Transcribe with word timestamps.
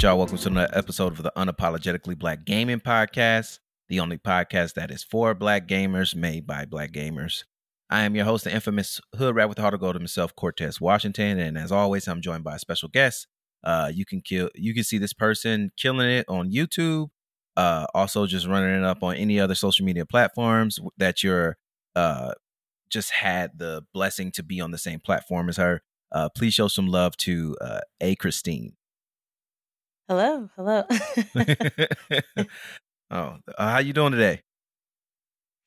right, 0.00 0.08
y'all. 0.08 0.18
Welcome 0.18 0.38
to 0.38 0.48
another 0.48 0.70
episode 0.72 1.12
of 1.12 1.22
the 1.22 1.32
Unapologetically 1.36 2.18
Black 2.18 2.46
Gaming 2.46 2.80
Podcast, 2.80 3.58
the 3.90 4.00
only 4.00 4.16
podcast 4.16 4.72
that 4.72 4.90
is 4.90 5.04
for 5.04 5.34
black 5.34 5.68
gamers, 5.68 6.14
made 6.14 6.46
by 6.46 6.64
black 6.64 6.90
gamers. 6.90 7.44
I 7.90 8.04
am 8.04 8.16
your 8.16 8.24
host, 8.24 8.44
the 8.44 8.54
infamous 8.54 8.98
Hood 9.16 9.34
Rat 9.34 9.50
with 9.50 9.56
the 9.56 9.62
Heart 9.62 9.74
of 9.74 9.80
Gold 9.80 9.96
himself, 9.96 10.34
Cortez 10.34 10.80
Washington, 10.80 11.38
and 11.38 11.58
as 11.58 11.70
always, 11.70 12.08
I'm 12.08 12.22
joined 12.22 12.44
by 12.44 12.54
a 12.54 12.58
special 12.58 12.88
guest. 12.88 13.26
Uh, 13.62 13.92
you 13.92 14.06
can 14.06 14.22
kill, 14.22 14.48
you 14.54 14.72
can 14.72 14.84
see 14.84 14.96
this 14.96 15.12
person 15.12 15.70
killing 15.76 16.08
it 16.08 16.24
on 16.30 16.50
YouTube. 16.50 17.08
Uh, 17.58 17.84
also, 17.92 18.26
just 18.26 18.46
running 18.46 18.74
it 18.74 18.84
up 18.84 19.02
on 19.02 19.16
any 19.16 19.38
other 19.38 19.54
social 19.54 19.84
media 19.84 20.06
platforms 20.06 20.78
that 20.96 21.22
you're 21.22 21.58
uh, 21.94 22.32
just 22.88 23.10
had 23.10 23.58
the 23.58 23.82
blessing 23.92 24.30
to 24.30 24.42
be 24.42 24.62
on 24.62 24.70
the 24.70 24.78
same 24.78 25.00
platform 25.00 25.50
as 25.50 25.58
her. 25.58 25.82
Uh, 26.10 26.30
please 26.34 26.54
show 26.54 26.68
some 26.68 26.86
love 26.86 27.18
to 27.18 27.54
uh, 27.60 27.80
AyChristene. 28.02 28.72
Hello, 30.10 30.50
hello. 30.56 30.82
oh, 33.12 33.36
uh, 33.56 33.70
how 33.70 33.78
you 33.78 33.92
doing 33.92 34.10
today? 34.10 34.42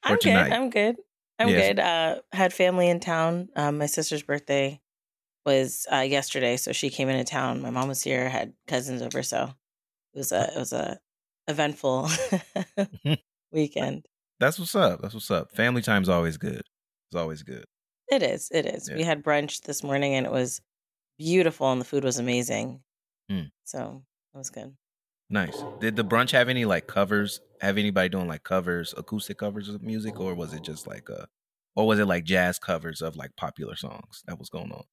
I'm 0.03 0.17
good. 0.17 0.35
I'm 0.35 0.69
good. 0.69 0.95
I'm 1.39 1.47
yes. 1.47 1.67
good. 1.69 1.79
Uh, 1.79 2.15
had 2.33 2.51
family 2.51 2.89
in 2.89 2.99
town. 2.99 3.47
Um, 3.55 3.77
my 3.77 3.85
sister's 3.85 4.21
birthday 4.21 4.81
was 5.45 5.87
uh, 5.89 5.99
yesterday, 5.99 6.57
so 6.57 6.73
she 6.73 6.89
came 6.89 7.07
into 7.07 7.23
town. 7.23 7.61
My 7.61 7.69
mom 7.69 7.87
was 7.87 8.03
here. 8.03 8.27
Had 8.27 8.51
cousins 8.67 9.01
over, 9.01 9.23
so 9.23 9.49
it 10.13 10.17
was 10.17 10.33
a 10.33 10.51
it 10.53 10.59
was 10.59 10.73
a 10.73 10.99
eventful 11.47 12.09
weekend. 13.53 14.05
That's 14.41 14.59
what's 14.59 14.75
up. 14.75 15.01
That's 15.01 15.13
what's 15.13 15.31
up. 15.31 15.55
Family 15.55 15.81
time's 15.81 16.09
always 16.09 16.35
good. 16.35 16.63
It's 17.07 17.15
always 17.15 17.43
good. 17.43 17.63
It 18.11 18.21
is. 18.21 18.49
It 18.51 18.65
is. 18.65 18.89
Yeah. 18.89 18.97
We 18.97 19.03
had 19.03 19.23
brunch 19.23 19.61
this 19.61 19.85
morning, 19.85 20.15
and 20.15 20.25
it 20.25 20.33
was 20.33 20.59
beautiful, 21.17 21.71
and 21.71 21.79
the 21.79 21.85
food 21.85 22.03
was 22.03 22.19
amazing. 22.19 22.81
Mm. 23.31 23.51
So 23.63 24.03
that 24.33 24.39
was 24.39 24.49
good. 24.49 24.75
Nice. 25.29 25.63
Did 25.79 25.95
the 25.95 26.03
brunch 26.03 26.31
have 26.31 26.49
any 26.49 26.65
like 26.65 26.87
covers? 26.87 27.41
Have 27.61 27.77
anybody 27.77 28.09
doing 28.09 28.27
like 28.27 28.43
covers, 28.43 28.93
acoustic 28.97 29.37
covers 29.37 29.69
of 29.69 29.81
music, 29.81 30.19
or 30.19 30.35
was 30.35 30.53
it 30.53 30.63
just 30.63 30.85
like 30.85 31.09
uh, 31.09 31.25
or 31.75 31.87
was 31.87 31.99
it 31.99 32.05
like 32.05 32.25
jazz 32.25 32.59
covers 32.59 33.01
of 33.01 33.15
like 33.15 33.35
popular 33.35 33.75
songs 33.75 34.23
that 34.27 34.37
was 34.37 34.49
going 34.49 34.71
on? 34.71 34.83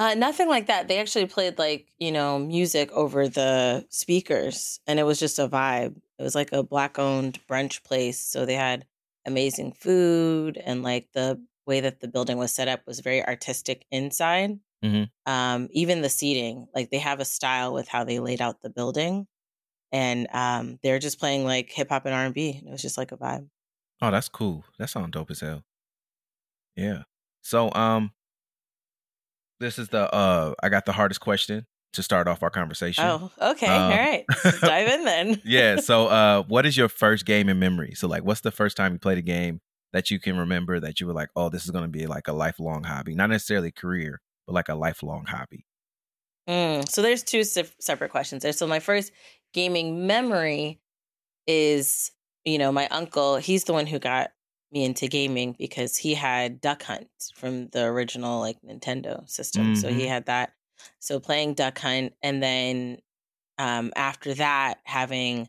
Uh, 0.00 0.14
nothing 0.14 0.48
like 0.48 0.66
that. 0.66 0.86
They 0.88 0.98
actually 0.98 1.26
played 1.26 1.58
like 1.58 1.88
you 1.98 2.12
know 2.12 2.38
music 2.38 2.90
over 2.92 3.28
the 3.28 3.86
speakers, 3.90 4.80
and 4.86 4.98
it 4.98 5.04
was 5.04 5.18
just 5.18 5.38
a 5.38 5.48
vibe. 5.48 5.96
It 6.18 6.22
was 6.22 6.34
like 6.34 6.52
a 6.52 6.62
black-owned 6.62 7.38
brunch 7.48 7.82
place, 7.84 8.20
so 8.20 8.44
they 8.44 8.54
had 8.54 8.86
amazing 9.26 9.72
food, 9.72 10.56
and 10.58 10.82
like 10.82 11.08
the 11.12 11.40
way 11.66 11.80
that 11.80 12.00
the 12.00 12.08
building 12.08 12.38
was 12.38 12.52
set 12.52 12.68
up 12.68 12.86
was 12.86 13.00
very 13.00 13.24
artistic 13.24 13.86
inside. 13.90 14.58
Mm-hmm. 14.84 15.32
Um, 15.32 15.68
even 15.72 16.02
the 16.02 16.08
seating, 16.08 16.68
like 16.74 16.90
they 16.90 16.98
have 16.98 17.20
a 17.20 17.24
style 17.24 17.72
with 17.74 17.88
how 17.88 18.04
they 18.04 18.20
laid 18.20 18.40
out 18.40 18.62
the 18.62 18.70
building, 18.70 19.26
and 19.92 20.28
um, 20.32 20.78
they're 20.82 20.98
just 20.98 21.18
playing 21.18 21.44
like 21.44 21.70
hip 21.70 21.88
hop 21.88 22.06
and 22.06 22.14
R 22.14 22.24
and 22.24 22.34
B. 22.34 22.62
It 22.64 22.70
was 22.70 22.82
just 22.82 22.98
like 22.98 23.12
a 23.12 23.16
vibe. 23.16 23.48
Oh, 24.00 24.10
that's 24.10 24.28
cool. 24.28 24.64
That 24.78 24.90
sounds 24.90 25.10
dope 25.10 25.30
as 25.30 25.40
hell. 25.40 25.64
Yeah. 26.76 27.02
So, 27.42 27.72
um, 27.74 28.12
this 29.58 29.78
is 29.78 29.88
the 29.88 30.12
uh, 30.14 30.54
I 30.62 30.68
got 30.68 30.86
the 30.86 30.92
hardest 30.92 31.20
question 31.20 31.66
to 31.94 32.02
start 32.02 32.28
off 32.28 32.42
our 32.42 32.50
conversation. 32.50 33.04
Oh, 33.04 33.30
okay. 33.40 33.66
Um, 33.66 33.82
All 33.82 33.98
right. 33.98 34.24
dive 34.60 34.88
in 34.88 35.04
then. 35.04 35.42
yeah. 35.44 35.76
So, 35.80 36.06
uh, 36.06 36.42
what 36.44 36.66
is 36.66 36.76
your 36.76 36.88
first 36.88 37.24
game 37.24 37.48
in 37.48 37.58
memory? 37.58 37.94
So, 37.94 38.06
like, 38.06 38.22
what's 38.24 38.42
the 38.42 38.50
first 38.50 38.76
time 38.76 38.92
you 38.92 38.98
played 38.98 39.18
a 39.18 39.22
game 39.22 39.60
that 39.92 40.10
you 40.10 40.20
can 40.20 40.36
remember 40.36 40.78
that 40.80 41.00
you 41.00 41.06
were 41.06 41.14
like, 41.14 41.30
oh, 41.34 41.48
this 41.48 41.64
is 41.64 41.70
going 41.70 41.84
to 41.84 41.88
be 41.88 42.06
like 42.06 42.28
a 42.28 42.32
lifelong 42.32 42.84
hobby, 42.84 43.14
not 43.14 43.30
necessarily 43.30 43.72
career, 43.72 44.20
but 44.48 44.54
like 44.54 44.68
a 44.70 44.74
lifelong 44.74 45.26
hobby? 45.26 45.66
Mm, 46.48 46.88
so 46.88 47.02
there's 47.02 47.22
two 47.22 47.44
se- 47.44 47.74
separate 47.78 48.10
questions 48.10 48.42
there. 48.42 48.54
So 48.54 48.66
my 48.66 48.80
first 48.80 49.12
gaming 49.52 50.06
memory 50.06 50.80
is, 51.46 52.10
you 52.44 52.56
know, 52.56 52.72
my 52.72 52.88
uncle. 52.88 53.36
He's 53.36 53.64
the 53.64 53.74
one 53.74 53.86
who 53.86 53.98
got 53.98 54.30
me 54.72 54.84
into 54.84 55.06
gaming 55.06 55.54
because 55.58 55.96
he 55.96 56.14
had 56.14 56.62
Duck 56.62 56.82
Hunt 56.82 57.08
from 57.34 57.68
the 57.68 57.84
original 57.84 58.40
like 58.40 58.56
Nintendo 58.62 59.28
system. 59.28 59.64
Mm-hmm. 59.64 59.74
So 59.74 59.88
he 59.88 60.00
mm-hmm. 60.00 60.08
had 60.08 60.26
that. 60.26 60.52
So 60.98 61.20
playing 61.20 61.54
Duck 61.54 61.78
Hunt, 61.78 62.14
and 62.22 62.42
then 62.42 62.98
um, 63.58 63.92
after 63.94 64.32
that, 64.34 64.78
having 64.84 65.48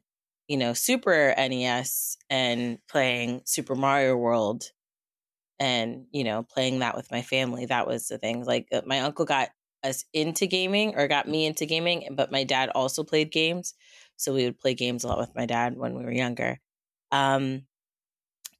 you 0.50 0.58
know 0.58 0.74
Super 0.74 1.34
NES 1.38 2.18
and 2.30 2.80
playing 2.90 3.44
Super 3.46 3.76
Mario 3.76 4.18
World 4.18 4.72
and 5.60 6.06
you 6.12 6.24
know 6.24 6.44
playing 6.44 6.80
that 6.80 6.96
with 6.96 7.12
my 7.12 7.22
family 7.22 7.66
that 7.66 7.88
was 7.88 8.08
the 8.08 8.18
thing 8.18 8.44
like 8.46 8.68
uh, 8.72 8.82
my 8.86 9.00
uncle 9.02 9.26
got 9.26 9.50
us 9.84 10.06
into 10.14 10.46
gaming 10.46 10.96
or 10.96 11.08
got 11.08 11.28
me 11.28 11.46
into 11.46 11.66
gaming 11.66 12.08
but 12.12 12.32
my 12.32 12.44
dad 12.44 12.70
also 12.76 13.04
played 13.04 13.32
games 13.32 13.74
so 14.18 14.34
we 14.34 14.46
would 14.46 14.60
play 14.60 14.74
games 14.74 15.04
a 15.04 15.08
lot 15.08 15.18
with 15.18 15.34
my 15.36 15.46
dad 15.46 15.78
when 15.78 15.98
we 15.98 16.04
were 16.04 16.12
younger. 16.12 16.60
Um 17.12 17.64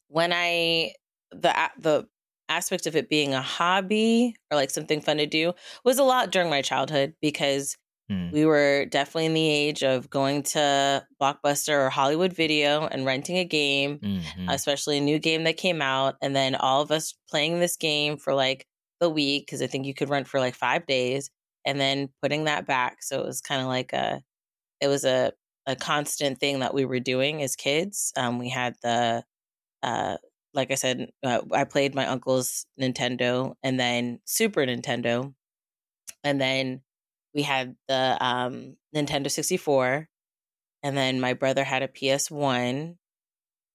when 0.08 0.32
i 0.34 0.92
the 1.32 1.54
the 1.78 2.08
aspect 2.50 2.88
of 2.88 2.96
it 2.96 3.10
being 3.10 3.34
a 3.34 3.42
hobby 3.42 4.36
or 4.50 4.58
like 4.58 4.72
something 4.72 5.02
fun 5.02 5.18
to 5.18 5.28
do 5.28 5.54
was 5.84 6.00
a 6.00 6.04
lot 6.04 6.32
during 6.32 6.50
my 6.50 6.64
childhood 6.64 7.14
because 7.22 7.78
Mm. 8.12 8.32
We 8.32 8.46
were 8.46 8.86
definitely 8.86 9.28
in 9.28 9.34
the 9.34 9.50
age 9.50 9.84
of 9.84 10.10
going 10.10 10.44
to 10.44 11.06
Blockbuster 11.22 11.86
or 11.86 11.90
Hollywood 11.90 12.34
Video 12.34 12.88
and 12.88 13.06
renting 13.06 13.38
a 13.38 13.46
game, 13.46 14.00
mm-hmm. 14.00 14.50
especially 14.50 14.98
a 14.98 15.02
new 15.02 15.20
game 15.20 15.44
that 15.44 15.58
came 15.58 15.82
out. 15.82 16.16
And 16.22 16.36
then 16.36 16.56
all 16.56 16.82
of 16.82 16.92
us 16.92 17.14
playing 17.30 17.60
this 17.60 17.78
game 17.78 18.18
for 18.18 18.34
like 18.34 18.66
the 19.00 19.10
week, 19.10 19.46
because 19.46 19.62
I 19.62 19.68
think 19.68 19.86
you 19.86 19.94
could 19.94 20.10
rent 20.10 20.28
for 20.28 20.40
like 20.40 20.56
five 20.56 20.86
days, 20.86 21.30
and 21.66 21.80
then 21.80 22.10
putting 22.22 22.46
that 22.46 22.66
back. 22.66 23.04
So 23.04 23.20
it 23.20 23.26
was 23.26 23.42
kind 23.42 23.62
of 23.62 23.68
like 23.68 23.94
a, 23.94 24.24
it 24.82 24.88
was 24.88 25.06
a, 25.06 25.34
a 25.68 25.76
constant 25.76 26.40
thing 26.40 26.60
that 26.60 26.74
we 26.74 26.86
were 26.86 27.00
doing 27.00 27.44
as 27.44 27.56
kids. 27.56 28.12
Um, 28.18 28.40
we 28.40 28.50
had 28.50 28.76
the, 28.82 29.24
uh, 29.84 30.18
like 30.56 30.72
I 30.72 30.76
said, 30.76 31.12
uh, 31.22 31.42
I 31.52 31.66
played 31.66 31.94
my 31.94 32.08
uncle's 32.08 32.66
Nintendo 32.82 33.54
and 33.62 33.80
then 33.80 34.20
Super 34.26 34.66
Nintendo. 34.66 35.34
And 36.24 36.42
then 36.42 36.82
we 37.34 37.44
had 37.44 37.76
the 37.88 38.18
um, 38.20 38.76
Nintendo 38.96 39.30
64, 39.30 40.08
and 40.84 40.98
then 40.98 41.20
my 41.20 41.34
brother 41.34 41.64
had 41.64 41.84
a 41.84 41.88
PS1. 41.88 42.96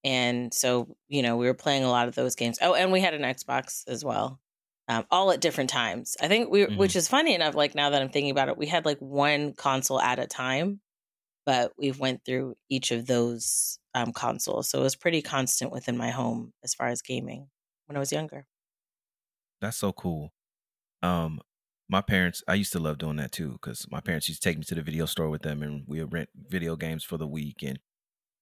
And 0.03 0.53
so, 0.53 0.95
you 1.07 1.23
know, 1.23 1.37
we 1.37 1.47
were 1.47 1.55
playing 1.55 1.83
a 1.83 1.89
lot 1.89 2.07
of 2.07 2.15
those 2.15 2.35
games. 2.35 2.59
Oh, 2.61 2.75
and 2.75 2.91
we 2.91 3.01
had 3.01 3.13
an 3.13 3.23
Xbox 3.23 3.87
as 3.87 4.05
well, 4.05 4.39
um, 4.87 5.05
all 5.09 5.31
at 5.31 5.41
different 5.41 5.69
times. 5.69 6.15
I 6.21 6.27
think 6.27 6.51
we, 6.51 6.65
mm-hmm. 6.65 6.77
which 6.77 6.95
is 6.95 7.07
funny 7.07 7.33
enough, 7.33 7.55
like 7.55 7.73
now 7.73 7.89
that 7.89 8.01
I'm 8.01 8.09
thinking 8.09 8.31
about 8.31 8.49
it, 8.49 8.57
we 8.57 8.67
had 8.67 8.85
like 8.85 8.99
one 8.99 9.53
console 9.53 9.99
at 9.99 10.19
a 10.19 10.27
time, 10.27 10.79
but 11.45 11.71
we've 11.77 11.99
went 11.99 12.23
through 12.23 12.55
each 12.69 12.91
of 12.91 13.07
those 13.07 13.79
um, 13.95 14.13
consoles. 14.13 14.69
So 14.69 14.79
it 14.79 14.83
was 14.83 14.95
pretty 14.95 15.21
constant 15.21 15.71
within 15.71 15.97
my 15.97 16.11
home 16.11 16.53
as 16.63 16.75
far 16.75 16.87
as 16.87 17.01
gaming 17.01 17.47
when 17.87 17.95
I 17.95 17.99
was 17.99 18.11
younger. 18.11 18.45
That's 19.61 19.77
so 19.77 19.91
cool. 19.91 20.33
Um, 21.01 21.39
my 21.89 22.01
parents 22.01 22.43
i 22.47 22.53
used 22.53 22.71
to 22.71 22.79
love 22.79 22.97
doing 22.97 23.17
that 23.17 23.31
too 23.31 23.51
because 23.53 23.85
my 23.91 23.99
parents 23.99 24.27
used 24.27 24.41
to 24.41 24.49
take 24.49 24.57
me 24.57 24.63
to 24.63 24.75
the 24.75 24.81
video 24.81 25.05
store 25.05 25.29
with 25.29 25.41
them 25.41 25.61
and 25.61 25.83
we 25.87 25.99
would 25.99 26.11
rent 26.11 26.29
video 26.49 26.75
games 26.75 27.03
for 27.03 27.17
the 27.17 27.27
week 27.27 27.63
and 27.63 27.79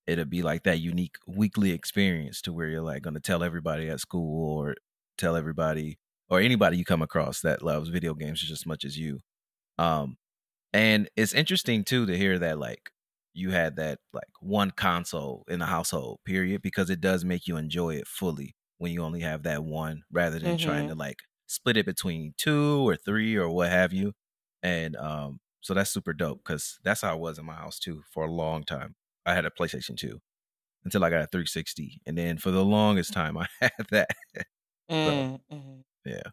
it'd 0.08 0.30
be 0.30 0.42
like 0.42 0.64
that 0.64 0.80
unique 0.80 1.18
weekly 1.28 1.72
experience 1.72 2.42
to 2.42 2.54
where 2.54 2.68
you're 2.68 2.82
like 2.82 3.02
going 3.02 3.14
to 3.14 3.20
tell 3.20 3.44
everybody 3.44 3.90
at 3.90 4.00
school 4.00 4.60
or 4.60 4.76
tell 5.18 5.36
everybody 5.36 5.98
or 6.30 6.40
anybody 6.40 6.78
you 6.78 6.86
come 6.86 7.02
across 7.02 7.42
that 7.42 7.62
loves 7.62 7.90
video 7.90 8.14
games 8.14 8.40
just 8.40 8.52
as 8.52 8.66
much 8.66 8.84
as 8.84 8.98
you 8.98 9.20
um 9.78 10.18
and 10.74 11.10
it's 11.16 11.34
interesting 11.34 11.84
too 11.84 12.06
to 12.06 12.18
hear 12.18 12.40
that 12.40 12.58
like 12.58 12.92
you 13.34 13.52
had 13.52 13.76
that 13.78 14.00
like 14.14 14.24
one 14.42 14.72
console 14.72 15.44
in 15.48 15.60
the 15.60 15.66
household 15.66 16.20
period 16.26 16.62
because 16.62 16.90
it 16.90 17.02
does 17.02 17.26
make 17.26 17.48
you 17.48 17.58
enjoy 17.58 17.96
it 17.96 18.08
fully 18.08 18.56
when 18.78 18.92
you 18.92 19.02
only 19.04 19.22
have 19.22 19.44
that 19.44 19.64
one 19.64 20.04
rather 20.12 20.40
than 20.40 20.58
mm-hmm. 20.58 20.70
trying 20.70 20.88
to 20.88 20.96
like 20.96 21.18
split 21.54 21.78
it 21.78 21.86
between 21.86 22.34
two 22.38 22.88
or 22.88 22.96
three 22.96 23.36
or 23.36 23.50
what 23.50 23.70
have 23.70 23.94
you. 23.94 24.14
And 24.64 24.96
um, 24.96 25.40
so 25.62 25.74
that's 25.74 25.92
super 25.92 26.14
dope 26.14 26.40
because 26.44 26.80
that's 26.84 27.02
how 27.02 27.12
I 27.12 27.16
was 27.16 27.38
in 27.38 27.46
my 27.46 27.54
house 27.54 27.80
too 27.80 28.02
for 28.12 28.26
a 28.26 28.32
long 28.32 28.64
time. 28.64 28.96
I 29.26 29.34
had 29.34 29.46
a 29.46 29.52
PlayStation 29.52 29.96
2 29.96 30.20
until 30.84 31.04
I 31.04 31.10
got 31.10 31.22
a 31.22 31.28
360. 31.28 32.02
And 32.06 32.18
then 32.18 32.38
for 32.38 32.52
the 32.52 32.66
longest 32.66 33.14
time, 33.14 33.38
I 33.38 33.48
had 33.62 33.72
that. 33.92 34.10
Mm, 34.90 35.40
mm-hmm. 35.52 35.80
Yeah. 36.06 36.32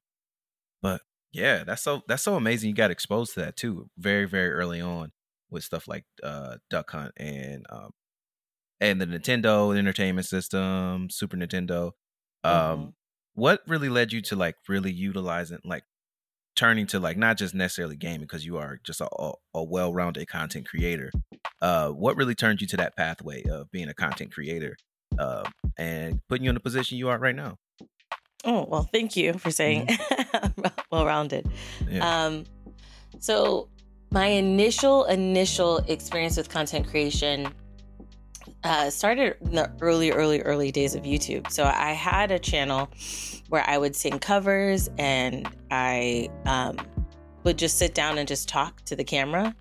But 0.82 1.02
yeah, 1.32 1.64
that's 1.64 1.82
so 1.82 2.02
that's 2.08 2.22
so 2.22 2.34
amazing. 2.34 2.70
You 2.70 2.74
got 2.74 2.90
exposed 2.90 3.34
to 3.34 3.40
that 3.40 3.56
too, 3.56 3.88
very 3.96 4.24
very 4.24 4.50
early 4.50 4.80
on 4.80 5.12
with 5.50 5.62
stuff 5.62 5.86
like 5.86 6.04
uh, 6.22 6.56
Duck 6.70 6.90
Hunt 6.90 7.12
and 7.16 7.64
um, 7.70 7.90
and 8.80 9.00
the 9.00 9.06
Nintendo 9.06 9.76
Entertainment 9.76 10.26
System, 10.26 11.08
Super 11.10 11.36
Nintendo. 11.36 11.92
Um, 12.42 12.52
mm-hmm 12.52 12.88
what 13.40 13.62
really 13.66 13.88
led 13.88 14.12
you 14.12 14.20
to 14.20 14.36
like 14.36 14.54
really 14.68 14.92
utilizing 14.92 15.58
like 15.64 15.82
turning 16.56 16.86
to 16.86 17.00
like 17.00 17.16
not 17.16 17.38
just 17.38 17.54
necessarily 17.54 17.96
gaming 17.96 18.20
because 18.20 18.44
you 18.44 18.58
are 18.58 18.78
just 18.84 19.00
a, 19.00 19.08
a, 19.54 19.64
well-rounded 19.64 20.28
content 20.28 20.68
creator 20.68 21.10
uh 21.62 21.88
what 21.88 22.16
really 22.18 22.34
turned 22.34 22.60
you 22.60 22.66
to 22.66 22.76
that 22.76 22.94
pathway 22.96 23.42
of 23.44 23.70
being 23.70 23.88
a 23.88 23.94
content 23.94 24.30
creator 24.30 24.76
uh, 25.18 25.42
and 25.78 26.20
putting 26.28 26.44
you 26.44 26.50
in 26.50 26.54
the 26.54 26.60
position 26.60 26.98
you 26.98 27.08
are 27.08 27.18
right 27.18 27.34
now 27.34 27.56
oh 28.44 28.66
well 28.68 28.86
thank 28.92 29.16
you 29.16 29.32
for 29.32 29.50
saying 29.50 29.86
mm-hmm. 29.86 30.66
well-rounded 30.92 31.50
yeah. 31.88 32.26
um 32.26 32.44
so 33.20 33.70
my 34.10 34.26
initial 34.26 35.04
initial 35.06 35.78
experience 35.88 36.36
with 36.36 36.50
content 36.50 36.86
creation 36.86 37.48
uh, 38.64 38.90
started 38.90 39.36
in 39.40 39.54
the 39.54 39.70
early, 39.80 40.10
early, 40.10 40.42
early 40.42 40.70
days 40.70 40.94
of 40.94 41.04
YouTube. 41.04 41.50
So 41.50 41.64
I 41.64 41.92
had 41.92 42.30
a 42.30 42.38
channel 42.38 42.88
where 43.48 43.68
I 43.68 43.78
would 43.78 43.96
sing 43.96 44.18
covers 44.18 44.88
and 44.98 45.48
I 45.70 46.28
um, 46.46 46.76
would 47.44 47.58
just 47.58 47.78
sit 47.78 47.94
down 47.94 48.18
and 48.18 48.28
just 48.28 48.48
talk 48.48 48.84
to 48.84 48.96
the 48.96 49.04
camera. 49.04 49.54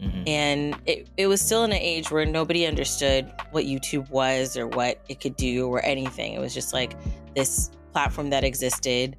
Mm-hmm. 0.00 0.22
And 0.26 0.80
it, 0.86 1.08
it 1.16 1.26
was 1.26 1.40
still 1.40 1.64
in 1.64 1.72
an 1.72 1.78
age 1.78 2.10
where 2.10 2.24
nobody 2.24 2.66
understood 2.66 3.30
what 3.52 3.64
YouTube 3.64 4.10
was 4.10 4.56
or 4.56 4.66
what 4.66 5.00
it 5.08 5.20
could 5.20 5.36
do 5.36 5.68
or 5.68 5.84
anything. 5.84 6.34
It 6.34 6.40
was 6.40 6.54
just 6.54 6.72
like 6.72 6.96
this 7.34 7.70
platform 7.92 8.30
that 8.30 8.44
existed 8.44 9.16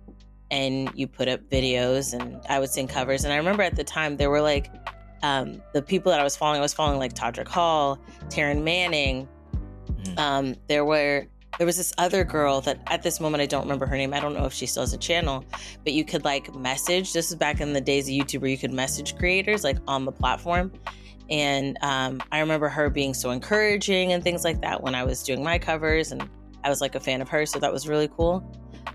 and 0.52 0.92
you 0.94 1.08
put 1.08 1.28
up 1.28 1.42
videos 1.50 2.14
and 2.14 2.40
I 2.50 2.60
would 2.60 2.70
sing 2.70 2.88
covers. 2.88 3.24
And 3.24 3.34
I 3.34 3.38
remember 3.38 3.64
at 3.64 3.76
the 3.76 3.84
time 3.84 4.18
there 4.18 4.30
were 4.30 4.42
like 4.42 4.72
um, 5.26 5.62
the 5.74 5.82
people 5.82 6.12
that 6.12 6.20
I 6.20 6.24
was 6.24 6.36
following, 6.36 6.60
I 6.60 6.62
was 6.62 6.74
following 6.74 7.00
like 7.00 7.14
Todrick 7.14 7.48
Hall, 7.48 8.00
Taryn 8.28 8.64
Manning. 8.64 9.28
Mm-hmm. 9.88 10.20
Um, 10.20 10.56
there 10.68 10.86
were 10.86 11.26
there 11.58 11.66
was 11.66 11.78
this 11.78 11.94
other 11.98 12.24
girl 12.24 12.62
that 12.62 12.80
at 12.88 13.02
this 13.02 13.20
moment 13.20 13.42
I 13.42 13.46
don't 13.48 13.64
remember 13.64 13.88
her 13.88 13.98
name. 13.98 14.14
I 14.14 14.20
don't 14.20 14.34
know 14.34 14.46
if 14.46 14.54
she 14.54 14.68
still 14.68 14.84
has 14.84 14.94
a 14.94 14.98
channel, 14.98 15.44
but 15.84 15.94
you 15.94 16.06
could 16.06 16.26
like 16.26 16.54
message. 16.54 17.12
This 17.14 17.32
is 17.32 17.38
back 17.38 17.60
in 17.60 17.74
the 17.74 17.82
days 17.82 18.08
of 18.08 18.14
YouTube 18.14 18.42
where 18.42 18.52
you 18.52 18.58
could 18.58 18.74
message 18.74 19.16
creators 19.16 19.64
like 19.64 19.78
on 19.88 20.06
the 20.06 20.12
platform. 20.12 20.72
And 21.30 21.78
um, 21.82 22.22
I 22.32 22.40
remember 22.40 22.70
her 22.70 22.92
being 22.92 23.16
so 23.16 23.32
encouraging 23.32 24.12
and 24.12 24.24
things 24.24 24.44
like 24.44 24.62
that 24.62 24.84
when 24.84 24.94
I 24.94 25.04
was 25.04 25.24
doing 25.24 25.44
my 25.44 25.58
covers, 25.58 26.12
and 26.12 26.30
I 26.64 26.70
was 26.70 26.82
like 26.82 26.94
a 26.94 27.00
fan 27.00 27.20
of 27.22 27.30
her, 27.30 27.48
so 27.48 27.58
that 27.60 27.74
was 27.74 27.88
really 27.88 28.10
cool. 28.10 28.44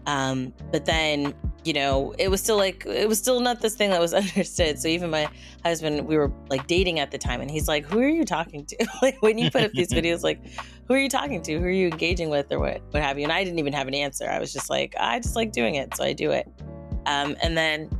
Um, 0.06 0.52
but 0.72 0.84
then 0.84 1.34
you 1.64 1.74
know, 1.74 2.14
it 2.18 2.30
was 2.30 2.40
still 2.40 2.56
like 2.56 2.84
it 2.86 3.08
was 3.08 3.18
still 3.18 3.40
not 3.40 3.60
this 3.60 3.74
thing 3.74 3.90
that 3.90 4.00
was 4.00 4.14
understood. 4.14 4.78
So 4.78 4.88
even 4.88 5.10
my 5.10 5.28
husband, 5.64 6.06
we 6.06 6.16
were 6.16 6.32
like 6.48 6.66
dating 6.66 7.00
at 7.00 7.10
the 7.10 7.18
time, 7.18 7.40
and 7.40 7.50
he's 7.50 7.68
like, 7.68 7.84
"Who 7.84 8.00
are 8.00 8.08
you 8.08 8.24
talking 8.24 8.64
to?" 8.66 8.86
like 9.02 9.20
when 9.22 9.38
you 9.38 9.50
put 9.50 9.64
up 9.64 9.72
these 9.72 9.92
videos, 9.92 10.22
like, 10.22 10.40
"Who 10.88 10.94
are 10.94 10.98
you 10.98 11.08
talking 11.08 11.42
to? 11.42 11.58
Who 11.58 11.64
are 11.64 11.70
you 11.70 11.88
engaging 11.88 12.30
with, 12.30 12.50
or 12.50 12.58
what, 12.58 12.82
what 12.90 13.02
have 13.02 13.18
you?" 13.18 13.24
And 13.24 13.32
I 13.32 13.44
didn't 13.44 13.58
even 13.58 13.72
have 13.72 13.88
an 13.88 13.94
answer. 13.94 14.28
I 14.28 14.38
was 14.38 14.52
just 14.52 14.70
like, 14.70 14.94
"I 14.98 15.18
just 15.20 15.36
like 15.36 15.52
doing 15.52 15.74
it, 15.74 15.94
so 15.96 16.04
I 16.04 16.12
do 16.12 16.30
it." 16.30 16.48
Um, 17.06 17.36
and 17.42 17.56
then, 17.56 17.90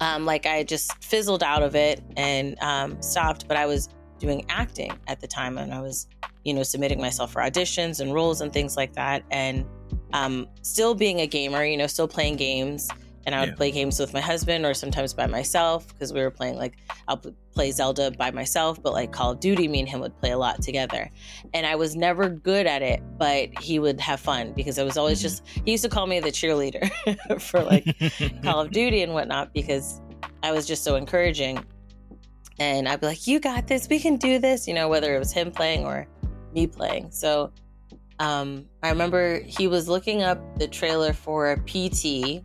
um, 0.00 0.24
like, 0.24 0.46
I 0.46 0.62
just 0.64 0.92
fizzled 1.02 1.42
out 1.42 1.62
of 1.62 1.74
it 1.74 2.02
and 2.16 2.58
um, 2.60 3.00
stopped. 3.02 3.46
But 3.46 3.56
I 3.56 3.66
was 3.66 3.88
doing 4.18 4.44
acting 4.48 4.92
at 5.06 5.20
the 5.20 5.28
time, 5.28 5.58
and 5.58 5.72
I 5.72 5.80
was, 5.80 6.08
you 6.44 6.54
know, 6.54 6.64
submitting 6.64 7.00
myself 7.00 7.32
for 7.32 7.40
auditions 7.40 8.00
and 8.00 8.12
roles 8.12 8.40
and 8.40 8.52
things 8.52 8.76
like 8.76 8.94
that, 8.94 9.22
and 9.30 9.64
um, 10.12 10.46
still 10.62 10.94
being 10.94 11.20
a 11.20 11.26
gamer, 11.26 11.64
you 11.64 11.76
know, 11.76 11.86
still 11.86 12.08
playing 12.08 12.36
games. 12.36 12.90
And 13.26 13.34
I 13.34 13.40
would 13.40 13.50
yeah. 13.50 13.54
play 13.56 13.70
games 13.70 14.00
with 14.00 14.14
my 14.14 14.22
husband 14.22 14.64
or 14.64 14.72
sometimes 14.72 15.12
by 15.12 15.26
myself 15.26 15.86
because 15.88 16.14
we 16.14 16.20
were 16.20 16.30
playing 16.30 16.56
like 16.56 16.78
I'll 17.08 17.20
play 17.52 17.70
Zelda 17.72 18.10
by 18.12 18.30
myself, 18.30 18.82
but 18.82 18.94
like 18.94 19.12
Call 19.12 19.32
of 19.32 19.40
Duty, 19.40 19.68
me 19.68 19.80
and 19.80 19.88
him 19.88 20.00
would 20.00 20.16
play 20.18 20.30
a 20.30 20.38
lot 20.38 20.62
together. 20.62 21.10
And 21.52 21.66
I 21.66 21.74
was 21.74 21.94
never 21.94 22.30
good 22.30 22.66
at 22.66 22.80
it, 22.80 23.02
but 23.18 23.50
he 23.58 23.80
would 23.80 24.00
have 24.00 24.20
fun 24.20 24.52
because 24.54 24.78
I 24.78 24.84
was 24.84 24.96
always 24.96 25.18
mm-hmm. 25.18 25.24
just, 25.24 25.46
he 25.64 25.72
used 25.72 25.82
to 25.82 25.90
call 25.90 26.06
me 26.06 26.20
the 26.20 26.30
cheerleader 26.30 26.88
for 27.40 27.62
like 27.62 27.84
Call 28.44 28.60
of 28.60 28.70
Duty 28.70 29.02
and 29.02 29.12
whatnot 29.12 29.52
because 29.52 30.00
I 30.42 30.52
was 30.52 30.66
just 30.66 30.84
so 30.84 30.96
encouraging. 30.96 31.62
And 32.58 32.88
I'd 32.88 33.00
be 33.00 33.06
like, 33.06 33.26
you 33.26 33.40
got 33.40 33.66
this, 33.66 33.88
we 33.88 34.00
can 34.00 34.16
do 34.16 34.38
this, 34.38 34.66
you 34.66 34.74
know, 34.74 34.88
whether 34.88 35.14
it 35.14 35.18
was 35.18 35.32
him 35.32 35.50
playing 35.50 35.84
or 35.84 36.06
me 36.52 36.66
playing. 36.66 37.10
So 37.10 37.52
um, 38.20 38.66
I 38.82 38.90
remember 38.90 39.40
he 39.40 39.68
was 39.68 39.88
looking 39.88 40.22
up 40.22 40.58
the 40.58 40.66
trailer 40.66 41.12
for 41.12 41.56
PT 41.66 42.42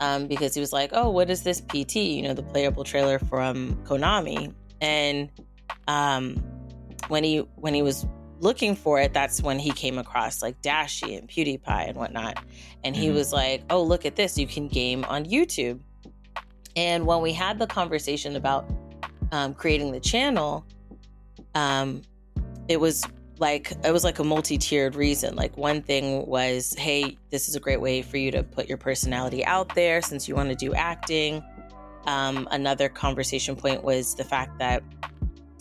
um, 0.00 0.26
because 0.26 0.54
he 0.54 0.60
was 0.60 0.72
like, 0.72 0.90
"Oh, 0.92 1.10
what 1.10 1.30
is 1.30 1.42
this 1.42 1.60
PT?" 1.60 1.96
You 1.96 2.22
know, 2.22 2.34
the 2.34 2.42
playable 2.42 2.84
trailer 2.84 3.18
from 3.18 3.76
Konami. 3.84 4.54
And 4.80 5.30
um, 5.86 6.42
when 7.08 7.24
he 7.24 7.38
when 7.56 7.74
he 7.74 7.82
was 7.82 8.06
looking 8.40 8.74
for 8.74 9.00
it, 9.00 9.12
that's 9.12 9.42
when 9.42 9.58
he 9.58 9.70
came 9.70 9.98
across 9.98 10.42
like 10.42 10.60
Dashie 10.62 11.18
and 11.18 11.28
PewDiePie 11.28 11.88
and 11.88 11.96
whatnot. 11.96 12.42
And 12.84 12.96
he 12.96 13.06
mm-hmm. 13.06 13.16
was 13.16 13.32
like, 13.32 13.62
"Oh, 13.70 13.82
look 13.82 14.04
at 14.04 14.16
this! 14.16 14.36
You 14.36 14.46
can 14.46 14.68
game 14.68 15.04
on 15.04 15.24
YouTube." 15.24 15.80
And 16.74 17.06
when 17.06 17.22
we 17.22 17.32
had 17.32 17.58
the 17.58 17.66
conversation 17.66 18.36
about 18.36 18.68
um, 19.32 19.54
creating 19.54 19.92
the 19.92 20.00
channel, 20.00 20.64
um, 21.54 22.02
it 22.68 22.78
was 22.78 23.04
like 23.40 23.72
it 23.84 23.92
was 23.92 24.04
like 24.04 24.18
a 24.18 24.24
multi-tiered 24.24 24.94
reason. 24.94 25.36
Like 25.36 25.56
one 25.56 25.82
thing 25.82 26.26
was 26.26 26.74
hey 26.78 27.16
this 27.30 27.48
is 27.48 27.56
a 27.56 27.60
great 27.60 27.80
way 27.80 28.02
for 28.02 28.16
you 28.16 28.30
to 28.32 28.42
put 28.42 28.68
your 28.68 28.78
personality 28.78 29.44
out 29.44 29.74
there 29.74 30.02
since 30.02 30.28
you 30.28 30.34
want 30.34 30.48
to 30.48 30.54
do 30.54 30.74
acting. 30.74 31.42
Um, 32.06 32.48
another 32.50 32.88
conversation 32.88 33.54
point 33.56 33.84
was 33.84 34.14
the 34.14 34.24
fact 34.24 34.58
that 34.58 34.82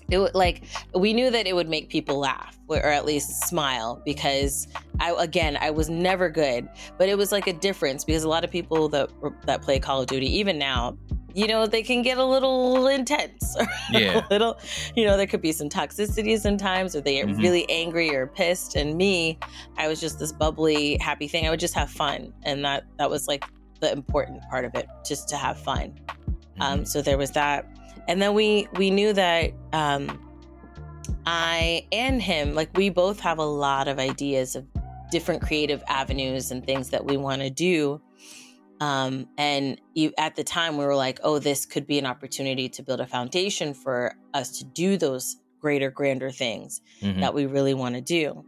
it 0.10 0.20
would 0.20 0.34
like 0.34 0.64
we 0.96 1.14
knew 1.14 1.30
that 1.30 1.48
it 1.48 1.54
would 1.54 1.70
make 1.70 1.90
people 1.90 2.18
laugh 2.18 2.58
or 2.70 2.78
at 2.78 3.06
least 3.06 3.48
smile 3.48 4.02
because 4.06 4.68
I 5.00 5.16
again 5.18 5.58
I 5.60 5.72
was 5.72 5.90
never 5.90 6.30
good. 6.30 6.68
But 6.98 7.10
it 7.10 7.18
was 7.18 7.32
like 7.32 7.48
a 7.48 7.54
difference 7.54 8.04
because 8.04 8.24
a 8.24 8.30
lot 8.30 8.44
of 8.44 8.52
people 8.52 8.90
that 8.90 9.10
that 9.46 9.62
play 9.62 9.80
Call 9.80 10.02
of 10.02 10.08
Duty 10.08 10.28
even 10.38 10.58
now 10.58 10.98
you 11.38 11.46
know, 11.46 11.68
they 11.68 11.84
can 11.84 12.02
get 12.02 12.18
a 12.18 12.26
little 12.26 12.88
intense 12.88 13.56
or 13.60 13.68
yeah. 13.92 14.26
a 14.26 14.28
little, 14.32 14.58
you 14.96 15.06
know, 15.06 15.16
there 15.16 15.28
could 15.28 15.42
be 15.42 15.52
some 15.52 15.70
toxicity 15.70 16.38
sometimes 16.40 16.96
or 16.96 17.02
they 17.02 17.18
get 17.18 17.28
mm-hmm. 17.28 17.40
really 17.40 17.70
angry 17.70 18.14
or 18.16 18.26
pissed. 18.26 18.76
And 18.76 18.98
me, 18.98 19.38
I 19.78 19.88
was 19.88 20.02
just 20.02 20.18
this 20.18 20.32
bubbly, 20.32 20.98
happy 21.00 21.28
thing. 21.28 21.46
I 21.46 21.52
would 21.52 21.60
just 21.60 21.76
have 21.76 21.92
fun. 21.92 22.34
And 22.42 22.66
that, 22.66 22.86
that 22.98 23.08
was 23.08 23.28
like 23.28 23.46
the 23.82 23.92
important 23.92 24.42
part 24.50 24.66
of 24.66 24.74
it, 24.74 24.88
just 25.06 25.30
to 25.30 25.38
have 25.38 25.60
fun. 25.60 25.94
Um, 26.10 26.26
mm-hmm. 26.26 26.62
Um, 26.64 26.86
so 26.86 27.04
there 27.04 27.20
was 27.20 27.30
that. 27.32 27.68
And 28.08 28.20
then 28.20 28.34
we, 28.34 28.68
we 28.74 28.90
knew 28.90 29.14
that, 29.14 29.52
um, 29.74 30.20
I 31.28 31.86
and 31.92 32.20
him, 32.20 32.56
like 32.56 32.76
we 32.76 32.90
both 32.90 33.20
have 33.20 33.38
a 33.38 33.46
lot 33.46 33.88
of 33.88 34.00
ideas 34.00 34.56
of 34.56 34.66
different 35.12 35.44
creative 35.44 35.84
avenues 35.88 36.50
and 36.50 36.66
things 36.66 36.90
that 36.90 37.06
we 37.06 37.16
want 37.16 37.44
to 37.44 37.52
do. 37.52 38.02
Um, 38.80 39.28
and 39.38 39.82
you, 39.94 40.14
at 40.18 40.36
the 40.36 40.44
time, 40.44 40.78
we 40.78 40.86
were 40.86 40.96
like, 40.96 41.20
oh, 41.24 41.40
this 41.40 41.66
could 41.66 41.88
be 41.88 41.98
an 41.98 42.06
opportunity 42.06 42.70
to 42.70 42.84
build 42.84 43.00
a 43.00 43.08
foundation 43.08 43.74
for 43.74 44.14
us 44.34 44.60
to 44.60 44.66
do 44.66 44.98
those 44.98 45.38
greater, 45.60 45.90
grander 45.90 46.30
things 46.30 46.82
mm-hmm. 47.02 47.22
that 47.22 47.34
we 47.34 47.46
really 47.46 47.74
want 47.74 47.96
to 47.96 48.02
do. 48.02 48.46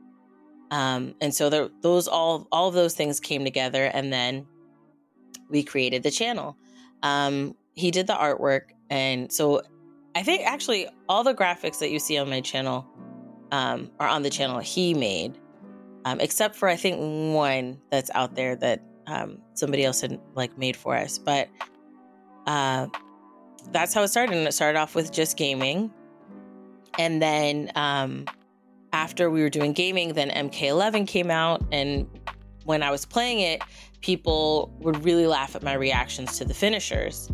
Um, 0.72 1.16
and 1.20 1.34
so 1.34 1.50
there, 1.50 1.70
those 1.82 2.08
all 2.08 2.48
all 2.52 2.68
of 2.68 2.76
those 2.76 2.94
things 2.94 3.20
came 3.20 3.44
together, 3.44 3.86
and 3.86 4.14
then 4.14 4.46
we 5.50 5.64
created 5.64 6.04
the 6.04 6.12
channel. 6.12 6.58
Um, 7.02 7.56
he 7.74 7.90
did 7.90 8.06
the 8.06 8.14
artwork, 8.14 8.74
and 8.90 9.32
so 9.32 9.64
I 10.16 10.22
think 10.22 10.46
actually 10.46 10.88
all 11.08 11.24
the 11.24 11.34
graphics 11.34 11.80
that 11.80 11.90
you 11.90 12.00
see 12.00 12.18
on 12.20 12.30
my 12.30 12.42
channel 12.42 12.86
um, 13.52 13.90
are 14.00 14.08
on 14.08 14.22
the 14.22 14.30
channel 14.30 14.60
he 14.60 14.94
made, 14.94 15.40
um, 16.06 16.20
except 16.20 16.56
for 16.56 16.68
I 16.68 16.76
think 16.76 17.34
one 17.34 17.82
that's 17.90 18.12
out 18.14 18.36
there 18.36 18.56
that 18.58 18.84
um, 19.10 19.40
somebody 19.54 19.84
else 19.84 20.02
had 20.02 20.20
like 20.36 20.58
made 20.58 20.76
for 20.76 20.96
us. 20.96 21.18
But 21.18 21.50
uh, 22.46 22.88
that's 23.72 23.94
how 23.94 24.04
it 24.04 24.10
started. 24.10 24.36
And 24.36 24.48
it 24.48 24.54
started 24.54 24.78
off 24.78 24.96
with 24.96 25.12
just 25.12 25.38
gaming. 25.38 25.92
And 26.98 27.22
then 27.22 27.72
um, 27.76 28.26
after 28.94 29.30
we 29.30 29.42
were 29.42 29.50
doing 29.50 29.74
gaming, 29.74 30.14
then 30.14 30.30
MK11 30.30 31.08
came 31.08 31.32
out. 31.32 31.64
And 31.72 32.08
when 32.66 32.84
I 32.84 32.92
was 32.92 33.06
playing 33.06 33.40
it, 33.40 33.62
people 34.02 34.74
would 34.80 35.04
really 35.04 35.28
laugh 35.28 35.56
at 35.56 35.64
my 35.64 35.74
reactions 35.74 36.38
to 36.38 36.46
the 36.46 36.54
finishers. 36.54 37.32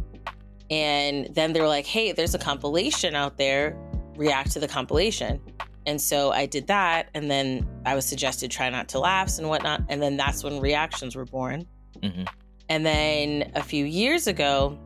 And 0.69 1.27
then 1.33 1.53
they 1.53 1.61
were 1.61 1.67
like, 1.67 1.85
hey, 1.85 2.11
there's 2.11 2.33
a 2.33 2.39
compilation 2.39 3.15
out 3.15 3.37
there, 3.37 3.77
react 4.15 4.51
to 4.51 4.59
the 4.59 4.67
compilation. 4.67 5.39
And 5.85 6.01
so 6.01 6.31
I 6.31 6.45
did 6.45 6.67
that. 6.67 7.09
And 7.13 7.29
then 7.29 7.67
I 7.85 7.95
was 7.95 8.05
suggested 8.05 8.51
try 8.51 8.69
not 8.69 8.89
to 8.89 8.99
laughs 8.99 9.39
and 9.39 9.47
whatnot. 9.49 9.83
And 9.89 10.01
then 10.01 10.17
that's 10.17 10.43
when 10.43 10.59
reactions 10.59 11.15
were 11.15 11.25
born. 11.25 11.67
Mm-hmm. 11.99 12.23
And 12.69 12.85
then 12.85 13.51
a 13.55 13.61
few 13.61 13.85
years 13.85 14.27
ago, 14.27 14.79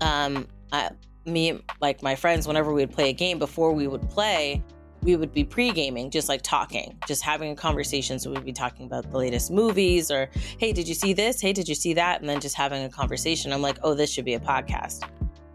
um, 0.00 0.48
I, 0.72 0.90
me, 1.24 1.60
like 1.80 2.02
my 2.02 2.16
friends, 2.16 2.46
whenever 2.46 2.72
we 2.72 2.82
would 2.82 2.92
play 2.92 3.10
a 3.10 3.12
game, 3.12 3.38
before 3.38 3.72
we 3.72 3.86
would 3.86 4.08
play, 4.10 4.62
we 5.02 5.16
would 5.16 5.32
be 5.32 5.44
pre-gaming, 5.44 6.10
just 6.10 6.28
like 6.28 6.42
talking, 6.42 6.98
just 7.06 7.22
having 7.22 7.52
a 7.52 7.54
conversation. 7.54 8.18
So 8.18 8.30
we'd 8.30 8.44
be 8.44 8.52
talking 8.52 8.86
about 8.86 9.10
the 9.10 9.18
latest 9.18 9.50
movies 9.50 10.10
or, 10.10 10.30
hey, 10.58 10.72
did 10.72 10.88
you 10.88 10.94
see 10.94 11.12
this? 11.12 11.40
Hey, 11.40 11.52
did 11.52 11.68
you 11.68 11.74
see 11.74 11.94
that? 11.94 12.20
And 12.20 12.28
then 12.28 12.40
just 12.40 12.56
having 12.56 12.82
a 12.84 12.88
conversation. 12.88 13.52
I'm 13.52 13.62
like, 13.62 13.78
oh, 13.82 13.94
this 13.94 14.10
should 14.10 14.24
be 14.24 14.34
a 14.34 14.40
podcast. 14.40 15.08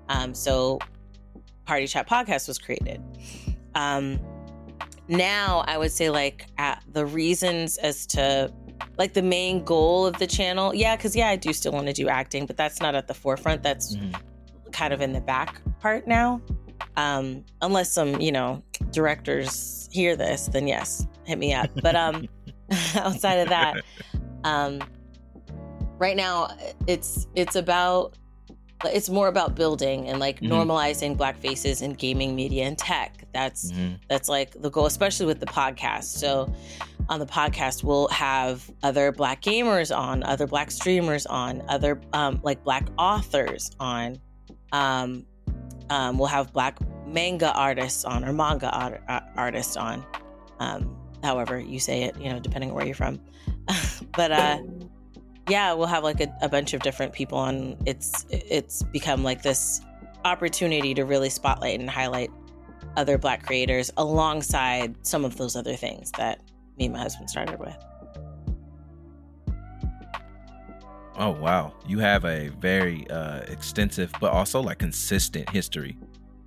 Um, 0.08 0.34
so 0.34 0.80
Party 1.66 1.88
Chat 1.88 2.08
Podcast 2.08 2.48
was 2.48 2.58
created. 2.58 3.02
Um, 3.76 4.20
now 5.08 5.64
I 5.68 5.78
would 5.78 5.92
say 5.92 6.10
like 6.10 6.48
the 6.92 7.06
reasons 7.06 7.78
as 7.78 8.06
to 8.08 8.54
like 8.98 9.14
the 9.14 9.22
main 9.22 9.64
goal 9.64 10.06
of 10.06 10.18
the 10.20 10.28
channel. 10.28 10.74
Yeah, 10.74 10.96
because 10.96 11.16
yeah, 11.16 11.30
I 11.30 11.36
do 11.36 11.54
still 11.54 11.72
want 11.72 11.88
to 11.88 11.94
do 11.94 12.08
acting, 12.08 12.46
but 12.46 12.58
that's 12.58 12.82
not 12.82 12.96
at 12.96 13.08
the 13.08 13.14
forefront. 13.14 13.64
That's 13.64 13.96
mm-hmm. 13.96 14.20
kind 14.72 14.94
of 14.94 15.02
in 15.02 15.14
the 15.14 15.22
back 15.22 15.62
part 15.80 16.08
now. 16.08 16.42
Um, 16.98 17.46
unless 17.62 17.92
some, 17.92 18.20
you 18.20 18.32
know, 18.32 18.62
directors 18.92 19.90
hear 19.92 20.16
this, 20.16 20.48
then 20.48 20.68
yes, 20.68 21.08
hit 21.26 21.38
me 21.40 21.54
up. 21.54 21.70
But 21.82 21.96
um 21.96 22.28
outside 22.96 23.36
of 23.36 23.50
that, 23.50 23.82
um 24.44 24.82
right 25.98 26.16
now 26.16 26.56
it's 26.88 27.28
it's 27.36 27.56
about 27.56 28.18
it's 28.86 29.10
more 29.10 29.28
about 29.28 29.56
building 29.56 30.08
and 30.08 30.20
like 30.20 30.40
mm-hmm. 30.40 30.54
normalizing 30.54 31.18
black 31.18 31.38
faces 31.38 31.82
in 31.82 31.94
gaming 31.94 32.36
media 32.36 32.66
and 32.66 32.78
tech 32.78 33.19
that's 33.34 33.72
mm-hmm. 33.72 33.96
that's 34.10 34.30
like 34.30 34.60
the 34.62 34.70
goal 34.70 34.86
especially 34.86 35.26
with 35.26 35.40
the 35.40 35.46
podcast 35.46 36.06
so 36.06 36.52
on 37.08 37.20
the 37.20 37.26
podcast 37.26 37.84
we'll 37.84 38.08
have 38.10 38.70
other 38.84 39.12
black 39.12 39.42
gamers 39.42 39.96
on 39.96 40.24
other 40.24 40.48
black 40.48 40.72
streamers 40.72 41.26
on 41.26 41.64
other 41.68 42.00
um, 42.14 42.40
like 42.44 42.64
black 42.64 42.88
authors 42.98 43.72
on 43.80 44.18
um, 44.72 45.26
um, 45.90 46.18
we'll 46.18 46.28
have 46.28 46.54
black 46.54 46.78
manga 47.08 47.52
artists 47.54 48.06
on 48.06 48.24
or 48.24 48.32
manga 48.32 48.70
art- 48.70 49.02
uh, 49.08 49.22
artists 49.36 49.76
on 49.76 50.06
um, 50.60 50.96
however 51.24 51.60
you 51.60 51.80
say 51.80 52.04
it 52.04 52.16
you 52.20 52.30
know 52.30 52.40
depending 52.40 52.70
on 52.70 52.76
where 52.76 52.86
you're 52.86 52.96
from 52.96 53.20
but 54.16 54.32
uh 54.32 54.60
yeah, 55.50 55.74
we'll 55.74 55.88
have 55.88 56.04
like 56.04 56.22
a, 56.22 56.34
a 56.42 56.50
bunch 56.50 56.74
of 56.74 56.82
different 56.82 57.14
people 57.14 57.38
on. 57.38 57.76
It's 57.86 58.26
it's 58.30 58.84
become 58.84 59.24
like 59.24 59.42
this 59.42 59.82
opportunity 60.26 60.94
to 60.94 61.06
really 61.06 61.30
spotlight 61.30 61.80
and 61.80 61.90
highlight 61.90 62.30
other 62.96 63.18
Black 63.18 63.44
creators 63.44 63.92
alongside 63.98 64.96
some 65.06 65.26
of 65.26 65.38
those 65.38 65.56
other 65.56 65.76
things 65.76 66.12
that 66.18 66.42
me 66.78 66.86
and 66.86 66.94
my 66.94 67.00
husband 67.00 67.30
started 67.30 67.60
with. 67.60 67.76
Oh 71.18 71.32
wow, 71.32 71.74
you 71.86 72.00
have 72.00 72.24
a 72.24 72.48
very 72.48 73.06
uh, 73.10 73.40
extensive 73.50 74.12
but 74.22 74.32
also 74.32 74.62
like 74.62 74.80
consistent 74.80 75.50
history 75.50 75.98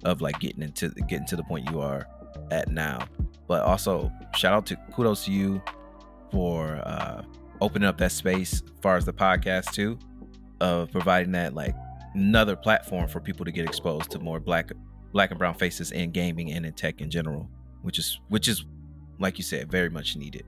of 0.04 0.22
like 0.22 0.38
getting 0.40 0.62
into 0.62 0.88
getting 1.08 1.26
to 1.26 1.37
the 1.37 1.42
point 1.44 1.70
you 1.70 1.80
are 1.80 2.08
at 2.50 2.68
now. 2.68 3.06
But 3.46 3.62
also 3.62 4.11
shout 4.34 4.54
out 4.54 4.66
to 4.66 4.76
kudos 4.92 5.26
to 5.26 5.32
you 5.32 5.62
for 6.30 6.80
uh, 6.87 7.22
opening 7.61 7.87
up 7.87 7.99
that 7.99 8.12
space 8.12 8.62
as 8.62 8.80
far 8.80 8.96
as 8.96 9.04
the 9.04 9.12
podcast 9.12 9.72
too, 9.72 9.99
of 10.61 10.90
providing 10.90 11.32
that 11.32 11.54
like 11.54 11.75
another 12.14 12.56
platform 12.56 13.08
for 13.08 13.20
people 13.20 13.44
to 13.44 13.52
get 13.52 13.66
exposed 13.66 14.11
to 14.11 14.18
more 14.18 14.40
black 14.40 14.72
black 15.12 15.31
and 15.31 15.38
brown 15.38 15.54
faces 15.54 15.92
in 15.92 16.11
gaming 16.11 16.52
and 16.52 16.64
in 16.66 16.73
tech 16.73 17.00
in 17.00 17.11
general, 17.11 17.49
which 17.83 17.99
is 17.99 18.21
which 18.28 18.49
is 18.49 18.64
like 19.19 19.38
you 19.38 19.45
said, 19.45 19.71
very 19.71 19.88
much 19.88 20.16
needed. 20.16 20.45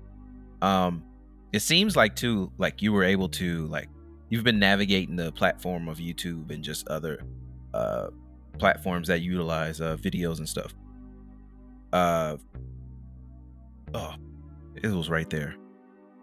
Um 0.62 1.04
it 1.52 1.60
seems 1.60 1.96
like 1.96 2.16
too, 2.16 2.50
like 2.58 2.82
you 2.82 2.92
were 2.92 3.04
able 3.04 3.28
to 3.30 3.66
like 3.66 3.88
you've 4.30 4.44
been 4.44 4.58
navigating 4.58 5.16
the 5.16 5.30
platform 5.32 5.88
of 5.88 5.98
YouTube 5.98 6.50
and 6.50 6.64
just 6.64 6.88
other 6.88 7.20
uh 7.72 8.08
platforms 8.58 9.08
that 9.08 9.20
utilize 9.20 9.80
uh 9.80 9.96
videos 9.96 10.38
and 10.38 10.48
stuff. 10.48 10.74
Uh 11.92 12.36
oh, 13.94 14.14
it 14.82 14.88
was 14.88 15.08
right 15.08 15.28
there. 15.30 15.54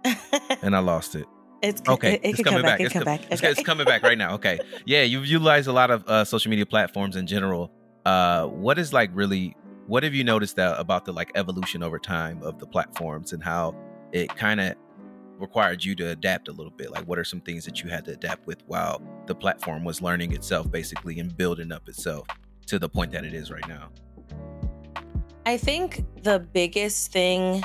and 0.61 0.75
I 0.75 0.79
lost 0.79 1.15
it. 1.15 1.25
It's 1.61 1.81
okay. 1.87 2.15
It, 2.15 2.21
it 2.23 2.29
it's 2.31 2.41
coming 2.41 2.61
back. 2.63 2.79
back. 2.79 2.81
It's, 2.81 2.93
come 2.93 3.03
back. 3.03 3.21
Okay. 3.31 3.49
it's, 3.49 3.63
coming 3.63 3.85
back 3.85 4.01
right 4.03 4.17
now. 4.17 4.33
Okay. 4.35 4.59
Yeah, 4.85 5.03
you've 5.03 5.27
utilized 5.27 5.67
a 5.67 5.73
lot 5.73 5.91
of 5.91 6.03
uh, 6.07 6.25
social 6.25 6.49
media 6.49 6.65
platforms 6.65 7.15
in 7.15 7.27
general. 7.27 7.71
Uh, 8.05 8.47
what 8.47 8.79
is 8.79 8.93
like 8.93 9.09
really? 9.13 9.55
What 9.87 10.03
have 10.03 10.13
you 10.13 10.23
noticed 10.23 10.55
that 10.55 10.79
about 10.79 11.05
the 11.05 11.11
like 11.11 11.31
evolution 11.35 11.83
over 11.83 11.99
time 11.99 12.41
of 12.43 12.59
the 12.59 12.65
platforms 12.65 13.33
and 13.33 13.43
how 13.43 13.75
it 14.11 14.29
kind 14.35 14.61
of 14.61 14.75
required 15.37 15.83
you 15.83 15.95
to 15.95 16.09
adapt 16.09 16.47
a 16.47 16.51
little 16.51 16.71
bit? 16.71 16.91
Like, 16.91 17.05
what 17.05 17.19
are 17.19 17.23
some 17.23 17.41
things 17.41 17.65
that 17.65 17.83
you 17.83 17.89
had 17.89 18.05
to 18.05 18.11
adapt 18.11 18.47
with 18.47 18.63
while 18.67 19.01
the 19.25 19.35
platform 19.35 19.83
was 19.83 20.01
learning 20.01 20.33
itself, 20.33 20.71
basically, 20.71 21.19
and 21.19 21.35
building 21.35 21.71
up 21.71 21.89
itself 21.89 22.27
to 22.67 22.79
the 22.79 22.87
point 22.87 23.11
that 23.11 23.25
it 23.25 23.33
is 23.33 23.51
right 23.51 23.67
now? 23.67 23.89
I 25.45 25.57
think 25.57 26.05
the 26.23 26.39
biggest 26.39 27.11
thing 27.11 27.63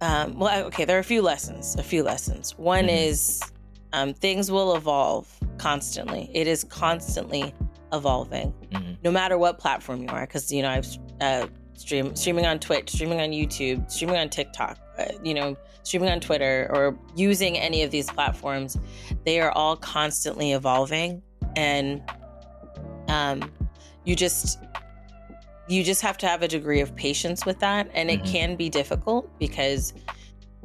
um, 0.00 0.38
well, 0.38 0.64
okay, 0.66 0.84
there 0.84 0.96
are 0.96 1.00
a 1.00 1.04
few 1.04 1.22
lessons. 1.22 1.76
A 1.76 1.82
few 1.82 2.02
lessons. 2.02 2.56
One 2.58 2.86
mm-hmm. 2.86 2.96
is 2.96 3.42
um, 3.92 4.14
things 4.14 4.50
will 4.50 4.74
evolve 4.74 5.28
constantly. 5.58 6.30
It 6.32 6.46
is 6.46 6.64
constantly 6.64 7.54
evolving, 7.92 8.52
mm-hmm. 8.72 8.94
no 9.02 9.10
matter 9.10 9.38
what 9.38 9.58
platform 9.58 10.02
you 10.02 10.08
are. 10.08 10.22
Because 10.26 10.52
you 10.52 10.62
know, 10.62 10.70
I've 10.70 10.98
uh, 11.20 11.46
stream 11.74 12.14
streaming 12.16 12.46
on 12.46 12.58
Twitch, 12.58 12.90
streaming 12.90 13.20
on 13.20 13.30
YouTube, 13.30 13.90
streaming 13.90 14.16
on 14.16 14.28
TikTok. 14.28 14.78
Uh, 14.98 15.06
you 15.22 15.34
know, 15.34 15.56
streaming 15.82 16.10
on 16.10 16.20
Twitter 16.20 16.68
or 16.72 16.98
using 17.16 17.56
any 17.56 17.82
of 17.82 17.90
these 17.90 18.10
platforms. 18.10 18.76
They 19.24 19.40
are 19.40 19.50
all 19.52 19.76
constantly 19.76 20.52
evolving, 20.52 21.22
and 21.56 22.02
um, 23.08 23.50
you 24.04 24.14
just 24.14 24.58
you 25.68 25.84
just 25.84 26.02
have 26.02 26.18
to 26.18 26.26
have 26.26 26.42
a 26.42 26.48
degree 26.48 26.80
of 26.80 26.94
patience 26.96 27.46
with 27.46 27.60
that. 27.60 27.90
And 27.94 28.10
it 28.10 28.22
mm-hmm. 28.22 28.32
can 28.32 28.56
be 28.56 28.68
difficult 28.68 29.30
because 29.38 29.94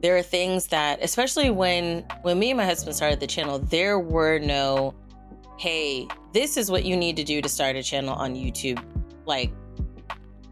there 0.01 0.17
are 0.17 0.23
things 0.23 0.67
that, 0.67 0.99
especially 1.01 1.49
when 1.49 2.05
when 2.23 2.39
me 2.39 2.51
and 2.51 2.57
my 2.57 2.65
husband 2.65 2.95
started 2.95 3.19
the 3.19 3.27
channel, 3.27 3.59
there 3.59 3.99
were 3.99 4.39
no, 4.39 4.93
hey, 5.57 6.07
this 6.33 6.57
is 6.57 6.69
what 6.69 6.85
you 6.85 6.95
need 6.97 7.15
to 7.17 7.23
do 7.23 7.41
to 7.41 7.49
start 7.49 7.75
a 7.75 7.83
channel 7.83 8.13
on 8.13 8.35
YouTube. 8.35 8.83
Like, 9.25 9.51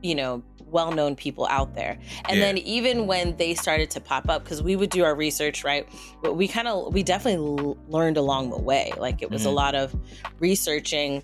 you 0.01 0.15
know, 0.15 0.43
well-known 0.73 1.15
people 1.15 1.45
out 1.51 1.75
there 1.75 1.99
and 2.27 2.39
yeah. 2.39 2.45
then 2.45 2.57
even 2.57 3.05
when 3.05 3.37
they 3.37 3.53
started 3.53 3.91
to 3.91 4.01
pop 4.01 4.27
up 4.27 4.43
because 4.43 4.63
we 4.63 4.75
would 4.75 4.89
do 4.89 5.03
our 5.03 5.13
research 5.13 5.63
right 5.63 5.87
but 6.23 6.35
we 6.35 6.47
kind 6.47 6.67
of 6.67 6.91
we 6.91 7.03
definitely 7.03 7.75
learned 7.89 8.17
along 8.17 8.49
the 8.49 8.57
way 8.57 8.91
like 8.97 9.21
it 9.21 9.29
was 9.29 9.41
mm-hmm. 9.41 9.51
a 9.51 9.53
lot 9.53 9.75
of 9.75 9.95
researching 10.39 11.21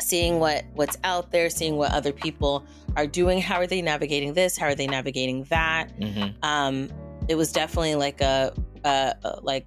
seeing 0.00 0.38
what 0.38 0.64
what's 0.74 0.96
out 1.02 1.32
there 1.32 1.50
seeing 1.50 1.76
what 1.76 1.90
other 1.92 2.12
people 2.12 2.64
are 2.96 3.08
doing 3.08 3.40
how 3.40 3.56
are 3.56 3.66
they 3.66 3.82
navigating 3.82 4.34
this 4.34 4.56
how 4.56 4.66
are 4.66 4.74
they 4.76 4.86
navigating 4.86 5.42
that 5.44 5.88
mm-hmm. 5.98 6.30
um, 6.44 6.88
it 7.28 7.34
was 7.34 7.52
definitely 7.52 7.96
like 7.96 8.20
a, 8.20 8.52
a, 8.84 9.14
a, 9.24 9.40
like 9.42 9.66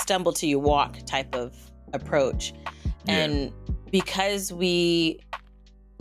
stumble 0.00 0.32
to 0.32 0.46
you 0.46 0.58
walk 0.58 0.96
type 1.06 1.34
of 1.34 1.54
approach 1.92 2.54
yeah. 3.04 3.16
and 3.16 3.52
because 3.90 4.52
we 4.52 5.20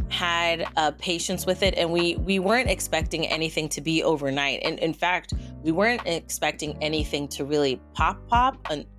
had 0.09 0.65
a 0.77 0.91
patience 0.93 1.45
with 1.45 1.63
it 1.63 1.73
and 1.75 1.91
we 1.91 2.15
we 2.17 2.39
weren't 2.39 2.69
expecting 2.69 3.27
anything 3.27 3.67
to 3.67 3.81
be 3.81 4.01
overnight 4.03 4.61
and 4.63 4.79
in 4.79 4.93
fact 4.93 5.33
we 5.63 5.71
weren't 5.71 6.01
expecting 6.05 6.77
anything 6.81 7.27
to 7.27 7.43
really 7.43 7.81
pop 7.93 8.25
pop 8.27 8.57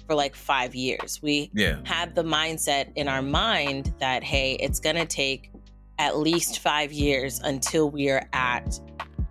for 0.09 0.15
like 0.15 0.35
five 0.35 0.75
years. 0.75 1.21
We 1.23 1.51
yeah. 1.53 1.79
had 1.85 2.15
the 2.15 2.25
mindset 2.25 2.91
in 2.97 3.07
our 3.09 3.23
mind 3.23 3.95
that, 4.01 4.25
hey, 4.25 4.55
it's 4.55 4.81
going 4.81 4.97
to 4.97 5.07
take 5.07 5.53
at 5.99 6.17
least 6.17 6.61
five 6.61 6.91
years 6.91 7.41
until 7.41 7.91
we 7.91 8.09
are 8.09 8.27
at 8.33 8.81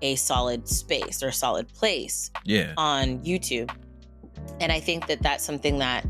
a 0.04 0.16
solid 0.16 0.68
space 0.68 1.24
or 1.24 1.32
solid 1.32 1.68
place 1.74 2.30
yeah. 2.46 2.74
on 2.78 3.20
YouTube. 3.20 3.72
And 4.60 4.72
I 4.72 4.80
think 4.80 5.08
that 5.08 5.24
that's 5.24 5.44
something 5.44 5.80
that 5.80 6.06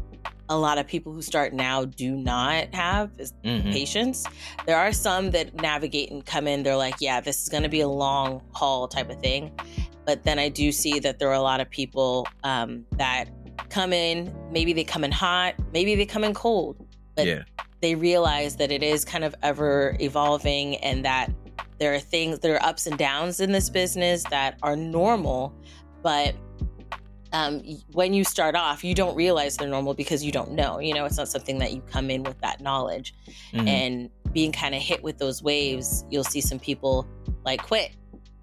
a 0.50 0.58
lot 0.58 0.78
of 0.78 0.88
people 0.88 1.14
who 1.14 1.22
start 1.22 1.54
now 1.54 1.86
do 1.86 2.16
not 2.16 2.74
have 2.74 3.12
is 3.18 3.34
mm-hmm. 3.44 3.72
patience. 3.72 4.26
There 4.66 4.78
are 4.78 4.92
some 4.92 5.32
that 5.32 5.56
navigate 5.56 6.12
and 6.12 6.26
come 6.26 6.48
in, 6.48 6.64
they're 6.64 6.78
like, 6.78 6.96
yeah, 7.00 7.20
this 7.20 7.42
is 7.44 7.50
going 7.50 7.64
to 7.64 7.70
be 7.70 7.82
a 7.82 7.88
long 7.88 8.42
haul 8.52 8.88
type 8.88 9.10
of 9.10 9.20
thing. 9.20 9.52
But 10.06 10.24
then 10.24 10.40
I 10.40 10.50
do 10.50 10.72
see 10.72 11.00
that 11.00 11.20
there 11.20 11.30
are 11.30 11.34
a 11.34 11.42
lot 11.42 11.60
of 11.60 11.70
people 11.70 12.28
um, 12.44 12.86
that 12.94 13.26
come 13.70 13.92
in, 13.92 14.34
maybe 14.52 14.72
they 14.72 14.86
come 14.86 15.04
in 15.04 15.12
hot, 15.12 15.56
maybe 15.74 15.96
they 15.96 16.06
come 16.06 16.24
in 16.24 16.34
cold, 16.34 16.78
but 17.16 17.28
yeah. 17.28 17.44
they 17.82 17.96
realize 17.96 18.56
that 18.56 18.72
it 18.72 18.84
is 18.84 19.04
kind 19.04 19.26
of 19.26 19.36
ever 19.44 19.98
evolving 20.00 20.78
and 20.78 21.04
that 21.04 21.30
there 21.78 21.94
are 21.94 22.00
things, 22.00 22.40
there 22.40 22.56
are 22.56 22.64
ups 22.64 22.88
and 22.88 22.98
downs 22.98 23.42
in 23.42 23.52
this 23.52 23.70
business 23.70 24.24
that 24.30 24.58
are 24.64 24.78
normal, 24.78 25.54
but 26.02 26.36
um, 27.34 27.62
when 27.92 28.14
you 28.14 28.24
start 28.24 28.56
off, 28.56 28.84
you 28.84 28.96
don't 28.96 29.16
realize 29.16 29.58
they're 29.58 29.68
normal 29.68 29.94
because 29.94 30.24
you 30.24 30.32
don't 30.32 30.52
know. 30.52 30.80
You 30.80 30.94
know, 30.94 31.06
it's 31.06 31.18
not 31.18 31.28
something 31.28 31.58
that 31.60 31.74
you 31.74 31.82
come 31.82 32.10
in 32.10 32.24
with 32.24 32.40
that 32.42 32.62
knowledge. 32.62 33.14
Mm-hmm. 33.54 33.68
And 33.68 34.10
being 34.34 34.52
kind 34.52 34.76
of 34.76 34.82
hit 34.82 35.04
with 35.04 35.18
those 35.18 35.42
waves, 35.42 36.06
you'll 36.10 36.24
see 36.24 36.42
some 36.42 36.60
people 36.60 37.08
like 37.46 37.64
quit 37.64 37.96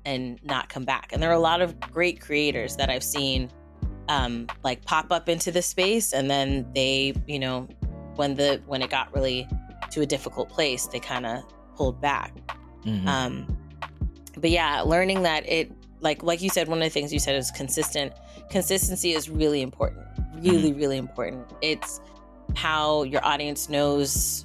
and 0.04 0.38
not 0.44 0.68
come 0.68 0.84
back. 0.84 1.12
And 1.12 1.22
there 1.22 1.30
are 1.30 1.34
a 1.34 1.38
lot 1.38 1.60
of 1.60 1.78
great 1.80 2.20
creators 2.20 2.76
that 2.76 2.90
I've 2.90 3.04
seen 3.04 3.50
um, 4.08 4.46
like 4.62 4.84
pop 4.84 5.10
up 5.10 5.28
into 5.28 5.50
the 5.50 5.62
space 5.62 6.12
and 6.12 6.30
then 6.30 6.66
they 6.74 7.14
you 7.26 7.38
know 7.38 7.68
when 8.16 8.34
the 8.34 8.62
when 8.66 8.82
it 8.82 8.90
got 8.90 9.12
really 9.14 9.48
to 9.90 10.02
a 10.02 10.06
difficult 10.06 10.48
place 10.48 10.86
they 10.86 11.00
kind 11.00 11.26
of 11.26 11.42
pulled 11.76 12.00
back 12.00 12.34
mm-hmm. 12.84 13.08
um, 13.08 13.58
but 14.36 14.50
yeah 14.50 14.82
learning 14.82 15.22
that 15.22 15.48
it 15.48 15.72
like 16.00 16.22
like 16.22 16.42
you 16.42 16.50
said 16.50 16.68
one 16.68 16.78
of 16.78 16.84
the 16.84 16.90
things 16.90 17.12
you 17.12 17.18
said 17.18 17.34
is 17.34 17.50
consistent 17.52 18.12
consistency 18.50 19.12
is 19.12 19.28
really 19.28 19.62
important 19.62 20.06
really 20.40 20.70
mm-hmm. 20.70 20.80
really 20.80 20.96
important 20.96 21.46
it's 21.62 22.00
how 22.54 23.02
your 23.04 23.24
audience 23.24 23.68
knows 23.68 24.44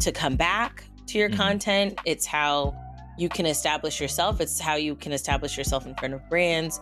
to 0.00 0.12
come 0.12 0.36
back 0.36 0.84
to 1.06 1.18
your 1.18 1.28
mm-hmm. 1.28 1.38
content 1.38 1.98
it's 2.04 2.26
how 2.26 2.74
you 3.18 3.28
can 3.28 3.46
establish 3.46 4.00
yourself 4.00 4.40
it's 4.40 4.60
how 4.60 4.74
you 4.74 4.94
can 4.94 5.12
establish 5.12 5.56
yourself 5.56 5.86
in 5.86 5.94
front 5.94 6.14
of 6.14 6.28
brands 6.28 6.80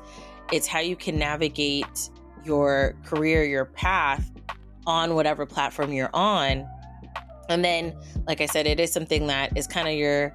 it's 0.53 0.67
how 0.67 0.81
you 0.81 0.97
can 0.97 1.19
navigate 1.19 2.11
your 2.45 2.95
career, 3.05 3.45
your 3.45 3.65
path 3.65 4.31
on 4.87 5.15
whatever 5.15 5.47
platform 5.47 5.93
you're 5.93 6.15
on. 6.15 6.69
And 7.49 7.65
then, 7.65 7.95
like 8.27 8.41
I 8.41 8.47
said, 8.47 8.67
it 8.67 8.81
is 8.81 8.93
something 8.93 9.27
that 9.27 9.57
is 9.57 9.67
kind 9.67 9.89
of 9.89 9.95
your 9.95 10.35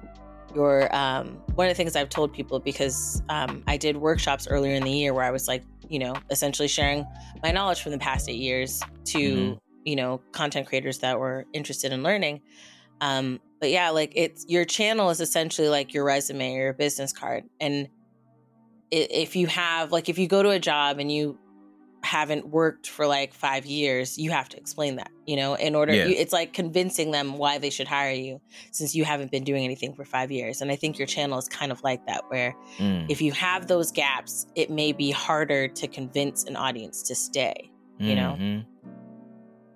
your 0.54 0.94
um, 0.94 1.28
one 1.54 1.66
of 1.66 1.70
the 1.70 1.74
things 1.74 1.96
I've 1.96 2.08
told 2.08 2.32
people 2.32 2.58
because 2.58 3.22
um, 3.28 3.62
I 3.66 3.76
did 3.76 3.96
workshops 3.96 4.46
earlier 4.48 4.74
in 4.74 4.82
the 4.82 4.90
year 4.90 5.14
where 5.14 5.24
I 5.24 5.30
was 5.30 5.48
like, 5.48 5.64
you 5.88 5.98
know, 5.98 6.14
essentially 6.30 6.68
sharing 6.68 7.04
my 7.42 7.50
knowledge 7.50 7.82
from 7.82 7.92
the 7.92 7.98
past 7.98 8.28
eight 8.28 8.40
years 8.40 8.82
to 9.06 9.18
mm-hmm. 9.18 9.58
you 9.84 9.96
know, 9.96 10.20
content 10.32 10.66
creators 10.66 10.98
that 10.98 11.18
were 11.18 11.46
interested 11.52 11.92
in 11.92 12.02
learning. 12.02 12.40
Um, 13.00 13.40
but 13.60 13.70
yeah, 13.70 13.90
like 13.90 14.12
it's 14.14 14.44
your 14.48 14.64
channel 14.64 15.10
is 15.10 15.20
essentially 15.20 15.68
like 15.68 15.92
your 15.92 16.04
resume 16.04 16.54
or 16.54 16.62
your 16.62 16.72
business 16.72 17.12
card. 17.12 17.44
And 17.60 17.88
if 18.90 19.36
you 19.36 19.46
have 19.46 19.92
like 19.92 20.08
if 20.08 20.18
you 20.18 20.26
go 20.26 20.42
to 20.42 20.50
a 20.50 20.58
job 20.58 20.98
and 20.98 21.10
you 21.12 21.38
haven't 22.02 22.48
worked 22.48 22.88
for 22.88 23.06
like 23.06 23.34
five 23.34 23.66
years, 23.66 24.18
you 24.18 24.30
have 24.30 24.48
to 24.48 24.56
explain 24.56 24.96
that, 24.96 25.10
you 25.26 25.36
know, 25.36 25.54
in 25.54 25.74
order, 25.74 25.92
yeah. 25.92 26.06
you, 26.06 26.14
it's 26.16 26.32
like 26.32 26.52
convincing 26.52 27.10
them 27.10 27.36
why 27.36 27.58
they 27.58 27.70
should 27.70 27.86
hire 27.86 28.12
you 28.12 28.40
since 28.70 28.94
you 28.94 29.04
haven't 29.04 29.30
been 29.30 29.44
doing 29.44 29.64
anything 29.64 29.94
for 29.94 30.04
five 30.04 30.30
years. 30.30 30.60
And 30.60 30.70
I 30.70 30.76
think 30.76 30.98
your 30.98 31.06
channel 31.06 31.38
is 31.38 31.48
kind 31.48 31.70
of 31.70 31.82
like 31.82 32.06
that, 32.06 32.24
where 32.28 32.54
mm. 32.78 33.06
if 33.08 33.20
you 33.20 33.32
have 33.32 33.66
those 33.66 33.92
gaps, 33.92 34.46
it 34.54 34.70
may 34.70 34.92
be 34.92 35.10
harder 35.10 35.68
to 35.68 35.88
convince 35.88 36.44
an 36.44 36.56
audience 36.56 37.02
to 37.04 37.14
stay, 37.14 37.70
you 37.98 38.14
mm-hmm. 38.14 38.44
know? 38.44 38.62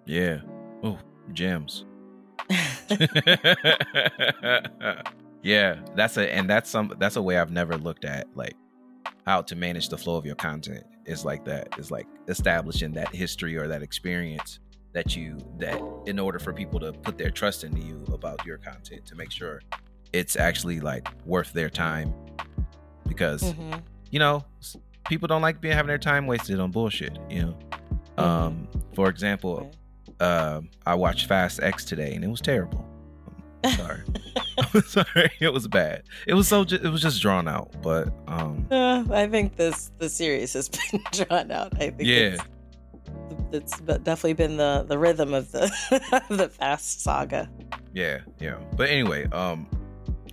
Yeah. 0.07 0.39
Oh, 0.83 0.99
gems. 1.33 1.85
yeah, 5.43 5.81
that's 5.95 6.17
a, 6.17 6.35
and 6.35 6.49
that's 6.49 6.71
some, 6.71 6.95
that's 6.99 7.17
a 7.17 7.23
way 7.23 7.39
I've 7.39 7.51
never 7.51 7.77
looked 7.77 8.05
at, 8.05 8.29
like, 8.35 8.57
how 9.27 9.43
to 9.43 9.57
manage 9.57 9.89
the 9.89 9.99
flow 9.99 10.17
of 10.17 10.27
your 10.27 10.35
content 10.37 10.85
is 11.07 11.25
like 11.25 11.45
that 11.45 11.69
is 11.79 11.91
like 11.91 12.07
establishing 12.29 12.93
that 12.93 13.15
history 13.15 13.57
or 13.57 13.69
that 13.69 13.83
experience 13.83 14.59
that 14.93 15.17
you 15.17 15.39
that 15.59 15.81
in 16.07 16.19
order 16.19 16.39
for 16.39 16.53
people 16.53 16.81
to 16.81 16.93
put 16.93 17.19
their 17.19 17.31
trust 17.31 17.65
into 17.65 17.81
you 17.81 18.03
about 18.13 18.45
your 18.47 18.59
content 18.59 19.05
to 19.07 19.15
make 19.15 19.31
sure 19.31 19.61
it's 20.13 20.37
actually 20.37 20.81
like 20.81 21.09
worth 21.27 21.53
their 21.53 21.69
time 21.69 22.15
because 23.07 23.43
mm-hmm. 23.43 23.75
you 24.11 24.19
know 24.19 24.45
people 25.09 25.27
don't 25.27 25.43
like 25.43 25.61
being 25.61 25.75
having 25.75 25.89
their 25.89 25.99
time 25.99 26.27
wasted 26.27 26.61
on 26.61 26.71
bullshit 26.71 27.19
you 27.29 27.43
know 27.43 27.59
mm-hmm. 28.17 28.21
um 28.21 28.69
for 28.95 29.09
example 29.09 29.71
uh, 30.21 30.61
i 30.87 30.95
watched 30.95 31.27
fast 31.27 31.61
x 31.63 31.85
today 31.85 32.15
and 32.15 32.25
it 32.25 32.29
was 32.29 32.41
terrible 32.41 32.89
sorry. 33.71 34.03
sorry. 34.87 35.31
It 35.41 35.53
was 35.53 35.69
bad. 35.69 36.03
It 36.27 36.35
was 36.35 36.49
so. 36.49 36.65
Ju- 36.65 36.81
it 36.83 36.89
was 36.89 37.03
just 37.03 37.21
drawn 37.21 37.49
out. 37.49 37.75
But 37.83 38.09
um, 38.27 38.67
uh, 38.71 39.05
I 39.11 39.27
think 39.27 39.57
this 39.57 39.91
the 39.99 40.09
series 40.09 40.53
has 40.53 40.69
been 40.91 41.01
drawn 41.13 41.51
out. 41.51 41.75
I 41.77 41.91
think. 41.91 42.03
Yeah. 42.03 42.37
It's, 43.51 43.79
it's 43.81 43.81
definitely 43.81 44.35
been 44.35 44.57
the 44.57 44.85
the 44.89 44.99
rhythm 44.99 45.35
of 45.35 45.51
the 45.53 45.71
the 46.31 46.49
fast 46.49 47.03
saga. 47.03 47.49
Yeah, 47.93 48.21
yeah. 48.41 48.57
But 48.77 48.91
anyway, 48.91 49.27
um, 49.27 49.69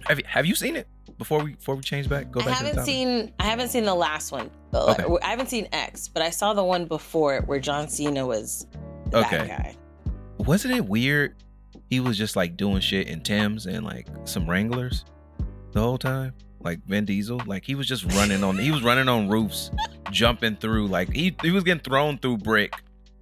have 0.05 0.19
you 0.19 0.25
have 0.27 0.45
you 0.45 0.55
seen 0.55 0.75
it 0.75 0.87
before 1.17 1.43
we 1.43 1.53
before 1.53 1.75
we 1.75 1.81
change 1.81 2.09
back? 2.09 2.31
Go 2.31 2.39
back. 2.41 2.49
I 2.49 2.65
haven't 2.65 2.85
seen. 2.85 3.33
I 3.39 3.45
haven't 3.45 3.69
seen 3.69 3.85
the 3.85 3.95
last 3.95 4.31
one. 4.31 4.49
Okay. 4.73 5.05
I 5.21 5.29
haven't 5.29 5.49
seen 5.49 5.67
X, 5.71 6.07
but 6.07 6.23
I 6.23 6.29
saw 6.29 6.53
the 6.53 6.63
one 6.63 6.85
before 6.85 7.35
it 7.35 7.47
where 7.47 7.59
John 7.59 7.87
Cena 7.87 8.25
was 8.25 8.65
the 9.09 9.19
okay. 9.19 9.37
bad 9.39 9.47
guy. 9.47 9.75
Wasn't 10.39 10.73
it 10.73 10.85
weird 10.85 11.35
he 11.91 11.99
was 11.99 12.17
just 12.17 12.37
like 12.37 12.55
doing 12.57 12.79
shit 12.79 13.07
in 13.07 13.21
Timbs 13.21 13.67
and 13.67 13.85
like 13.85 14.07
some 14.23 14.49
Wranglers 14.49 15.05
the 15.73 15.81
whole 15.81 15.99
time. 15.99 16.33
Like 16.61 16.79
Vin 16.85 17.05
Diesel, 17.05 17.41
like 17.45 17.65
he 17.65 17.75
was 17.75 17.87
just 17.87 18.05
running 18.13 18.43
on. 18.43 18.57
He 18.57 18.71
was 18.71 18.81
running 18.81 19.09
on 19.09 19.27
roofs, 19.27 19.71
jumping 20.11 20.55
through. 20.55 20.87
Like 20.87 21.11
he 21.11 21.35
he 21.41 21.51
was 21.51 21.63
getting 21.63 21.83
thrown 21.83 22.17
through 22.17 22.37
brick. 22.37 22.73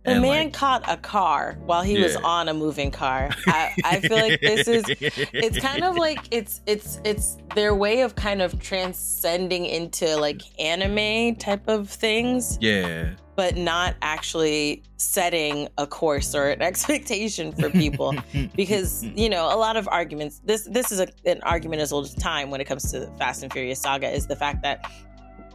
The 0.05 0.19
man 0.19 0.45
like, 0.45 0.53
caught 0.53 0.83
a 0.87 0.97
car 0.97 1.57
while 1.65 1.81
he 1.81 1.97
yeah. 1.97 2.05
was 2.05 2.15
on 2.17 2.47
a 2.47 2.53
moving 2.53 2.89
car. 2.89 3.29
I, 3.47 3.73
I 3.83 3.99
feel 3.99 4.17
like 4.17 4.39
this 4.41 4.67
is 4.67 4.85
it's 4.87 5.59
kind 5.59 5.83
of 5.83 5.97
like 5.97 6.19
it's 6.31 6.61
it's 6.65 6.99
it's 7.03 7.37
their 7.53 7.75
way 7.75 8.01
of 8.01 8.15
kind 8.15 8.41
of 8.41 8.59
transcending 8.59 9.65
into 9.65 10.15
like 10.17 10.41
anime 10.59 11.35
type 11.35 11.67
of 11.67 11.89
things. 11.89 12.57
Yeah 12.61 13.11
but 13.39 13.55
not 13.55 13.95
actually 14.01 14.83
setting 14.97 15.69
a 15.77 15.87
course 15.87 16.35
or 16.35 16.49
an 16.49 16.61
expectation 16.69 17.53
for 17.53 17.69
people 17.69 18.13
because 18.53 19.05
you 19.15 19.29
know 19.29 19.45
a 19.45 19.55
lot 19.55 19.77
of 19.77 19.87
arguments 19.87 20.41
this 20.43 20.67
this 20.69 20.91
is 20.91 20.99
a, 20.99 21.07
an 21.25 21.39
argument 21.43 21.81
as 21.81 21.93
old 21.93 22.03
as 22.03 22.13
time 22.15 22.49
when 22.49 22.59
it 22.59 22.65
comes 22.65 22.91
to 22.91 23.07
fast 23.17 23.41
and 23.41 23.53
furious 23.53 23.79
saga 23.79 24.09
is 24.09 24.27
the 24.27 24.35
fact 24.35 24.61
that 24.61 24.91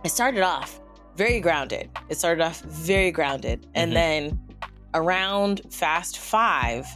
it 0.02 0.08
started 0.08 0.40
off 0.40 0.80
very 1.16 1.40
grounded 1.40 1.88
it 2.08 2.18
started 2.18 2.42
off 2.42 2.60
very 2.62 3.10
grounded 3.10 3.66
and 3.74 3.92
mm-hmm. 3.92 3.94
then 3.94 4.40
around 4.94 5.60
fast 5.70 6.18
five 6.18 6.86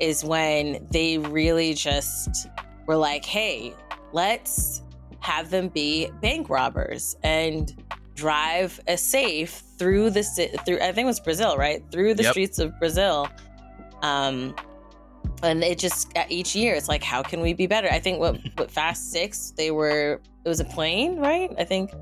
is 0.00 0.24
when 0.24 0.86
they 0.90 1.18
really 1.18 1.74
just 1.74 2.48
were 2.86 2.96
like 2.96 3.24
hey 3.24 3.74
let's 4.12 4.82
have 5.20 5.50
them 5.50 5.68
be 5.68 6.08
bank 6.22 6.48
robbers 6.48 7.16
and 7.22 7.74
drive 8.16 8.80
a 8.88 8.96
safe 8.96 9.62
through 9.78 10.10
the 10.10 10.22
through 10.64 10.76
I 10.76 10.92
think 10.92 11.04
it 11.04 11.06
was 11.06 11.20
Brazil, 11.20 11.56
right? 11.56 11.84
Through 11.92 12.14
the 12.14 12.24
yep. 12.24 12.32
streets 12.32 12.58
of 12.58 12.76
Brazil. 12.78 13.28
Um 14.02 14.54
and 15.42 15.62
it 15.62 15.78
just 15.78 16.12
each 16.28 16.56
year 16.56 16.74
it's 16.74 16.88
like 16.88 17.02
how 17.02 17.22
can 17.22 17.40
we 17.40 17.52
be 17.52 17.66
better? 17.66 17.88
I 17.90 18.00
think 18.00 18.18
what 18.18 18.38
what 18.56 18.70
Fast 18.70 19.12
6 19.12 19.52
they 19.56 19.70
were 19.70 20.20
it 20.44 20.48
was 20.48 20.60
a 20.60 20.64
plane, 20.64 21.16
right? 21.16 21.50
I 21.58 21.64
think 21.64 21.92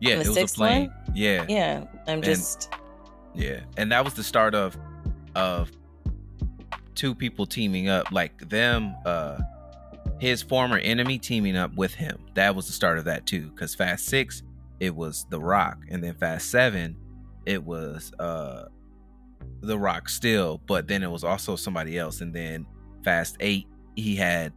Yeah, 0.00 0.14
it 0.14 0.28
was 0.28 0.36
a 0.36 0.46
plane. 0.46 0.88
One? 0.88 1.03
Yeah. 1.14 1.46
Yeah. 1.48 1.84
I'm 2.06 2.22
just 2.22 2.70
Yeah. 3.34 3.60
And 3.76 3.90
that 3.92 4.04
was 4.04 4.14
the 4.14 4.24
start 4.24 4.54
of 4.54 4.76
of 5.34 5.70
two 6.94 7.14
people 7.14 7.46
teaming 7.46 7.88
up 7.88 8.12
like 8.12 8.48
them 8.48 8.94
uh 9.04 9.38
his 10.20 10.42
former 10.42 10.78
enemy 10.78 11.18
teaming 11.18 11.56
up 11.56 11.74
with 11.74 11.94
him. 11.94 12.18
That 12.34 12.54
was 12.54 12.66
the 12.66 12.72
start 12.72 12.98
of 12.98 13.04
that 13.04 13.26
too 13.26 13.50
cuz 13.52 13.74
Fast 13.74 14.06
6 14.06 14.42
it 14.80 14.94
was 14.94 15.26
The 15.30 15.40
Rock, 15.40 15.78
and 15.88 16.02
then 16.02 16.14
Fast 16.14 16.50
Seven, 16.50 16.96
it 17.46 17.62
was 17.62 18.12
uh 18.18 18.66
The 19.60 19.78
Rock 19.78 20.08
still, 20.08 20.60
but 20.66 20.88
then 20.88 21.02
it 21.02 21.10
was 21.10 21.24
also 21.24 21.56
somebody 21.56 21.98
else, 21.98 22.20
and 22.20 22.34
then 22.34 22.66
Fast 23.02 23.36
Eight, 23.40 23.66
he 23.96 24.16
had 24.16 24.52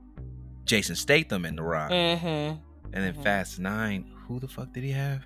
Jason 0.66 0.96
Statham 0.96 1.46
in 1.46 1.56
The 1.56 1.64
Rock, 1.64 1.92
mm-hmm. 1.92 2.26
and 2.26 2.60
then 2.94 3.14
mm-hmm. 3.14 3.24
Fast 3.24 3.60
Nine, 3.60 4.12
who 4.28 4.40
the 4.40 4.48
fuck 4.48 4.74
did 4.74 4.84
he 4.84 4.92
have? 4.92 5.26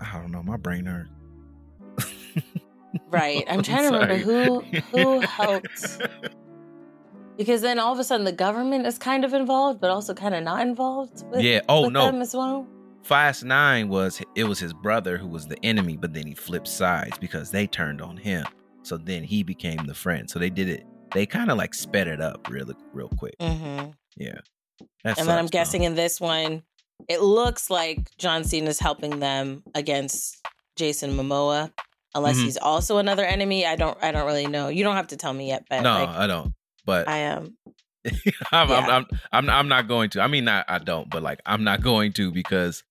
I, 0.00 0.12
don't 0.20 0.30
know, 0.30 0.42
my 0.42 0.56
brain 0.56 0.86
hurt. 0.86 1.08
right, 3.10 3.44
I'm 3.48 3.62
trying 3.62 3.86
I'm 3.86 3.92
to 3.92 3.98
remember 3.98 4.16
who 4.16 4.60
who 4.92 5.20
helped. 5.20 6.00
because 7.36 7.62
then 7.62 7.78
all 7.78 7.92
of 7.92 7.98
a 7.98 8.04
sudden 8.04 8.24
the 8.24 8.32
government 8.32 8.86
is 8.86 8.98
kind 8.98 9.24
of 9.24 9.34
involved, 9.34 9.80
but 9.80 9.90
also 9.90 10.14
kind 10.14 10.34
of 10.34 10.42
not 10.42 10.62
involved. 10.62 11.24
With, 11.30 11.42
yeah. 11.42 11.60
Oh 11.68 11.88
no. 11.88 12.06
Them 12.06 12.20
as 12.20 12.34
well. 12.34 12.66
Fast 13.02 13.44
Nine 13.44 13.88
was 13.88 14.20
it 14.34 14.44
was 14.44 14.58
his 14.58 14.72
brother 14.72 15.16
who 15.16 15.28
was 15.28 15.46
the 15.46 15.58
enemy, 15.64 15.96
but 15.96 16.12
then 16.12 16.26
he 16.26 16.34
flipped 16.34 16.68
sides 16.68 17.18
because 17.18 17.50
they 17.50 17.66
turned 17.66 18.00
on 18.00 18.16
him. 18.16 18.44
So 18.82 18.96
then 18.96 19.24
he 19.24 19.42
became 19.42 19.86
the 19.86 19.94
friend. 19.94 20.28
So 20.28 20.38
they 20.38 20.50
did 20.50 20.68
it. 20.68 20.84
They 21.12 21.26
kind 21.26 21.50
of 21.50 21.58
like 21.58 21.74
sped 21.74 22.08
it 22.08 22.20
up 22.20 22.48
really 22.48 22.74
real 22.92 23.08
quick. 23.08 23.36
Mm-hmm. 23.40 23.90
Yeah. 24.16 24.38
That 25.04 25.10
and 25.10 25.16
sucks, 25.16 25.26
then 25.26 25.38
I'm 25.38 25.46
guessing 25.46 25.82
in 25.82 25.94
this 25.94 26.20
one, 26.20 26.62
it 27.08 27.20
looks 27.20 27.70
like 27.70 27.98
John 28.18 28.44
Cena 28.44 28.70
is 28.70 28.78
helping 28.78 29.20
them 29.20 29.62
against 29.74 30.36
Jason 30.76 31.12
Momoa, 31.12 31.72
unless 32.14 32.36
mm-hmm. 32.36 32.44
he's 32.46 32.56
also 32.56 32.98
another 32.98 33.24
enemy. 33.24 33.66
I 33.66 33.76
don't. 33.76 33.96
I 34.02 34.12
don't 34.12 34.26
really 34.26 34.46
know. 34.46 34.68
You 34.68 34.84
don't 34.84 34.96
have 34.96 35.08
to 35.08 35.16
tell 35.16 35.32
me 35.32 35.48
yet, 35.48 35.64
but 35.68 35.82
no, 35.82 35.92
like, 35.92 36.08
I 36.08 36.26
don't. 36.26 36.54
But 36.84 37.08
I 37.08 37.16
am. 37.18 37.56
I'm, 38.52 38.68
yeah. 38.68 38.78
I'm, 38.78 38.90
I'm, 38.90 39.06
I'm, 39.32 39.50
I'm 39.50 39.68
not 39.68 39.88
going 39.88 40.10
to. 40.10 40.22
I 40.22 40.26
mean, 40.26 40.44
not 40.44 40.64
I 40.68 40.78
don't, 40.78 41.10
but 41.10 41.22
like 41.22 41.40
I'm 41.44 41.64
not 41.64 41.82
going 41.82 42.12
to 42.14 42.32
because 42.32 42.82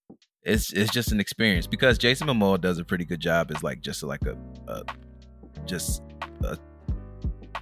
it's 0.42 0.72
it's 0.72 0.92
just 0.92 1.12
an 1.12 1.20
experience. 1.20 1.66
Because 1.66 1.98
Jason 1.98 2.28
Momoa 2.28 2.60
does 2.60 2.78
a 2.78 2.84
pretty 2.84 3.04
good 3.04 3.20
job 3.20 3.50
as 3.50 3.62
like 3.62 3.80
just 3.80 4.02
like 4.02 4.22
a, 4.26 4.36
a 4.68 4.84
just 5.66 6.02
a 6.44 6.56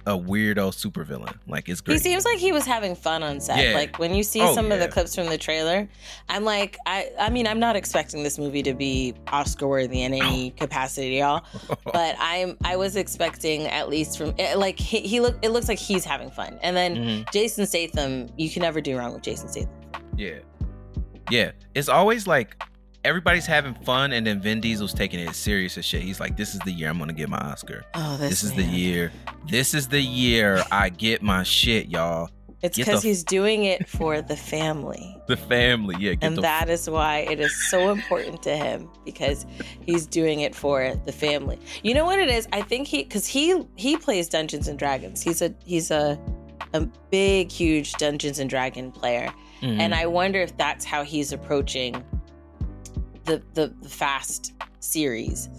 a 0.05 0.11
weirdo 0.11 0.71
supervillain. 0.71 1.35
Like 1.47 1.69
it's 1.69 1.81
great. 1.81 1.95
He 1.95 1.99
seems 1.99 2.25
like 2.25 2.37
he 2.37 2.51
was 2.51 2.65
having 2.65 2.95
fun 2.95 3.23
on 3.23 3.39
set. 3.39 3.63
Yeah. 3.63 3.73
Like 3.73 3.99
when 3.99 4.13
you 4.13 4.23
see 4.23 4.41
oh, 4.41 4.53
some 4.53 4.67
yeah. 4.67 4.75
of 4.75 4.79
the 4.79 4.87
clips 4.87 5.15
from 5.15 5.27
the 5.27 5.37
trailer, 5.37 5.87
I'm 6.27 6.43
like, 6.43 6.77
I 6.85 7.11
I 7.19 7.29
mean, 7.29 7.47
I'm 7.47 7.59
not 7.59 7.75
expecting 7.75 8.23
this 8.23 8.37
movie 8.37 8.63
to 8.63 8.73
be 8.73 9.13
Oscar 9.27 9.67
worthy 9.67 10.01
in 10.03 10.13
any 10.13 10.51
capacity, 10.51 11.15
y'all. 11.17 11.43
but 11.85 12.15
I'm 12.19 12.57
I 12.63 12.75
was 12.75 12.95
expecting 12.95 13.67
at 13.67 13.89
least 13.89 14.17
from 14.17 14.33
eh, 14.39 14.55
like 14.55 14.79
he, 14.79 15.01
he 15.01 15.19
look 15.19 15.37
it 15.41 15.49
looks 15.49 15.67
like 15.67 15.79
he's 15.79 16.05
having 16.05 16.31
fun. 16.31 16.59
And 16.61 16.75
then 16.75 16.95
mm-hmm. 16.95 17.23
Jason 17.31 17.65
Statham, 17.65 18.29
you 18.37 18.49
can 18.49 18.61
never 18.61 18.81
do 18.81 18.97
wrong 18.97 19.13
with 19.13 19.23
Jason 19.23 19.49
Statham. 19.49 19.71
Yeah. 20.17 20.39
Yeah. 21.29 21.51
It's 21.75 21.89
always 21.89 22.27
like 22.27 22.61
everybody's 23.03 23.45
having 23.45 23.73
fun, 23.73 24.13
and 24.13 24.25
then 24.25 24.41
Vin 24.41 24.61
Diesel's 24.61 24.93
taking 24.93 25.19
it 25.19 25.35
serious 25.35 25.77
as 25.77 25.85
shit. 25.85 26.01
He's 26.01 26.19
like, 26.19 26.37
"This 26.37 26.53
is 26.53 26.59
the 26.61 26.71
year 26.71 26.89
I'm 26.89 26.99
gonna 26.99 27.13
get 27.13 27.29
my 27.29 27.37
Oscar. 27.37 27.83
Oh, 27.93 28.17
this, 28.17 28.29
this 28.29 28.43
is 28.43 28.53
the 28.53 28.63
year. 28.63 29.11
This 29.47 29.73
is 29.73 29.87
the 29.87 30.01
year 30.01 30.63
I 30.71 30.89
get 30.89 31.21
my 31.21 31.43
shit, 31.43 31.87
y'all." 31.87 32.29
It's 32.61 32.77
because 32.77 33.01
he's 33.01 33.23
doing 33.23 33.63
it 33.63 33.87
for 33.87 34.21
the 34.21 34.35
family. 34.35 35.15
The 35.29 35.37
family, 35.37 35.95
yeah. 35.99 36.15
and 36.23 36.35
that 36.39 36.69
is 36.69 36.89
why 36.89 37.19
it 37.19 37.39
is 37.39 37.55
so 37.69 37.91
important 37.91 38.41
to 38.41 38.57
him 38.57 38.89
because 39.05 39.45
he's 39.85 40.07
doing 40.07 40.39
it 40.39 40.55
for 40.55 40.95
the 41.05 41.11
family. 41.11 41.59
You 41.83 41.93
know 41.93 42.03
what 42.03 42.17
it 42.17 42.29
is? 42.29 42.47
I 42.51 42.63
think 42.63 42.87
he 42.87 43.03
because 43.03 43.27
he 43.27 43.63
he 43.75 43.95
plays 43.95 44.27
Dungeons 44.27 44.67
and 44.67 44.79
Dragons. 44.79 45.21
He's 45.21 45.43
a 45.43 45.53
he's 45.63 45.91
a 45.91 46.19
a 46.73 46.81
big, 47.11 47.51
huge 47.51 47.93
Dungeons 47.93 48.39
and 48.39 48.49
Dragon 48.49 48.91
player. 48.91 49.31
Mm-hmm. 49.61 49.79
And 49.79 49.93
I 49.93 50.07
wonder 50.07 50.41
if 50.41 50.57
that's 50.57 50.83
how 50.83 51.03
he's 51.03 51.31
approaching 51.31 52.03
the 53.29 53.41
the, 53.53 53.73
the 53.81 53.89
fast 53.89 54.53
series 54.79 55.49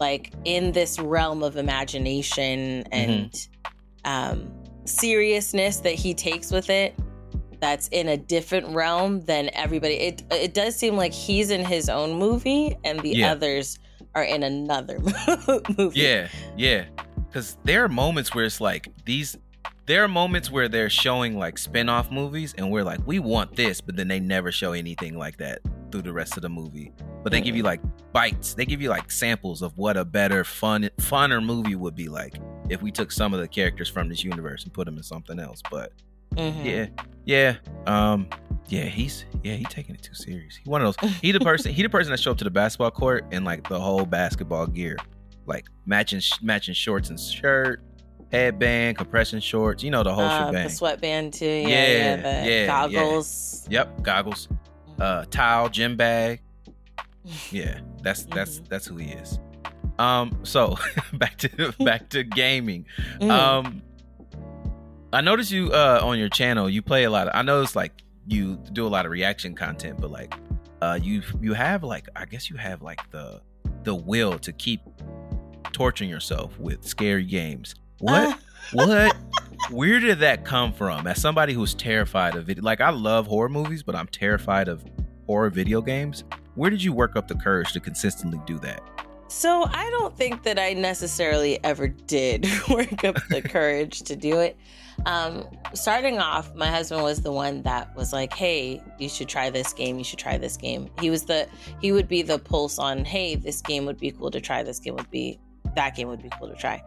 like 0.00 0.32
in 0.44 0.72
this 0.72 0.98
realm 0.98 1.42
of 1.42 1.56
imagination 1.56 2.84
and 2.90 3.30
mm-hmm. 3.30 4.10
um, 4.10 4.52
seriousness 4.86 5.76
that 5.78 5.94
he 5.94 6.14
takes 6.14 6.50
with 6.50 6.70
it 6.70 6.98
that's 7.60 7.88
in 7.88 8.08
a 8.08 8.16
different 8.16 8.66
realm 8.74 9.20
than 9.20 9.50
everybody. 9.52 9.94
It 9.94 10.22
it 10.30 10.54
does 10.54 10.74
seem 10.74 10.96
like 10.96 11.12
he's 11.12 11.50
in 11.50 11.62
his 11.62 11.90
own 11.90 12.18
movie 12.18 12.76
and 12.84 12.98
the 13.00 13.10
yeah. 13.10 13.32
others 13.32 13.78
are 14.14 14.24
in 14.24 14.42
another 14.42 14.98
movie. 15.78 16.00
Yeah, 16.00 16.28
yeah. 16.56 16.86
Because 17.26 17.58
there 17.64 17.84
are 17.84 17.88
moments 17.88 18.34
where 18.34 18.44
it's 18.44 18.60
like 18.60 18.88
these. 19.04 19.36
There 19.84 20.04
are 20.04 20.08
moments 20.08 20.50
where 20.50 20.68
they're 20.68 20.88
showing 20.88 21.36
like 21.36 21.58
spin-off 21.58 22.12
movies 22.12 22.54
and 22.56 22.70
we're 22.70 22.84
like, 22.84 23.00
we 23.06 23.18
want 23.18 23.56
this, 23.56 23.80
but 23.80 23.96
then 23.96 24.06
they 24.06 24.20
never 24.20 24.52
show 24.52 24.72
anything 24.72 25.18
like 25.18 25.38
that 25.38 25.60
through 25.90 26.02
the 26.02 26.12
rest 26.12 26.36
of 26.36 26.42
the 26.42 26.48
movie. 26.48 26.92
But 27.22 27.32
they 27.32 27.40
give 27.40 27.56
you 27.56 27.62
like 27.62 27.80
bites. 28.12 28.54
They 28.54 28.64
give 28.64 28.80
you 28.80 28.88
like 28.88 29.10
samples 29.10 29.62
of 29.62 29.76
what 29.76 29.96
a 29.96 30.04
better, 30.04 30.44
fun, 30.44 30.88
funner 30.98 31.44
movie 31.44 31.74
would 31.74 31.94
be 31.94 32.08
like 32.08 32.36
if 32.68 32.82
we 32.82 32.90
took 32.90 33.12
some 33.12 33.34
of 33.34 33.40
the 33.40 33.48
characters 33.48 33.88
from 33.88 34.08
this 34.08 34.24
universe 34.24 34.64
and 34.64 34.72
put 34.72 34.86
them 34.86 34.96
in 34.96 35.02
something 35.02 35.38
else. 35.38 35.60
But 35.70 35.92
mm-hmm. 36.34 36.66
yeah, 36.66 36.86
yeah, 37.24 37.56
um, 37.86 38.28
yeah, 38.68 38.84
he's 38.84 39.24
yeah, 39.42 39.54
he 39.54 39.64
taking 39.64 39.94
it 39.94 40.02
too 40.02 40.14
serious. 40.14 40.56
He 40.56 40.68
one 40.68 40.82
of 40.82 40.96
those. 40.96 41.10
He 41.20 41.32
the 41.32 41.40
person. 41.40 41.72
he 41.72 41.82
the 41.82 41.88
person 41.88 42.10
that 42.12 42.20
show 42.20 42.30
up 42.30 42.38
to 42.38 42.44
the 42.44 42.50
basketball 42.50 42.90
court 42.90 43.26
in 43.32 43.44
like 43.44 43.68
the 43.68 43.78
whole 43.78 44.06
basketball 44.06 44.66
gear, 44.66 44.96
like 45.46 45.66
matching 45.86 46.20
matching 46.42 46.74
shorts 46.74 47.10
and 47.10 47.18
shirt, 47.18 47.82
headband, 48.30 48.96
compression 48.96 49.40
shorts. 49.40 49.82
You 49.82 49.90
know 49.90 50.02
the 50.02 50.14
whole 50.14 50.24
uh, 50.24 50.46
shebang. 50.46 50.64
The 50.64 50.70
sweatband 50.70 51.34
too. 51.34 51.46
Yeah, 51.46 51.66
yeah, 51.66 52.20
yeah, 52.20 52.44
yeah 52.44 52.66
goggles. 52.66 53.66
Yeah. 53.68 53.80
Yep, 53.80 54.02
goggles. 54.02 54.48
Uh, 55.00 55.24
towel, 55.30 55.68
gym 55.68 55.96
bag. 55.96 56.40
Yeah, 57.50 57.80
that's 58.02 58.24
that's 58.24 58.56
mm-hmm. 58.56 58.64
that's 58.70 58.86
who 58.86 58.96
he 58.96 59.10
is. 59.10 59.38
Um, 59.98 60.40
so 60.42 60.78
back 61.12 61.36
to 61.38 61.74
back 61.84 62.08
to 62.10 62.24
gaming. 62.24 62.86
Mm. 63.20 63.30
Um, 63.30 63.82
I 65.12 65.20
noticed 65.20 65.50
you 65.50 65.70
uh 65.70 66.00
on 66.02 66.18
your 66.18 66.30
channel 66.30 66.70
you 66.70 66.80
play 66.80 67.04
a 67.04 67.10
lot 67.10 67.28
of. 67.28 67.34
I 67.36 67.42
noticed 67.42 67.76
like 67.76 67.92
you 68.26 68.56
do 68.72 68.86
a 68.86 68.88
lot 68.88 69.04
of 69.04 69.12
reaction 69.12 69.54
content, 69.54 70.00
but 70.00 70.10
like 70.10 70.34
uh 70.80 70.98
you 71.00 71.22
you 71.42 71.52
have 71.52 71.84
like 71.84 72.08
I 72.16 72.24
guess 72.24 72.48
you 72.48 72.56
have 72.56 72.80
like 72.80 73.08
the 73.10 73.42
the 73.82 73.94
will 73.94 74.38
to 74.38 74.52
keep 74.52 74.80
torturing 75.72 76.08
yourself 76.08 76.58
with 76.58 76.84
scary 76.86 77.24
games. 77.24 77.74
What? 77.98 78.38
what? 78.72 79.16
Where 79.68 80.00
did 80.00 80.18
that 80.20 80.44
come 80.44 80.72
from? 80.72 81.06
As 81.06 81.20
somebody 81.20 81.52
who's 81.52 81.74
terrified 81.74 82.34
of 82.34 82.50
it, 82.50 82.62
like 82.62 82.80
I 82.80 82.90
love 82.90 83.26
horror 83.26 83.48
movies, 83.48 83.82
but 83.82 83.94
I'm 83.94 84.08
terrified 84.08 84.68
of 84.68 84.84
horror 85.26 85.50
video 85.50 85.80
games. 85.80 86.24
Where 86.54 86.70
did 86.70 86.82
you 86.82 86.92
work 86.92 87.14
up 87.14 87.28
the 87.28 87.36
courage 87.36 87.72
to 87.74 87.80
consistently 87.80 88.40
do 88.46 88.58
that? 88.60 88.82
So 89.28 89.64
I 89.70 89.88
don't 89.90 90.16
think 90.16 90.42
that 90.42 90.58
I 90.58 90.72
necessarily 90.72 91.62
ever 91.62 91.86
did 91.86 92.48
work 92.68 93.04
up 93.04 93.16
the 93.28 93.40
courage 93.44 94.02
to 94.02 94.16
do 94.16 94.40
it. 94.40 94.56
Um, 95.06 95.46
starting 95.72 96.18
off, 96.18 96.52
my 96.56 96.66
husband 96.66 97.02
was 97.02 97.22
the 97.22 97.30
one 97.30 97.62
that 97.62 97.94
was 97.94 98.12
like, 98.12 98.34
"Hey, 98.34 98.82
you 98.98 99.08
should 99.08 99.28
try 99.28 99.48
this 99.48 99.72
game. 99.72 99.98
You 99.98 100.04
should 100.04 100.18
try 100.18 100.36
this 100.36 100.56
game." 100.56 100.90
He 101.00 101.10
was 101.10 101.24
the 101.24 101.46
he 101.80 101.92
would 101.92 102.08
be 102.08 102.22
the 102.22 102.38
pulse 102.38 102.78
on, 102.78 103.04
"Hey, 103.04 103.36
this 103.36 103.62
game 103.62 103.86
would 103.86 103.98
be 103.98 104.10
cool 104.10 104.32
to 104.32 104.40
try. 104.40 104.62
This 104.64 104.80
game 104.80 104.96
would 104.96 105.10
be 105.10 105.38
that 105.76 105.94
game 105.94 106.08
would 106.08 106.22
be 106.22 106.30
cool 106.38 106.48
to 106.48 106.56
try." 106.56 106.82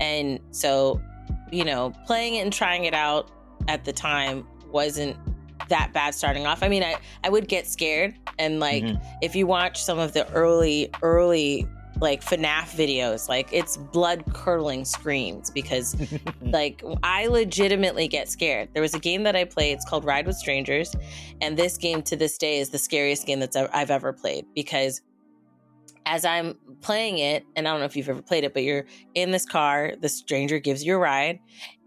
And 0.00 0.40
so, 0.50 1.00
you 1.52 1.64
know, 1.64 1.92
playing 2.06 2.36
it 2.36 2.40
and 2.40 2.52
trying 2.52 2.84
it 2.84 2.94
out 2.94 3.30
at 3.68 3.84
the 3.84 3.92
time 3.92 4.46
wasn't 4.70 5.16
that 5.68 5.92
bad 5.92 6.14
starting 6.14 6.46
off. 6.46 6.62
I 6.62 6.68
mean, 6.68 6.82
I 6.82 6.96
I 7.22 7.30
would 7.30 7.46
get 7.46 7.66
scared 7.66 8.14
and 8.38 8.58
like 8.58 8.82
mm-hmm. 8.82 9.02
if 9.22 9.36
you 9.36 9.46
watch 9.46 9.82
some 9.82 9.98
of 9.98 10.12
the 10.12 10.28
early 10.32 10.90
early 11.02 11.66
like 12.02 12.22
FNAF 12.24 12.74
videos. 12.74 13.28
Like 13.28 13.48
it's 13.52 13.76
blood 13.76 14.24
curdling 14.34 14.84
screams 14.84 15.50
because 15.50 15.96
like 16.42 16.82
I 17.02 17.28
legitimately 17.28 18.08
get 18.08 18.28
scared. 18.28 18.68
There 18.74 18.82
was 18.82 18.92
a 18.94 18.98
game 18.98 19.22
that 19.22 19.36
I 19.36 19.44
played, 19.44 19.74
it's 19.74 19.88
called 19.88 20.04
Ride 20.04 20.26
with 20.26 20.36
Strangers, 20.36 20.94
and 21.40 21.56
this 21.56 21.78
game 21.78 22.02
to 22.02 22.16
this 22.16 22.36
day 22.36 22.58
is 22.58 22.70
the 22.70 22.78
scariest 22.78 23.26
game 23.26 23.40
that 23.40 23.56
I've 23.72 23.90
ever 23.90 24.12
played 24.12 24.46
because 24.54 25.00
as 26.06 26.24
I'm 26.24 26.54
playing 26.80 27.18
it, 27.18 27.44
and 27.54 27.66
I 27.66 27.70
don't 27.70 27.80
know 27.80 27.86
if 27.86 27.96
you've 27.96 28.08
ever 28.08 28.22
played 28.22 28.44
it, 28.44 28.54
but 28.54 28.62
you're 28.62 28.84
in 29.14 29.30
this 29.30 29.46
car, 29.46 29.92
the 30.00 30.08
stranger 30.08 30.58
gives 30.58 30.84
you 30.84 30.96
a 30.96 30.98
ride, 30.98 31.38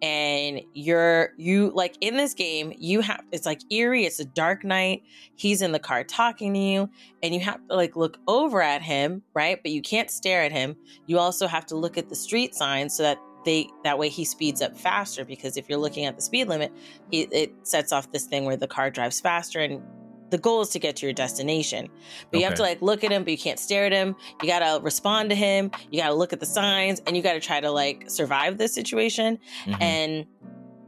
and 0.02 0.62
you're 0.74 1.34
you 1.38 1.72
like 1.74 1.98
in 2.02 2.18
this 2.18 2.34
game, 2.34 2.74
you 2.78 3.02
have 3.02 3.22
it's 3.32 3.46
like 3.46 3.62
eerie, 3.72 4.06
it's 4.06 4.20
a 4.20 4.26
dark 4.26 4.64
night, 4.64 5.04
he's 5.36 5.62
in 5.62 5.72
the 5.72 5.80
car 5.80 6.04
talking 6.04 6.54
to 6.54 6.60
you, 6.60 6.90
and 7.22 7.34
you 7.34 7.42
have 7.42 7.66
to 7.68 7.76
like 7.76 7.96
look 7.96 8.18
over 8.28 8.62
at 8.62 8.82
him, 8.82 9.22
right? 9.34 9.60
But 9.62 9.72
you 9.72 9.82
can't 9.82 10.10
stare 10.10 10.44
at 10.44 10.52
him. 10.52 10.76
You 11.08 11.20
also 11.20 11.48
have 11.48 11.66
to 11.68 11.76
look 11.76 11.98
at 11.98 12.10
the 12.10 12.16
street 12.16 12.56
signs 12.56 12.96
so 12.96 13.04
that 13.04 13.18
they 13.46 13.70
that 13.84 13.98
way 14.00 14.10
he 14.10 14.26
speeds 14.26 14.62
up 14.62 14.76
faster 14.78 15.24
because 15.24 15.56
if 15.56 15.70
you're 15.70 15.78
looking 15.78 16.06
at 16.06 16.16
the 16.16 16.22
speed 16.22 16.48
limit, 16.48 16.74
it 17.12 17.54
sets 17.64 17.92
off 17.92 18.12
this 18.12 18.26
thing 18.26 18.46
where 18.46 18.58
the 18.58 18.68
car 18.68 18.90
drives 18.90 19.20
faster 19.20 19.60
and 19.60 19.82
the 20.30 20.38
goal 20.38 20.62
is 20.62 20.70
to 20.70 20.80
get 20.80 20.96
to 20.98 21.06
your 21.06 21.14
destination. 21.14 21.88
But 22.32 22.38
okay. 22.38 22.40
you 22.40 22.46
have 22.46 22.56
to 22.56 22.62
like 22.62 22.82
look 22.82 23.04
at 23.04 23.12
him, 23.12 23.24
but 23.24 23.32
you 23.32 23.38
can't 23.38 23.60
stare 23.60 23.86
at 23.86 23.92
him. 23.92 24.16
You 24.42 24.48
got 24.48 24.60
to 24.60 24.84
respond 24.84 25.30
to 25.30 25.36
him. 25.36 25.72
You 25.92 26.02
got 26.02 26.10
to 26.10 26.16
look 26.16 26.34
at 26.34 26.40
the 26.40 26.46
signs 26.46 27.02
and 27.06 27.16
you 27.16 27.24
got 27.24 27.34
to 27.34 27.40
try 27.40 27.60
to 27.62 27.72
like 27.72 28.10
survive 28.10 28.58
this 28.58 28.74
situation. 28.74 29.38
Mm-hmm. 29.66 29.82
And 29.82 30.26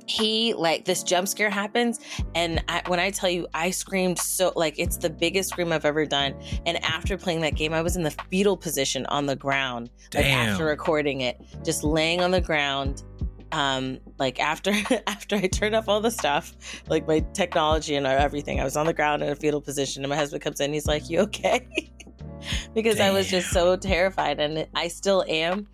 he 0.08 0.54
like 0.54 0.86
this 0.86 1.04
jump 1.04 1.28
scare 1.28 1.50
happens 1.50 2.00
and 2.34 2.64
I, 2.70 2.82
when 2.88 3.00
i 3.00 3.10
tell 3.10 3.30
you 3.30 3.46
i 3.54 3.70
screamed 3.70 4.18
so 4.18 4.54
like 4.56 4.80
it's 4.80 4.96
the 4.98 5.10
biggest 5.10 5.50
scream 5.50 5.74
i've 5.74 5.84
ever 5.84 6.06
done 6.06 6.34
and 6.66 6.82
after 6.84 7.18
playing 7.18 7.42
that 7.42 7.56
game 7.56 7.74
i 7.74 7.82
was 7.82 7.98
in 7.98 8.04
the 8.04 8.16
fetal 8.32 8.56
position 8.56 9.06
on 9.08 9.26
the 9.26 9.36
ground 9.36 9.90
Damn. 10.12 10.22
like 10.22 10.32
after 10.32 10.66
recording 10.66 11.22
it 11.22 11.42
just 11.64 11.84
laying 11.84 12.22
on 12.22 12.32
the 12.32 12.40
ground 12.40 13.04
um 13.52 13.98
like 14.18 14.40
after 14.40 14.74
after 15.08 15.36
i 15.36 15.48
turned 15.48 15.76
off 15.76 15.88
all 15.88 16.02
the 16.02 16.12
stuff 16.12 16.54
like 16.90 17.08
my 17.08 17.20
technology 17.34 17.96
and 17.96 18.06
everything 18.06 18.60
i 18.60 18.64
was 18.64 18.76
on 18.76 18.86
the 18.86 18.94
ground 18.94 19.24
in 19.24 19.30
a 19.30 19.36
fetal 19.36 19.62
position 19.62 20.04
and 20.04 20.10
my 20.10 20.16
husband 20.16 20.42
comes 20.42 20.60
in 20.60 20.74
he's 20.74 20.88
like 20.88 21.10
you 21.10 21.20
okay 21.20 21.68
because 22.74 22.98
Damn. 22.98 23.14
i 23.14 23.18
was 23.18 23.28
just 23.28 23.50
so 23.50 23.76
terrified 23.76 24.40
and 24.40 24.68
i 24.76 24.88
still 24.88 25.24
am 25.28 25.68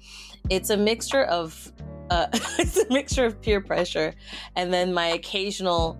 it's 0.49 0.69
a 0.69 0.77
mixture 0.77 1.23
of 1.23 1.71
uh 2.09 2.27
it's 2.59 2.77
a 2.77 2.87
mixture 2.91 3.25
of 3.25 3.41
peer 3.41 3.61
pressure 3.61 4.13
and 4.55 4.73
then 4.73 4.93
my 4.93 5.07
occasional 5.07 5.97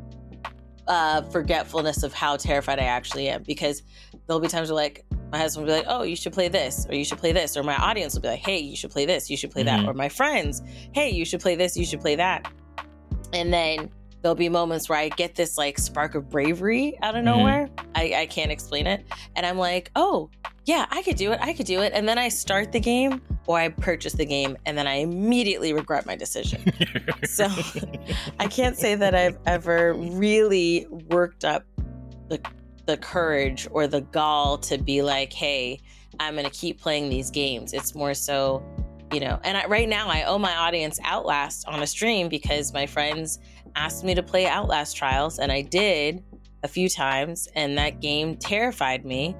uh 0.87 1.21
forgetfulness 1.23 2.03
of 2.03 2.13
how 2.13 2.35
terrified 2.35 2.79
i 2.79 2.83
actually 2.83 3.29
am 3.29 3.41
because 3.43 3.83
there'll 4.27 4.41
be 4.41 4.47
times 4.47 4.69
where 4.69 4.75
like 4.75 5.05
my 5.33 5.39
husband 5.39 5.65
will 5.65 5.73
be 5.73 5.79
like, 5.79 5.87
"Oh, 5.89 6.03
you 6.03 6.15
should 6.15 6.31
play 6.31 6.47
this," 6.47 6.85
or 6.87 6.93
"You 6.93 7.03
should 7.03 7.17
play 7.17 7.31
this," 7.31 7.57
or 7.57 7.63
my 7.63 7.75
audience 7.75 8.13
will 8.13 8.21
be 8.21 8.27
like, 8.27 8.45
"Hey, 8.45 8.59
you 8.59 8.75
should 8.75 8.91
play 8.91 9.07
this, 9.07 9.31
you 9.31 9.35
should 9.35 9.49
play 9.49 9.63
mm-hmm. 9.63 9.85
that," 9.85 9.89
or 9.89 9.93
my 9.95 10.07
friends, 10.07 10.61
"Hey, 10.93 11.09
you 11.09 11.25
should 11.25 11.41
play 11.41 11.55
this, 11.55 11.75
you 11.75 11.85
should 11.85 12.01
play 12.01 12.15
that," 12.15 12.47
and 13.33 13.51
then 13.51 13.89
there'll 14.21 14.35
be 14.35 14.47
moments 14.47 14.87
where 14.87 14.99
I 14.99 15.09
get 15.09 15.33
this 15.33 15.57
like 15.57 15.79
spark 15.79 16.13
of 16.13 16.29
bravery 16.29 16.99
out 17.01 17.15
of 17.15 17.25
mm-hmm. 17.25 17.37
nowhere. 17.37 17.69
I, 17.95 18.13
I 18.15 18.25
can't 18.27 18.51
explain 18.51 18.85
it, 18.85 19.05
and 19.35 19.43
I'm 19.43 19.57
like, 19.57 19.89
"Oh, 19.95 20.29
yeah, 20.65 20.85
I 20.89 21.01
could 21.01 21.17
do 21.17 21.31
it, 21.31 21.39
I 21.41 21.53
could 21.53 21.65
do 21.65 21.81
it," 21.81 21.93
and 21.93 22.07
then 22.07 22.17
I 22.17 22.29
start 22.29 22.71
the 22.71 22.79
game 22.79 23.21
or 23.47 23.59
I 23.59 23.69
purchase 23.69 24.13
the 24.13 24.25
game, 24.25 24.57
and 24.65 24.77
then 24.77 24.87
I 24.87 24.95
immediately 24.95 25.73
regret 25.73 26.05
my 26.05 26.15
decision. 26.15 26.73
so 27.25 27.47
I 28.39 28.47
can't 28.47 28.77
say 28.77 28.95
that 28.95 29.13
I've 29.13 29.37
ever 29.45 29.93
really 29.93 30.87
worked 31.09 31.43
up 31.43 31.63
the 32.29 32.39
the 32.85 32.97
courage 32.97 33.67
or 33.71 33.87
the 33.87 34.01
gall 34.01 34.57
to 34.57 34.77
be 34.77 35.01
like, 35.01 35.31
hey, 35.31 35.79
I'm 36.19 36.35
going 36.35 36.45
to 36.45 36.51
keep 36.51 36.81
playing 36.81 37.09
these 37.09 37.31
games. 37.31 37.73
It's 37.73 37.95
more 37.95 38.13
so, 38.13 38.63
you 39.11 39.19
know, 39.19 39.39
and 39.43 39.57
I, 39.57 39.65
right 39.67 39.87
now 39.87 40.07
I 40.09 40.23
owe 40.23 40.37
my 40.37 40.55
audience 40.55 40.99
Outlast 41.03 41.67
on 41.67 41.81
a 41.81 41.87
stream 41.87 42.27
because 42.29 42.73
my 42.73 42.85
friends 42.85 43.39
asked 43.75 44.03
me 44.03 44.13
to 44.15 44.23
play 44.23 44.47
Outlast 44.47 44.95
Trials, 44.95 45.39
and 45.39 45.51
I 45.51 45.61
did 45.61 46.23
a 46.63 46.67
few 46.67 46.89
times, 46.89 47.47
and 47.55 47.77
that 47.77 48.01
game 48.01 48.35
terrified 48.35 49.05
me. 49.05 49.35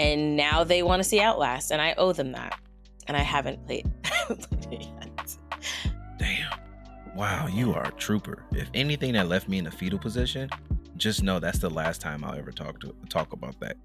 And 0.00 0.34
now 0.34 0.64
they 0.64 0.82
want 0.82 1.00
to 1.00 1.04
see 1.04 1.20
Outlast, 1.20 1.70
and 1.70 1.82
I 1.82 1.94
owe 1.98 2.12
them 2.14 2.32
that. 2.32 2.58
And 3.06 3.18
I 3.18 3.20
haven't 3.20 3.66
played, 3.66 3.86
played 4.02 4.80
it 4.80 4.88
yet. 4.98 5.36
Damn. 6.16 6.58
Wow, 7.14 7.48
you 7.48 7.74
are 7.74 7.88
a 7.88 7.92
trooper. 7.92 8.44
If 8.52 8.70
anything 8.72 9.12
that 9.12 9.28
left 9.28 9.46
me 9.46 9.58
in 9.58 9.66
a 9.66 9.70
fetal 9.70 9.98
position, 9.98 10.48
just 10.96 11.22
know 11.22 11.38
that's 11.38 11.58
the 11.58 11.68
last 11.68 12.00
time 12.00 12.24
I'll 12.24 12.34
ever 12.34 12.50
talk 12.50 12.80
to 12.80 12.94
talk 13.10 13.34
about 13.34 13.60
that 13.60 13.76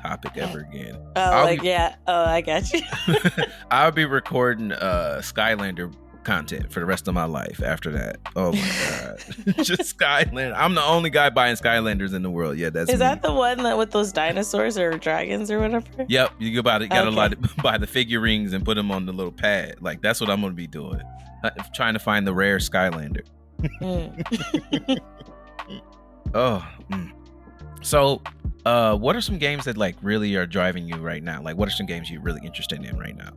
topic 0.00 0.36
ever 0.36 0.60
again. 0.72 0.96
Oh, 1.16 1.20
I'll 1.20 1.44
like 1.44 1.62
be, 1.62 1.66
yeah. 1.66 1.96
Oh, 2.06 2.24
I 2.24 2.40
got 2.40 2.72
you. 2.72 2.80
I'll 3.72 3.90
be 3.90 4.04
recording 4.04 4.70
uh 4.70 5.20
Skylander 5.22 5.92
content 6.24 6.72
for 6.72 6.80
the 6.80 6.86
rest 6.86 7.06
of 7.06 7.14
my 7.14 7.24
life 7.24 7.62
after 7.62 7.90
that. 7.92 8.18
Oh 8.34 8.52
my 8.52 8.72
god. 8.88 9.56
Just 9.64 9.96
Skylander. 9.96 10.54
I'm 10.56 10.74
the 10.74 10.82
only 10.82 11.10
guy 11.10 11.30
buying 11.30 11.56
Skylanders 11.56 12.14
in 12.14 12.22
the 12.22 12.30
world. 12.30 12.56
Yeah, 12.56 12.70
that's 12.70 12.90
Is 12.90 12.94
me. 12.94 12.98
that 13.00 13.22
the 13.22 13.32
one 13.32 13.62
that 13.62 13.78
with 13.78 13.90
those 13.90 14.12
dinosaurs 14.12 14.76
or 14.78 14.98
dragons 14.98 15.50
or 15.50 15.60
whatever? 15.60 15.86
Yep, 16.08 16.32
you 16.38 16.54
go 16.54 16.62
buy 16.62 16.76
it, 16.76 16.88
got 16.88 17.06
okay. 17.06 17.14
a 17.14 17.18
lot 17.18 17.56
buy 17.62 17.78
the 17.78 17.86
figurines 17.86 18.52
and 18.52 18.64
put 18.64 18.74
them 18.74 18.90
on 18.90 19.06
the 19.06 19.12
little 19.12 19.32
pad. 19.32 19.76
Like 19.80 20.02
that's 20.02 20.20
what 20.20 20.30
I'm 20.30 20.40
going 20.40 20.52
to 20.52 20.56
be 20.56 20.66
doing. 20.66 21.00
Uh, 21.42 21.50
trying 21.74 21.94
to 21.94 22.00
find 22.00 22.26
the 22.26 22.34
rare 22.34 22.58
Skylander. 22.58 23.24
Mm. 23.80 25.00
Oh, 26.34 26.66
mm. 26.90 27.12
so 27.80 28.20
uh, 28.64 28.96
what 28.96 29.14
are 29.14 29.20
some 29.20 29.38
games 29.38 29.64
that 29.66 29.76
like 29.76 29.96
really 30.02 30.34
are 30.36 30.46
driving 30.46 30.88
you 30.88 30.96
right 30.96 31.22
now? 31.22 31.40
Like, 31.40 31.56
what 31.56 31.68
are 31.68 31.72
some 31.72 31.86
games 31.86 32.10
you're 32.10 32.22
really 32.22 32.40
interested 32.44 32.82
in 32.84 32.98
right 32.98 33.16
now? 33.16 33.30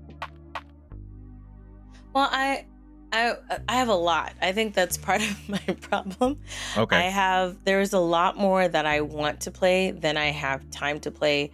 Well, 2.13 2.29
I 2.31 2.65
I 3.11 3.35
I 3.69 3.75
have 3.75 3.87
a 3.87 3.95
lot. 3.95 4.33
I 4.41 4.51
think 4.51 4.73
that's 4.73 4.97
part 4.97 5.21
of 5.21 5.49
my 5.49 5.73
problem. 5.81 6.37
Okay. 6.75 6.95
I 6.95 7.01
have 7.03 7.57
there's 7.63 7.93
a 7.93 7.99
lot 7.99 8.37
more 8.37 8.67
that 8.67 8.85
I 8.85 9.01
want 9.01 9.41
to 9.41 9.51
play 9.51 9.91
than 9.91 10.17
I 10.17 10.27
have 10.27 10.69
time 10.71 10.99
to 11.01 11.11
play 11.11 11.51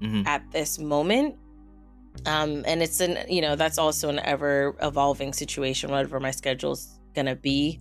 Mhm. 0.00 0.26
at 0.26 0.42
this 0.52 0.78
moment. 0.78 1.36
Um 2.26 2.64
and 2.66 2.82
it's 2.82 3.00
an 3.00 3.18
you 3.28 3.40
know, 3.40 3.56
that's 3.56 3.78
also 3.78 4.08
an 4.08 4.18
ever 4.20 4.76
evolving 4.82 5.32
situation 5.32 5.90
whatever 5.90 6.18
my 6.20 6.30
schedule's 6.32 6.98
going 7.14 7.26
to 7.26 7.36
be 7.36 7.80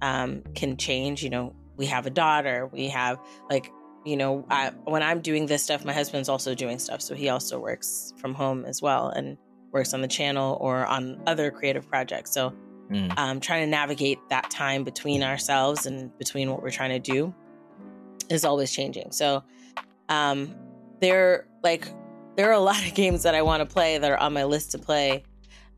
um 0.00 0.42
can 0.54 0.76
change, 0.76 1.22
you 1.22 1.30
know. 1.30 1.54
We 1.76 1.86
have 1.86 2.06
a 2.06 2.10
daughter, 2.10 2.68
we 2.72 2.88
have 2.88 3.18
like 3.50 3.70
you 4.04 4.16
know, 4.16 4.44
I, 4.50 4.70
when 4.84 5.00
I'm 5.02 5.20
doing 5.20 5.46
this 5.46 5.62
stuff, 5.62 5.84
my 5.84 5.92
husband's 5.92 6.28
also 6.28 6.56
doing 6.56 6.80
stuff. 6.80 7.00
So 7.00 7.14
he 7.14 7.28
also 7.28 7.60
works 7.60 8.12
from 8.18 8.34
home 8.34 8.64
as 8.64 8.82
well 8.82 9.08
and 9.10 9.38
works 9.72 9.94
on 9.94 10.02
the 10.02 10.08
channel 10.08 10.58
or 10.60 10.86
on 10.86 11.20
other 11.26 11.50
creative 11.50 11.88
projects. 11.88 12.32
So 12.32 12.52
Mm. 12.90 13.18
um, 13.18 13.40
trying 13.40 13.62
to 13.64 13.70
navigate 13.70 14.18
that 14.28 14.50
time 14.50 14.84
between 14.84 15.22
ourselves 15.22 15.86
and 15.86 16.16
between 16.18 16.50
what 16.50 16.62
we're 16.62 16.70
trying 16.70 16.90
to 16.90 16.98
do 16.98 17.32
is 18.28 18.44
always 18.44 18.70
changing. 18.70 19.12
So 19.12 19.42
um, 20.10 20.54
there, 21.00 21.46
like, 21.62 21.88
there 22.36 22.50
are 22.50 22.52
a 22.52 22.60
lot 22.72 22.84
of 22.86 22.92
games 22.94 23.22
that 23.22 23.34
I 23.34 23.40
want 23.40 23.66
to 23.66 23.72
play 23.72 23.96
that 23.96 24.10
are 24.10 24.18
on 24.18 24.34
my 24.34 24.44
list 24.44 24.72
to 24.72 24.78
play. 24.78 25.22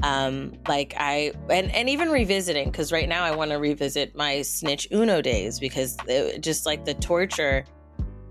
Um, 0.02 0.54
like 0.66 0.94
I 0.96 1.32
and 1.48 1.70
and 1.70 1.88
even 1.88 2.10
revisiting 2.10 2.68
because 2.68 2.90
right 2.90 3.08
now 3.08 3.22
I 3.22 3.36
want 3.36 3.52
to 3.52 3.58
revisit 3.58 4.16
my 4.16 4.42
Snitch 4.42 4.88
Uno 4.90 5.22
days 5.22 5.60
because 5.60 5.96
it, 6.08 6.40
just 6.40 6.66
like 6.66 6.84
the 6.84 6.94
torture 6.94 7.64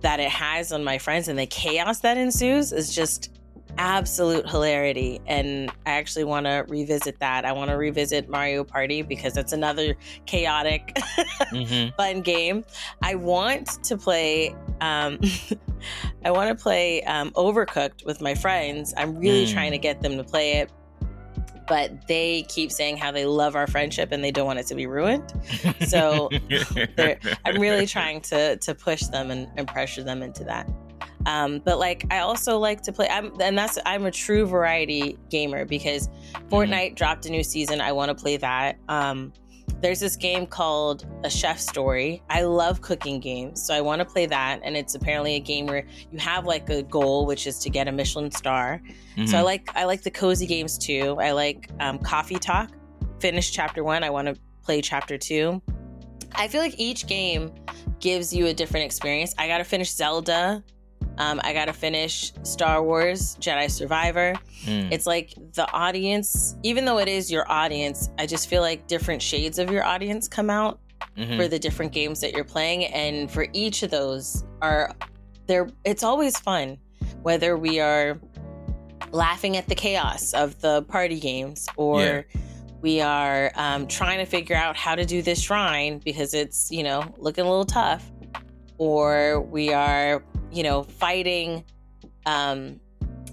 that 0.02 0.19
it 0.19 0.30
has 0.30 0.73
on 0.73 0.84
my 0.84 0.97
friends 0.97 1.30
and 1.30 1.39
the 1.39 1.45
chaos 1.45 2.02
that 2.02 2.17
ensues 2.17 2.73
is 2.73 2.93
just 2.93 3.32
absolute 3.78 4.48
hilarity 4.50 5.20
and 5.26 5.70
i 5.86 5.92
actually 5.92 6.24
want 6.24 6.46
to 6.46 6.64
revisit 6.68 7.20
that 7.20 7.46
i 7.46 7.52
want 7.52 7.70
to 7.72 7.76
revisit 7.78 8.30
mario 8.30 8.64
party 8.64 9.02
because 9.02 9.34
that's 9.34 9.54
another 9.54 9.96
chaotic 10.26 10.96
Mhm. 11.52 11.96
fun 11.98 12.22
game 12.22 12.64
i 13.02 13.16
want 13.16 13.68
to 13.84 13.98
play 13.98 14.56
um 14.82 15.20
i 16.26 16.32
want 16.32 16.56
to 16.56 16.62
play 16.62 17.04
um 17.04 17.32
overcooked 17.32 18.06
with 18.06 18.22
my 18.22 18.36
friends 18.36 18.94
i'm 18.98 19.16
really 19.18 19.46
Mm. 19.46 19.54
trying 19.54 19.72
to 19.72 19.78
get 19.78 20.02
them 20.02 20.18
to 20.18 20.24
play 20.24 20.54
it 20.58 20.72
but 21.68 22.08
they 22.10 22.44
keep 22.50 22.72
saying 22.72 22.98
how 22.98 23.10
they 23.12 23.26
love 23.26 23.56
our 23.56 23.68
friendship 23.68 24.12
and 24.12 24.22
they 24.24 24.32
don't 24.32 24.46
want 24.46 24.60
it 24.60 24.68
to 24.68 24.76
be 24.76 24.86
ruined 24.86 25.24
So, 25.88 26.30
I'm 27.46 27.60
really 27.60 27.86
trying 27.88 28.20
to 28.22 28.58
to 28.58 28.76
push 28.76 29.04
them 29.04 29.32
and, 29.32 29.48
and 29.56 29.66
pressure 29.68 30.04
them 30.04 30.22
into 30.22 30.44
that. 30.44 30.70
Um, 31.26 31.60
but 31.64 31.80
like 31.80 32.06
I 32.12 32.20
also 32.20 32.58
like 32.58 32.82
to 32.84 32.92
play 32.92 33.08
I'm 33.10 33.32
and 33.40 33.58
that's 33.58 33.78
I'm 33.86 34.06
a 34.06 34.12
true 34.12 34.46
variety 34.46 35.18
gamer 35.30 35.66
because 35.66 36.10
Fortnite 36.50 36.96
dropped 36.96 37.26
a 37.26 37.30
new 37.30 37.44
season. 37.44 37.82
I 37.82 37.92
want 37.92 38.10
to 38.10 38.16
play 38.16 38.38
that. 38.38 38.78
Um, 38.90 39.32
there's 39.82 40.00
this 40.00 40.16
game 40.16 40.46
called 40.46 41.06
A 41.24 41.30
Chef 41.30 41.60
Story. 41.60 42.22
I 42.30 42.44
love 42.44 42.82
cooking 42.82 43.20
games, 43.20 43.62
so 43.66 43.74
I 43.74 43.82
want 43.82 44.00
to 44.00 44.06
play 44.06 44.26
that. 44.26 44.60
And 44.64 44.76
it's 44.78 44.96
apparently 44.96 45.36
a 45.36 45.40
game 45.40 45.66
where 45.68 45.86
you 46.12 46.20
have 46.20 46.46
like 46.46 46.70
a 46.70 46.84
goal, 46.84 47.26
which 47.26 47.48
is 47.48 47.60
to 47.60 47.70
get 47.70 47.88
a 47.88 47.92
Michelin 47.92 48.32
star. 48.32 48.82
So 49.26 49.38
I 49.38 49.42
Mhm. 49.42 49.44
like 49.46 49.70
I 49.76 49.86
like 49.86 50.02
the 50.04 50.12
cozy 50.12 50.46
games 50.46 50.78
too. 50.78 51.18
I 51.20 51.32
like 51.32 51.70
um, 51.80 52.00
Coffee 52.00 52.40
Talk. 52.40 52.72
Finished 53.20 53.54
chapter 53.54 53.84
one. 53.84 54.04
I 54.04 54.10
want 54.10 54.28
to 54.28 54.36
play 54.64 54.82
chapter 54.82 55.18
two. 55.18 55.62
I 56.36 56.48
feel 56.48 56.62
like 56.62 56.76
each 56.80 57.06
game 57.08 57.54
gives 58.00 58.34
you 58.34 58.48
a 58.48 58.54
different 58.54 58.86
experience. 58.86 59.34
I 59.38 59.48
got 59.48 59.60
to 59.60 59.64
finish 59.64 59.92
Zelda. 59.92 60.64
Um, 61.17 61.39
I 61.43 61.54
got 61.54 61.65
to 61.65 61.73
finish 61.73 62.32
Star 62.43 62.84
Wars 62.84 63.38
Jedi 63.39 63.69
Survivor. 63.69 64.34
Mm. 64.65 64.91
It's 64.91 65.06
like 65.06 65.34
the 65.54 65.69
audience, 65.71 66.56
even 66.63 66.86
though 66.86 66.97
it 66.99 67.08
is 67.08 67.32
your 67.32 67.49
audience, 67.52 68.10
I 68.17 68.26
just 68.26 68.47
feel 68.49 68.62
like 68.62 68.88
different 68.88 69.21
shades 69.21 69.60
of 69.60 69.69
your 69.71 69.84
audience 69.84 70.28
come 70.28 70.49
out 70.49 70.80
Mhm. 71.17 71.38
for 71.38 71.47
the 71.47 71.60
different 71.60 71.91
games 71.91 72.21
that 72.21 72.32
you're 72.34 72.43
playing 72.45 72.86
and 72.86 73.30
for 73.30 73.45
each 73.54 73.84
of 73.84 73.91
those 73.91 74.43
are 74.62 74.95
there 75.47 75.67
it's 75.84 76.02
always 76.02 76.39
fun 76.39 76.78
whether 77.21 77.56
we 77.58 77.80
are 77.80 78.19
laughing 79.12 79.58
at 79.58 79.67
the 79.67 79.76
chaos 79.76 80.34
of 80.34 80.60
the 80.62 80.82
party 80.84 81.19
games 81.19 81.67
or 81.76 82.02
Yeah. 82.02 82.21
we 82.82 83.02
are 83.02 83.52
um, 83.56 83.86
trying 83.88 84.19
to 84.19 84.26
figure 84.26 84.56
out 84.56 84.76
how 84.76 84.95
to 84.95 85.06
do 85.06 85.21
this 85.21 85.41
shrine 85.41 85.99
because 86.04 86.34
it's 86.34 86.71
you 86.71 86.84
know 86.84 87.04
looking 87.17 87.45
a 87.45 87.49
little 87.49 87.65
tough 87.65 88.10
or 88.78 89.41
we 89.41 89.71
are 89.73 90.23
you 90.54 90.63
know 90.63 90.84
fighting 90.84 91.63
um 92.26 92.80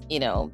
you 0.09 0.19
know 0.19 0.51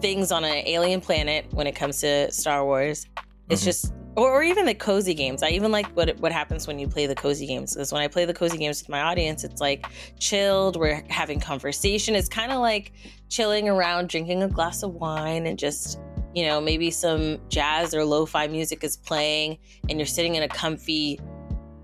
things 0.00 0.32
on 0.32 0.44
an 0.44 0.66
alien 0.66 1.00
planet 1.00 1.46
when 1.52 1.66
it 1.66 1.74
comes 1.76 2.00
to 2.00 2.30
star 2.32 2.64
wars 2.64 3.06
it's 3.48 3.62
Mhm. 3.62 3.64
just 3.64 3.92
or, 4.14 4.30
or 4.30 4.42
even 4.42 4.66
the 4.66 4.74
cozy 4.74 5.14
games. 5.14 5.42
I 5.42 5.48
even 5.50 5.72
like 5.72 5.86
what 5.96 6.18
what 6.18 6.32
happens 6.32 6.66
when 6.66 6.78
you 6.78 6.86
play 6.86 7.06
the 7.06 7.14
cozy 7.14 7.46
games 7.46 7.74
because 7.74 7.92
when 7.92 8.02
I 8.02 8.08
play 8.08 8.24
the 8.24 8.34
cozy 8.34 8.58
games 8.58 8.82
with 8.82 8.88
my 8.90 9.00
audience, 9.00 9.42
it's 9.42 9.60
like 9.60 9.86
chilled. 10.18 10.76
We're 10.76 11.02
having 11.08 11.40
conversation. 11.40 12.14
It's 12.14 12.28
kind 12.28 12.52
of 12.52 12.60
like 12.60 12.92
chilling 13.30 13.68
around, 13.68 14.10
drinking 14.10 14.42
a 14.42 14.48
glass 14.48 14.82
of 14.82 14.92
wine, 14.94 15.46
and 15.46 15.58
just 15.58 15.98
you 16.34 16.44
know 16.46 16.60
maybe 16.60 16.90
some 16.90 17.38
jazz 17.48 17.94
or 17.94 18.04
lo-fi 18.04 18.46
music 18.48 18.84
is 18.84 18.96
playing, 18.98 19.58
and 19.88 19.98
you're 19.98 20.06
sitting 20.06 20.34
in 20.34 20.42
a 20.42 20.48
comfy 20.48 21.18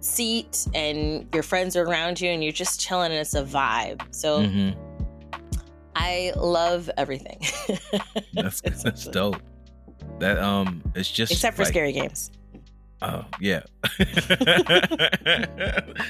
seat, 0.01 0.67
and 0.75 1.27
your 1.35 1.43
friends 1.43 1.77
are 1.77 1.83
around 1.85 2.21
you, 2.21 2.31
and 2.31 2.43
you're 2.43 2.53
just 2.53 2.81
chilling, 2.81 3.11
and 3.13 3.21
it's 3.21 3.35
a 3.35 3.43
vibe. 3.45 4.03
So 4.15 4.43
Mhm. 4.43 4.77
I 5.97 6.33
love 6.37 6.89
everything. 6.97 7.41
That's 8.35 8.61
that's 8.61 9.07
dope. 9.09 9.41
That 10.21 10.39
um, 10.39 10.83
it's 10.95 11.11
just 11.11 11.33
Except 11.33 11.57
for 11.57 11.63
like- 11.65 11.73
scary 11.73 11.93
games. 11.93 12.31
Oh 13.01 13.25
yeah, 13.41 13.63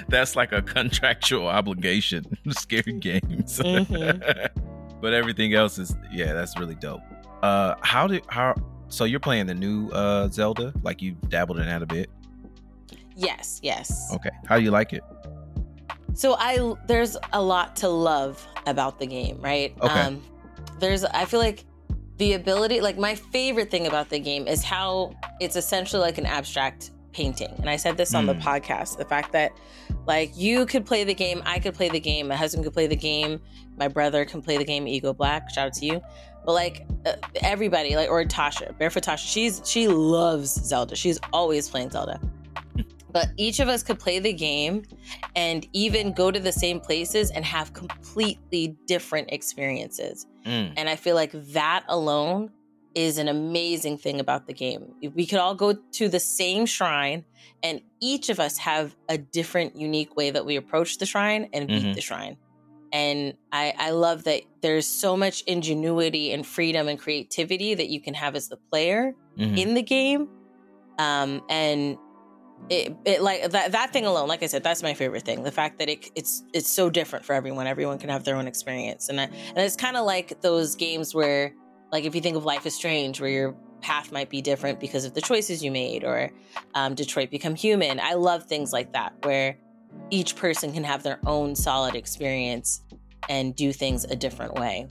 that's 0.09 0.37
like 0.37 0.53
a 0.53 0.63
contractual 0.63 1.47
obligation. 1.47 2.25
Scary 2.51 2.95
games, 2.95 3.59
Mhm. 3.59 4.49
but 5.01 5.13
everything 5.13 5.55
else 5.55 5.79
is 5.79 5.95
yeah, 6.11 6.33
that's 6.33 6.59
really 6.59 6.75
dope. 6.77 7.01
Uh, 7.43 7.75
how 7.83 8.07
did 8.07 8.23
how? 8.29 8.55
So 8.89 9.05
you're 9.05 9.21
playing 9.21 9.47
the 9.47 9.55
new 9.55 9.89
uh 9.91 10.29
Zelda? 10.29 10.73
Like 10.83 11.03
you 11.03 11.13
dabbled 11.29 11.59
in 11.59 11.67
that 11.67 11.83
a 11.83 11.87
bit? 11.87 12.11
Yes, 13.21 13.59
yes. 13.65 14.11
Okay, 14.15 14.31
how 14.47 14.57
do 14.59 14.63
you 14.63 14.71
like 14.71 14.93
it? 14.93 15.03
So 16.15 16.35
I 16.39 16.75
there's 16.87 17.17
a 17.33 17.43
lot 17.43 17.75
to 17.77 17.89
love 17.89 18.45
about 18.67 18.99
the 19.01 19.07
game, 19.07 19.41
right? 19.41 19.75
Okay. 19.81 20.01
Um 20.01 20.23
there's 20.79 21.05
I 21.05 21.25
feel 21.25 21.41
like 21.41 21.65
the 22.19 22.35
ability 22.35 22.81
like 22.81 22.97
my 22.97 23.15
favorite 23.17 23.71
thing 23.71 23.87
about 23.89 24.09
the 24.09 24.21
game 24.21 24.47
is 24.47 24.63
how 24.63 25.13
it's 25.41 25.57
essentially 25.57 26.01
like 26.01 26.19
an 26.19 26.27
abstract 26.27 26.91
painting. 27.13 27.53
And 27.59 27.69
I 27.69 27.75
said 27.77 27.97
this 27.97 28.15
on 28.15 28.27
the 28.27 28.35
Mm. 28.35 28.43
podcast, 28.43 28.99
the 28.99 29.05
fact 29.05 29.33
that 29.33 29.51
like 30.07 30.31
you 30.37 30.65
could 30.67 30.87
play 30.87 31.03
the 31.03 31.15
game, 31.15 31.43
I 31.45 31.59
could 31.59 31.75
play 31.75 31.89
the 31.89 31.99
game, 32.01 32.29
my 32.29 32.37
husband 32.37 32.65
could 32.65 32.73
play 32.75 32.87
the 32.87 32.97
game, 32.97 33.41
my 33.77 33.89
brother 33.89 34.25
can 34.25 34.43
play 34.43 34.59
the 34.59 34.65
game 34.65 34.87
Ego 34.87 35.13
Black, 35.13 35.51
shout 35.51 35.67
out 35.69 35.73
to 35.75 35.87
you. 35.87 36.01
But 36.45 36.53
like 36.53 36.87
uh, 37.05 37.15
everybody 37.43 37.97
like 37.97 38.09
or 38.11 38.23
Tasha, 38.25 38.77
Barefoot 38.79 39.03
Tasha, 39.05 39.19
she's 39.19 39.61
she 39.65 39.89
loves 39.89 40.51
Zelda. 40.51 40.95
She's 40.95 41.19
always 41.33 41.69
playing 41.69 41.91
Zelda. 41.91 42.21
But 43.11 43.29
each 43.37 43.59
of 43.61 43.69
us 43.69 43.83
could 43.83 43.99
play 43.99 44.19
the 44.19 44.33
game 44.33 44.83
and 45.35 45.67
even 45.73 46.13
go 46.13 46.31
to 46.31 46.39
the 46.39 46.53
same 46.53 46.79
places 46.81 47.31
and 47.31 47.45
have 47.45 47.73
completely 47.73 48.77
different 48.87 49.31
experiences. 49.33 50.27
Mm, 50.45 50.75
And 50.77 50.89
I 50.89 50.97
feel 50.97 51.15
like 51.15 51.33
that 51.53 51.85
alone 51.89 52.51
is 52.95 53.19
an 53.19 53.29
amazing 53.29 53.97
thing 53.99 54.19
about 54.21 54.47
the 54.47 54.53
game. 54.53 54.93
We 55.15 55.25
could 55.27 55.39
all 55.39 55.55
go 55.55 55.75
to 55.93 56.09
the 56.09 56.21
same 56.21 56.67
shrine 56.67 57.25
and 57.63 57.81
each 58.01 58.29
of 58.29 58.41
us 58.41 58.59
have 58.59 58.97
a 59.09 59.17
different, 59.19 59.77
unique 59.77 60.17
way 60.17 60.31
that 60.31 60.45
we 60.45 60.57
approach 60.57 60.99
the 60.99 61.07
shrine 61.07 61.49
and 61.53 61.69
beat 61.69 61.83
Mhm. 61.85 61.95
the 61.95 62.01
shrine. 62.01 62.37
And 62.93 63.35
I, 63.53 63.75
I 63.79 63.91
love 63.91 64.25
that 64.25 64.43
there's 64.63 64.87
so 64.87 65.17
much 65.17 65.43
ingenuity 65.43 66.33
and 66.33 66.47
freedom 66.47 66.89
and 66.89 66.99
creativity 66.99 67.75
that 67.75 67.89
you 67.89 68.01
can 68.01 68.15
have 68.15 68.35
as 68.35 68.49
the 68.49 68.57
player 68.71 69.15
mhm. 69.39 69.59
in 69.59 69.75
the 69.75 69.83
game. 69.83 70.29
Um, 70.99 71.43
and 71.49 71.97
it, 72.71 72.95
it 73.05 73.23
like 73.23 73.51
that 73.51 73.73
that 73.73 73.93
thing 73.93 74.05
alone, 74.05 74.29
like 74.29 74.43
I 74.43 74.47
said, 74.47 74.63
that's 74.63 74.83
my 74.83 74.95
favorite 74.95 75.25
thing. 75.25 75.43
The 75.43 75.53
fact 75.53 75.79
that 75.79 75.89
it 75.89 76.11
it's 76.15 76.43
it's 76.53 76.73
so 76.73 76.91
different 76.91 77.25
for 77.25 77.33
everyone. 77.33 77.67
Everyone 77.67 77.99
can 77.99 78.11
have 78.11 78.25
their 78.25 78.37
own 78.37 78.47
experience, 78.47 79.09
and 79.09 79.21
I, 79.21 79.25
and 79.25 79.59
it's 79.59 79.77
kind 79.77 79.97
of 79.97 80.05
like 80.05 80.41
those 80.43 80.75
games 80.75 81.15
where, 81.15 81.55
like, 81.93 82.05
if 82.05 82.15
you 82.15 82.21
think 82.21 82.37
of 82.37 82.45
Life 82.45 82.67
is 82.67 82.75
Strange, 82.75 83.21
where 83.21 83.31
your 83.31 83.57
path 83.81 84.13
might 84.13 84.29
be 84.29 84.43
different 84.43 84.81
because 84.81 85.05
of 85.05 85.15
the 85.15 85.21
choices 85.21 85.65
you 85.65 85.71
made, 85.71 86.05
or 86.05 86.31
um, 86.75 86.95
Detroit 86.95 87.31
Become 87.31 87.55
Human. 87.55 88.01
I 88.01 88.15
love 88.15 88.45
things 88.45 88.73
like 88.73 88.93
that 88.93 89.15
where 89.23 89.57
each 90.11 90.37
person 90.37 90.73
can 90.73 90.85
have 90.85 91.03
their 91.03 91.21
own 91.27 91.55
solid 91.55 91.95
experience 91.95 92.83
and 93.29 93.55
do 93.55 93.73
things 93.73 94.05
a 94.05 94.17
different 94.17 94.55
way. 94.55 94.89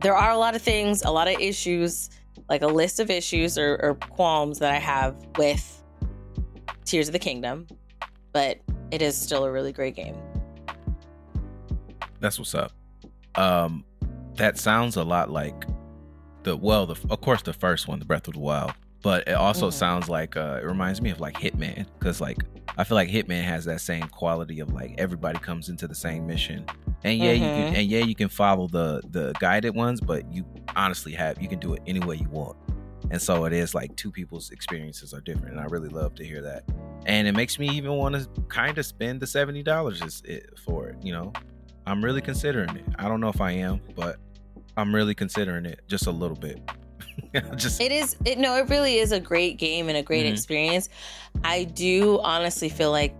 There 0.00 0.14
are 0.14 0.30
a 0.30 0.38
lot 0.38 0.54
of 0.54 0.62
things, 0.62 1.02
a 1.02 1.10
lot 1.10 1.28
of 1.28 1.38
issues, 1.38 2.10
like 2.48 2.62
a 2.62 2.66
list 2.66 3.00
of 3.00 3.10
issues 3.10 3.58
or, 3.58 3.78
or 3.82 3.94
qualms 3.94 4.58
that 4.60 4.72
I 4.72 4.78
have 4.78 5.16
with 5.36 5.79
Tears 6.90 7.08
of 7.08 7.12
the 7.12 7.18
Kingdom, 7.20 7.68
but 8.32 8.58
it 8.90 9.00
is 9.00 9.16
still 9.16 9.44
a 9.44 9.50
really 9.52 9.72
great 9.72 9.94
game. 9.94 10.16
That's 12.18 12.36
what's 12.38 12.54
up. 12.54 12.72
Um, 13.36 13.84
that 14.34 14.58
sounds 14.58 14.96
a 14.96 15.04
lot 15.04 15.30
like 15.30 15.54
the 16.42 16.56
well, 16.56 16.86
the 16.86 16.96
of 17.10 17.20
course 17.20 17.42
the 17.42 17.52
first 17.52 17.86
one, 17.86 17.98
the 18.00 18.04
Breath 18.04 18.26
of 18.26 18.34
the 18.34 18.40
Wild. 18.40 18.72
but 19.02 19.26
it 19.26 19.32
also 19.32 19.68
Mhm. 19.70 19.72
sounds 19.72 20.08
like 20.10 20.36
uh, 20.36 20.58
it 20.62 20.66
reminds 20.66 21.00
me 21.00 21.08
of 21.10 21.20
like 21.20 21.34
Hitman 21.34 21.86
because 21.98 22.20
like 22.20 22.36
I 22.76 22.84
feel 22.84 22.96
like 22.96 23.08
Hitman 23.08 23.44
has 23.44 23.64
that 23.64 23.80
same 23.80 24.02
quality 24.08 24.60
of 24.60 24.72
like 24.74 24.94
everybody 24.98 25.38
comes 25.38 25.70
into 25.70 25.88
the 25.88 25.94
same 25.94 26.26
mission, 26.26 26.66
and 27.04 27.18
yeah, 27.18 27.32
you 27.32 27.40
can 27.46 27.72
Mhm. 27.72 27.76
and 27.78 27.86
yeah 27.88 28.00
you 28.00 28.14
can 28.14 28.28
follow 28.28 28.66
the 28.66 29.00
the 29.10 29.32
guided 29.40 29.74
ones, 29.74 30.00
but 30.02 30.30
you 30.30 30.44
honestly 30.76 31.12
have 31.12 31.40
you 31.40 31.48
can 31.48 31.58
do 31.60 31.72
it 31.72 31.82
any 31.86 32.00
way 32.00 32.16
you 32.16 32.28
want, 32.30 32.56
and 33.10 33.20
so 33.20 33.44
it 33.44 33.52
is 33.52 33.74
like 33.74 33.94
two 33.96 34.10
people's 34.10 34.50
experiences 34.50 35.12
are 35.12 35.20
different, 35.20 35.52
and 35.52 35.60
I 35.60 35.64
really 35.64 35.88
love 35.88 36.14
to 36.16 36.24
hear 36.24 36.40
that, 36.42 36.64
and 37.06 37.26
it 37.28 37.32
makes 37.32 37.58
me 37.58 37.68
even 37.70 37.92
want 37.92 38.14
to 38.14 38.26
kind 38.48 38.76
of 38.78 38.86
spend 38.86 39.20
the 39.20 39.26
seventy 39.26 39.62
dollars 39.62 40.22
for 40.64 40.88
it, 40.88 40.96
you 41.02 41.12
know. 41.12 41.32
I'm 41.86 42.04
really 42.04 42.20
considering 42.20 42.76
it. 42.76 42.84
I 42.98 43.08
don't 43.08 43.20
know 43.20 43.30
if 43.30 43.40
I 43.40 43.52
am, 43.52 43.80
but 43.96 44.18
I'm 44.76 44.94
really 44.94 45.14
considering 45.14 45.64
it 45.66 45.80
just 45.88 46.06
a 46.06 46.10
little 46.10 46.36
bit. 46.36 46.60
just 47.56 47.80
It 47.80 47.90
is 47.90 48.16
it 48.24 48.38
no, 48.38 48.56
it 48.56 48.68
really 48.68 48.98
is 48.98 49.12
a 49.12 49.20
great 49.20 49.56
game 49.58 49.88
and 49.88 49.96
a 49.96 50.02
great 50.02 50.26
Mhm. 50.26 50.32
experience. 50.32 50.88
I 51.42 51.64
do 51.64 52.20
honestly 52.22 52.68
feel 52.68 52.90
like 52.90 53.14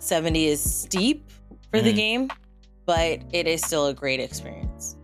70 0.00 0.46
is 0.46 0.60
steep 0.62 1.30
for 1.70 1.80
the 1.80 1.92
Mhm. 1.92 1.96
game, 1.96 2.30
but 2.86 3.20
it 3.32 3.46
is 3.46 3.62
still 3.62 3.86
a 3.86 3.94
great 3.94 4.20
experience. 4.20 4.96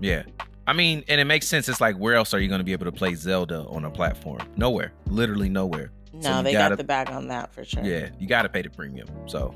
Yeah. 0.00 0.24
I 0.68 0.74
mean, 0.74 1.02
and 1.08 1.18
it 1.20 1.24
makes 1.24 1.48
sense. 1.48 1.68
It's 1.68 1.80
like, 1.80 1.96
where 1.96 2.14
else 2.14 2.34
are 2.34 2.38
you 2.40 2.46
going 2.48 2.58
to 2.60 2.64
be 2.64 2.72
able 2.72 2.84
to 2.84 2.92
play 2.92 3.14
Zelda 3.14 3.64
on 3.68 3.84
a 3.86 3.90
platform? 3.90 4.40
Nowhere. 4.56 4.92
Literally 5.06 5.48
nowhere. 5.48 5.90
No, 6.12 6.20
So 6.20 6.42
they 6.42 6.52
gotta- 6.52 6.72
got 6.76 6.78
the 6.78 6.84
bag 6.84 7.10
on 7.10 7.28
that 7.28 7.52
for 7.54 7.64
sure. 7.64 7.82
Yeah. 7.82 8.10
You 8.18 8.26
got 8.28 8.42
to 8.42 8.48
pay 8.50 8.60
the 8.62 8.70
premium. 8.70 9.08
So 9.26 9.54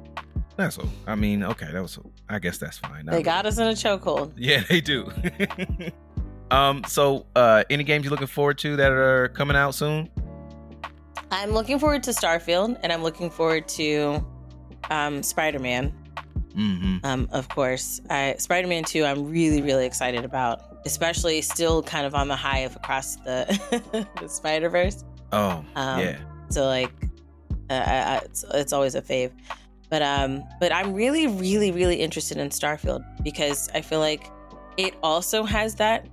that's 0.56 0.78
all. 0.78 0.88
I 1.06 1.14
mean, 1.14 1.44
okay. 1.44 1.68
That 1.70 1.82
was, 1.82 1.98
I 2.30 2.38
guess 2.38 2.56
that's 2.58 2.78
fine. 2.78 3.04
They 3.06 3.22
got 3.22 3.44
us 3.46 3.58
in 3.58 3.66
a 3.66 3.72
chokehold. 3.72 4.32
Yeah, 4.36 4.62
they 4.68 4.80
do. 4.80 5.12
um, 6.50 6.82
so, 6.88 7.26
uh, 7.36 7.64
any 7.70 7.84
games 7.84 8.04
you're 8.04 8.10
looking 8.10 8.26
forward 8.26 8.58
to 8.58 8.76
that 8.76 8.90
are 8.90 9.28
coming 9.28 9.56
out 9.56 9.74
soon? 9.74 10.08
I'm 11.30 11.50
looking 11.52 11.78
forward 11.78 12.02
to 12.04 12.10
Starfield 12.10 12.78
and 12.82 12.92
I'm 12.92 13.02
looking 13.02 13.30
forward 13.30 13.66
to 13.68 14.24
um, 14.90 15.22
Spider 15.22 15.58
Man, 15.58 15.92
Mm-hmm. 16.56 16.98
um, 17.04 17.28
of 17.32 17.48
course. 17.48 18.00
I, 18.10 18.34
Spider 18.38 18.68
Man 18.68 18.84
2, 18.84 19.04
I'm 19.04 19.28
really, 19.30 19.62
really 19.62 19.86
excited 19.86 20.24
about, 20.24 20.60
especially 20.86 21.40
still 21.42 21.82
kind 21.82 22.06
of 22.06 22.14
on 22.14 22.28
the 22.28 22.36
high 22.36 22.60
of 22.60 22.76
Across 22.76 23.16
the, 23.16 24.06
the 24.20 24.28
Spider 24.28 24.68
Verse. 24.68 25.04
Oh, 25.32 25.64
Um, 25.76 26.00
yeah. 26.00 26.18
So, 26.50 26.66
like, 26.66 26.92
uh, 27.70 27.74
I, 27.74 27.94
I, 27.96 28.16
it's, 28.24 28.44
it's 28.52 28.72
always 28.72 28.94
a 28.94 29.02
fave. 29.02 29.30
But 29.88 30.00
um, 30.02 30.42
but 30.58 30.72
I'm 30.72 30.94
really, 30.94 31.26
really, 31.26 31.70
really 31.70 31.96
interested 31.96 32.38
in 32.38 32.48
Starfield 32.48 33.04
because 33.22 33.68
I 33.74 33.82
feel 33.82 33.98
like 34.00 34.26
it 34.78 34.94
also 35.02 35.44
has 35.44 35.74
that, 35.74 36.06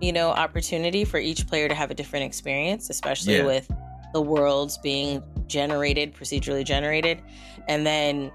you 0.00 0.12
know, 0.12 0.28
opportunity 0.30 1.04
for 1.04 1.18
each 1.18 1.48
player 1.48 1.68
to 1.68 1.74
have 1.74 1.90
a 1.90 1.94
different 1.94 2.24
experience, 2.24 2.88
especially 2.88 3.38
Yeah. 3.38 3.46
with 3.46 3.68
the 4.12 4.22
worlds 4.22 4.78
being 4.78 5.22
generated, 5.48 6.14
procedurally 6.14 6.64
generated, 6.64 7.20
and 7.66 7.84
then 7.84 8.30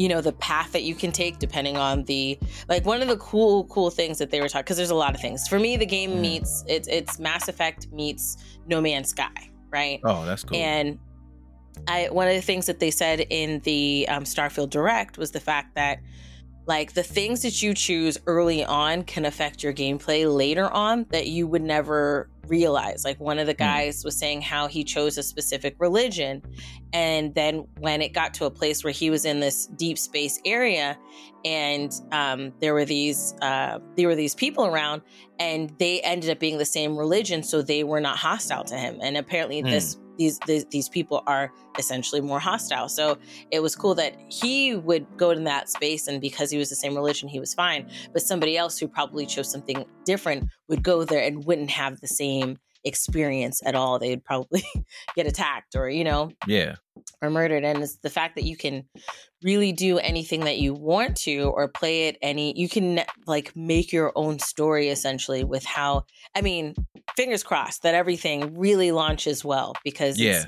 you 0.00 0.08
know 0.08 0.20
the 0.22 0.32
path 0.32 0.72
that 0.72 0.82
you 0.88 0.94
can 0.94 1.12
take 1.12 1.38
depending 1.38 1.76
on 1.76 2.04
the 2.04 2.38
like 2.68 2.84
one 2.86 3.02
of 3.02 3.08
the 3.08 3.16
cool 3.18 3.64
cool 3.64 3.90
things 3.90 4.16
that 4.18 4.30
they 4.30 4.40
were 4.40 4.48
talking 4.48 4.64
because 4.64 4.78
there's 4.78 4.90
a 4.98 5.02
lot 5.04 5.14
of 5.14 5.20
things 5.20 5.46
for 5.46 5.58
me 5.58 5.76
the 5.76 5.84
game 5.96 6.12
Mm. 6.12 6.20
meets 6.20 6.64
it's 6.66 6.88
it's 6.88 7.18
mass 7.18 7.48
effect 7.48 7.80
meets 7.92 8.36
no 8.66 8.80
man's 8.80 9.10
sky 9.10 9.50
right 9.70 10.00
Oh, 10.04 10.24
that's 10.24 10.42
cool. 10.44 10.56
and 10.56 10.98
I 11.86 12.08
one 12.10 12.28
of 12.28 12.34
the 12.34 12.40
things 12.50 12.64
that 12.66 12.78
they 12.80 12.90
said 12.90 13.20
in 13.30 13.60
the 13.60 14.06
um, 14.08 14.24
Starfield 14.24 14.70
Direct 14.70 15.18
was 15.18 15.30
the 15.32 15.40
fact 15.40 15.74
that 15.74 15.98
like 16.70 16.92
the 16.92 17.02
things 17.02 17.42
that 17.42 17.60
you 17.62 17.74
choose 17.74 18.16
early 18.28 18.64
on 18.64 19.02
can 19.02 19.24
affect 19.24 19.60
your 19.60 19.72
gameplay 19.72 20.32
later 20.32 20.68
on 20.72 21.04
that 21.10 21.26
you 21.26 21.48
would 21.48 21.62
never 21.62 22.30
realize. 22.46 23.04
Like 23.04 23.18
one 23.18 23.40
of 23.40 23.48
the 23.48 23.54
guys 23.54 24.04
was 24.04 24.16
saying 24.16 24.42
how 24.42 24.68
he 24.68 24.84
chose 24.84 25.18
a 25.18 25.22
specific 25.24 25.74
religion, 25.80 26.42
and 26.92 27.34
then 27.34 27.66
when 27.80 28.00
it 28.02 28.12
got 28.12 28.34
to 28.34 28.44
a 28.44 28.50
place 28.52 28.84
where 28.84 28.92
he 28.92 29.10
was 29.10 29.24
in 29.24 29.40
this 29.40 29.66
deep 29.66 29.98
space 29.98 30.40
area, 30.44 30.96
and 31.44 31.92
um, 32.12 32.52
there 32.60 32.72
were 32.72 32.84
these 32.84 33.34
uh, 33.42 33.80
there 33.96 34.06
were 34.06 34.14
these 34.14 34.36
people 34.36 34.64
around, 34.64 35.02
and 35.40 35.74
they 35.80 36.00
ended 36.02 36.30
up 36.30 36.38
being 36.38 36.58
the 36.58 36.64
same 36.64 36.96
religion, 36.96 37.42
so 37.42 37.62
they 37.62 37.82
were 37.82 38.00
not 38.00 38.16
hostile 38.16 38.62
to 38.64 38.76
him. 38.76 38.96
And 39.02 39.16
apparently, 39.16 39.60
Hmm. 39.60 39.70
this 39.70 39.96
these, 40.20 40.38
these 40.40 40.66
these 40.66 40.88
people 40.88 41.22
are 41.26 41.50
essentially 41.78 42.20
more 42.20 42.38
hostile. 42.38 42.90
So 42.90 43.16
it 43.50 43.60
was 43.60 43.74
cool 43.74 43.94
that 43.94 44.16
he 44.28 44.76
would 44.76 45.06
go 45.16 45.30
in 45.30 45.44
that 45.44 45.70
space, 45.70 46.06
and 46.06 46.20
because 46.20 46.50
he 46.50 46.58
was 46.58 46.68
the 46.68 46.76
same 46.76 46.94
religion, 46.94 47.26
he 47.28 47.40
was 47.40 47.54
fine. 47.54 47.88
But 48.12 48.20
somebody 48.20 48.58
else 48.58 48.78
who 48.78 48.86
probably 48.86 49.24
chose 49.24 49.50
something 49.50 49.86
different 50.04 50.50
would 50.68 50.82
go 50.82 51.04
there 51.04 51.22
and 51.22 51.44
wouldn't 51.46 51.70
have 51.70 52.00
the 52.00 52.06
same 52.06 52.58
experience 52.84 53.62
at 53.64 53.74
all. 53.74 53.98
They'd 53.98 54.22
probably 54.22 54.62
get 55.16 55.26
attacked 55.26 55.74
or 55.74 55.88
you 55.88 56.04
know 56.04 56.30
yeah. 56.46 56.76
or 57.22 57.30
murdered 57.30 57.64
and 57.64 57.82
it's 57.82 57.96
the 57.96 58.10
fact 58.10 58.36
that 58.36 58.44
you 58.44 58.56
can 58.56 58.84
really 59.42 59.72
do 59.72 59.98
anything 59.98 60.40
that 60.40 60.58
you 60.58 60.74
want 60.74 61.16
to 61.16 61.44
or 61.54 61.66
play 61.68 62.08
it 62.08 62.18
any 62.22 62.52
you 62.58 62.68
can 62.68 63.00
like 63.26 63.54
make 63.56 63.92
your 63.92 64.12
own 64.14 64.38
story 64.38 64.88
essentially 64.88 65.44
with 65.44 65.64
how 65.64 66.04
i 66.34 66.40
mean 66.42 66.74
fingers 67.16 67.42
crossed 67.42 67.82
that 67.82 67.94
everything 67.94 68.58
really 68.58 68.92
launches 68.92 69.44
well 69.44 69.72
because 69.84 70.20
Yeah. 70.20 70.44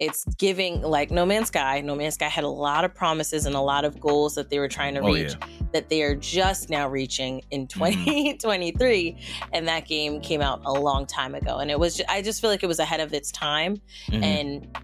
it's, 0.00 0.24
it's 0.24 0.34
giving 0.36 0.80
like 0.80 1.10
no 1.10 1.26
man's 1.26 1.48
sky 1.48 1.82
no 1.82 1.94
man's 1.94 2.14
sky 2.14 2.28
had 2.28 2.44
a 2.44 2.48
lot 2.48 2.84
of 2.84 2.94
promises 2.94 3.44
and 3.44 3.54
a 3.54 3.60
lot 3.60 3.84
of 3.84 4.00
goals 4.00 4.34
that 4.36 4.48
they 4.48 4.58
were 4.58 4.68
trying 4.68 4.94
to 4.94 5.00
Oh, 5.00 5.12
reach 5.12 5.34
that 5.72 5.88
they 5.90 6.02
are 6.02 6.14
just 6.16 6.70
now 6.70 6.88
reaching 6.88 7.42
in 7.50 7.66
2023 7.68 9.16
and 9.52 9.68
that 9.68 9.86
game 9.86 10.20
came 10.20 10.40
out 10.40 10.60
a 10.64 10.72
long 10.72 11.06
time 11.06 11.34
ago 11.34 11.58
and 11.58 11.70
it 11.70 11.78
was 11.78 11.96
ju- 11.98 12.04
i 12.08 12.22
just 12.22 12.40
feel 12.40 12.50
like 12.50 12.62
it 12.62 12.66
was 12.66 12.78
ahead 12.78 13.00
of 13.00 13.12
its 13.12 13.30
time 13.30 13.80
Mhm. 14.08 14.22
and 14.24 14.78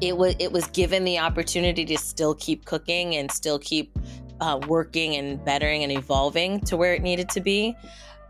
it 0.00 0.16
was 0.16 0.34
it 0.38 0.52
was 0.52 0.66
given 0.68 1.04
the 1.04 1.18
opportunity 1.18 1.84
to 1.84 1.96
still 1.98 2.34
keep 2.34 2.64
cooking 2.64 3.16
and 3.16 3.30
still 3.30 3.58
keep 3.58 3.96
uh, 4.40 4.58
working 4.66 5.14
and 5.16 5.42
bettering 5.44 5.82
and 5.82 5.92
evolving 5.92 6.60
to 6.60 6.76
where 6.76 6.94
it 6.94 7.02
needed 7.02 7.28
to 7.30 7.40
be. 7.40 7.76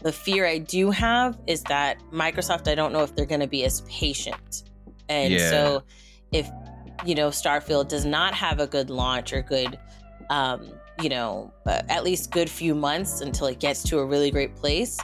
The 0.02 0.12
fear 0.12 0.46
I 0.46 0.58
do 0.58 0.90
have 0.90 1.38
is 1.46 1.62
that 1.64 1.98
Microsoft, 2.12 2.68
I 2.68 2.74
don't 2.74 2.92
know 2.92 3.02
if 3.02 3.14
they're 3.16 3.24
going 3.24 3.40
to 3.40 3.46
be 3.46 3.64
as 3.64 3.80
patient, 3.82 4.64
and 5.08 5.32
Yeah. 5.32 5.50
so 5.50 5.82
if 6.32 6.48
you 7.06 7.14
know 7.14 7.28
Starfield 7.28 7.88
does 7.88 8.04
not 8.04 8.34
have 8.34 8.60
a 8.60 8.66
good 8.66 8.90
launch 8.90 9.32
or 9.32 9.40
good, 9.40 9.78
um, 10.30 10.70
you 11.02 11.08
know, 11.08 11.52
uh, 11.66 11.80
at 11.88 12.04
least 12.04 12.30
good 12.30 12.50
few 12.50 12.74
months 12.74 13.20
until 13.22 13.46
it 13.46 13.58
gets 13.60 13.82
to 13.84 13.98
a 13.98 14.04
really 14.04 14.30
great 14.30 14.54
place. 14.56 14.98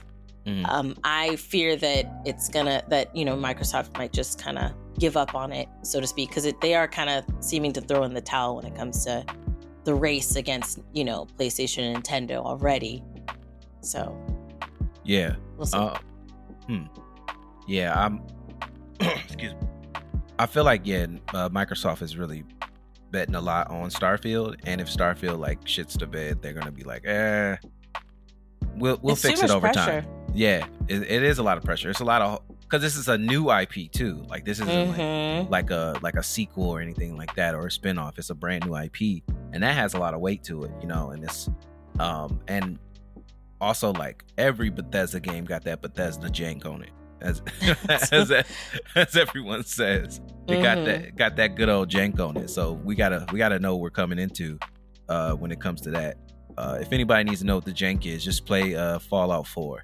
Mhm. 0.47 0.69
Um, 0.69 0.97
I 1.05 1.37
fear 1.37 1.77
that 1.77 2.07
it's 2.27 2.49
gonna 2.49 2.83
that 2.89 3.15
you 3.17 3.25
know 3.25 3.37
Microsoft 3.37 3.97
might 3.97 4.13
just 4.13 4.39
kind 4.39 4.59
of 4.59 4.73
give 5.01 5.17
up 5.17 5.35
on 5.35 5.51
it, 5.51 5.69
so 5.83 6.01
to 6.01 6.07
speak, 6.07 6.29
because 6.29 6.47
they 6.61 6.75
are 6.75 6.87
kind 6.87 7.11
of 7.11 7.25
seeming 7.41 7.73
to 7.73 7.81
throw 7.81 8.05
in 8.05 8.15
the 8.15 8.21
towel 8.21 8.57
when 8.57 8.67
it 8.67 8.77
comes 8.77 9.05
to 9.07 9.25
the 9.85 9.95
race 9.95 10.37
against 10.37 10.79
you 10.93 11.05
know 11.05 11.27
PlayStation 11.39 11.95
and 11.95 12.05
Nintendo 12.05 12.37
already. 12.37 13.03
So 13.81 14.17
yeah. 15.05 15.37
we'll 15.57 15.67
see. 15.67 15.79
Uh, 15.79 15.99
hmm. 16.67 16.85
Yeah, 17.67 17.99
I'm. 17.99 18.23
excuse 19.01 19.55
me. 19.55 19.59
I 20.39 20.47
feel 20.47 20.65
like 20.65 20.83
yeah, 20.85 21.07
uh, 21.35 21.49
Microsoft 21.49 22.03
is 22.03 22.17
really 22.17 22.45
betting 23.11 23.35
a 23.35 23.41
lot 23.41 23.71
on 23.71 23.91
Starfield, 23.91 24.57
and 24.65 24.81
if 24.81 24.89
Starfield 24.89 25.39
like 25.39 25.63
shits 25.65 25.99
the 25.99 26.07
bed, 26.07 26.43
they're 26.43 26.53
gonna 26.53 26.71
be 26.71 26.85
like, 26.85 27.07
eh, 27.07 27.57
we'll 28.77 28.99
we'll 29.03 29.15
It's 29.15 29.23
fix 29.23 29.43
it 29.43 29.51
over 29.51 29.73
pressure. 29.73 30.03
time. 30.03 30.07
Yeah, 30.35 30.67
it, 30.89 31.03
it 31.03 31.23
is 31.23 31.39
a 31.39 31.43
lot 31.43 31.59
of 31.59 31.65
pressure. 31.65 31.91
It's 31.91 32.01
a 32.01 32.05
lot 32.05 32.23
of 32.23 32.43
because 32.71 32.83
this 32.83 32.95
is 32.97 33.09
a 33.09 33.19
new 33.19 33.51
IP 33.51 33.91
too. 33.91 34.25
Like 34.29 34.45
this 34.45 34.61
isn't 34.61 34.89
like 34.91 34.97
Mhm. 35.01 35.51
like 35.51 35.71
a 35.71 35.99
like 36.03 36.15
a 36.15 36.23
sequel 36.23 36.69
or 36.71 36.81
anything 36.81 37.17
like 37.17 37.35
that 37.35 37.55
or 37.57 37.67
a 37.67 37.71
spin-off 37.71 38.17
it's 38.19 38.31
a 38.31 38.35
brand 38.35 38.65
new 38.65 38.77
ip 38.77 38.97
and 39.53 39.63
that 39.65 39.75
has 39.75 39.95
a 39.95 39.99
lot 39.99 40.15
of 40.15 40.21
weight 40.21 40.45
to 40.45 40.63
it 40.65 40.71
you 40.81 40.87
know 40.87 41.11
and 41.11 41.25
it's 41.25 41.49
um 41.99 42.41
and 42.47 42.79
also 43.61 43.93
like 43.95 44.25
every 44.39 44.71
bethesda 44.71 45.19
game 45.21 45.45
got 45.45 45.65
that 45.65 45.83
bethesda 45.83 46.29
jank 46.29 46.65
on 46.65 46.83
it 46.83 46.91
as 47.21 47.43
as, 48.13 48.31
as 48.95 49.17
everyone 49.17 49.65
says 49.65 50.21
it 50.49 50.63
got 50.63 50.79
Mhm. 50.79 50.85
that 50.85 51.17
got 51.17 51.37
that 51.37 51.57
good 51.57 51.69
old 51.69 51.91
jank 51.91 52.21
on 52.21 52.37
it 52.37 52.49
so 52.51 52.73
we 52.85 52.95
gotta 52.95 53.27
we 53.33 53.39
gotta 53.39 53.59
know 53.59 53.75
what 53.75 53.83
we're 53.83 53.91
coming 53.91 54.19
into 54.19 54.59
uh 55.09 55.33
when 55.33 55.51
it 55.51 55.61
comes 55.61 55.81
to 55.83 55.91
that 55.91 56.17
uh 56.57 56.79
if 56.81 56.93
anybody 56.93 57.25
needs 57.29 57.41
to 57.41 57.47
know 57.47 57.57
what 57.57 57.65
the 57.65 57.73
jank 57.73 58.07
is 58.07 58.25
just 58.25 58.47
play 58.47 58.77
uh 58.77 58.99
fallout 58.99 59.47
4 59.47 59.83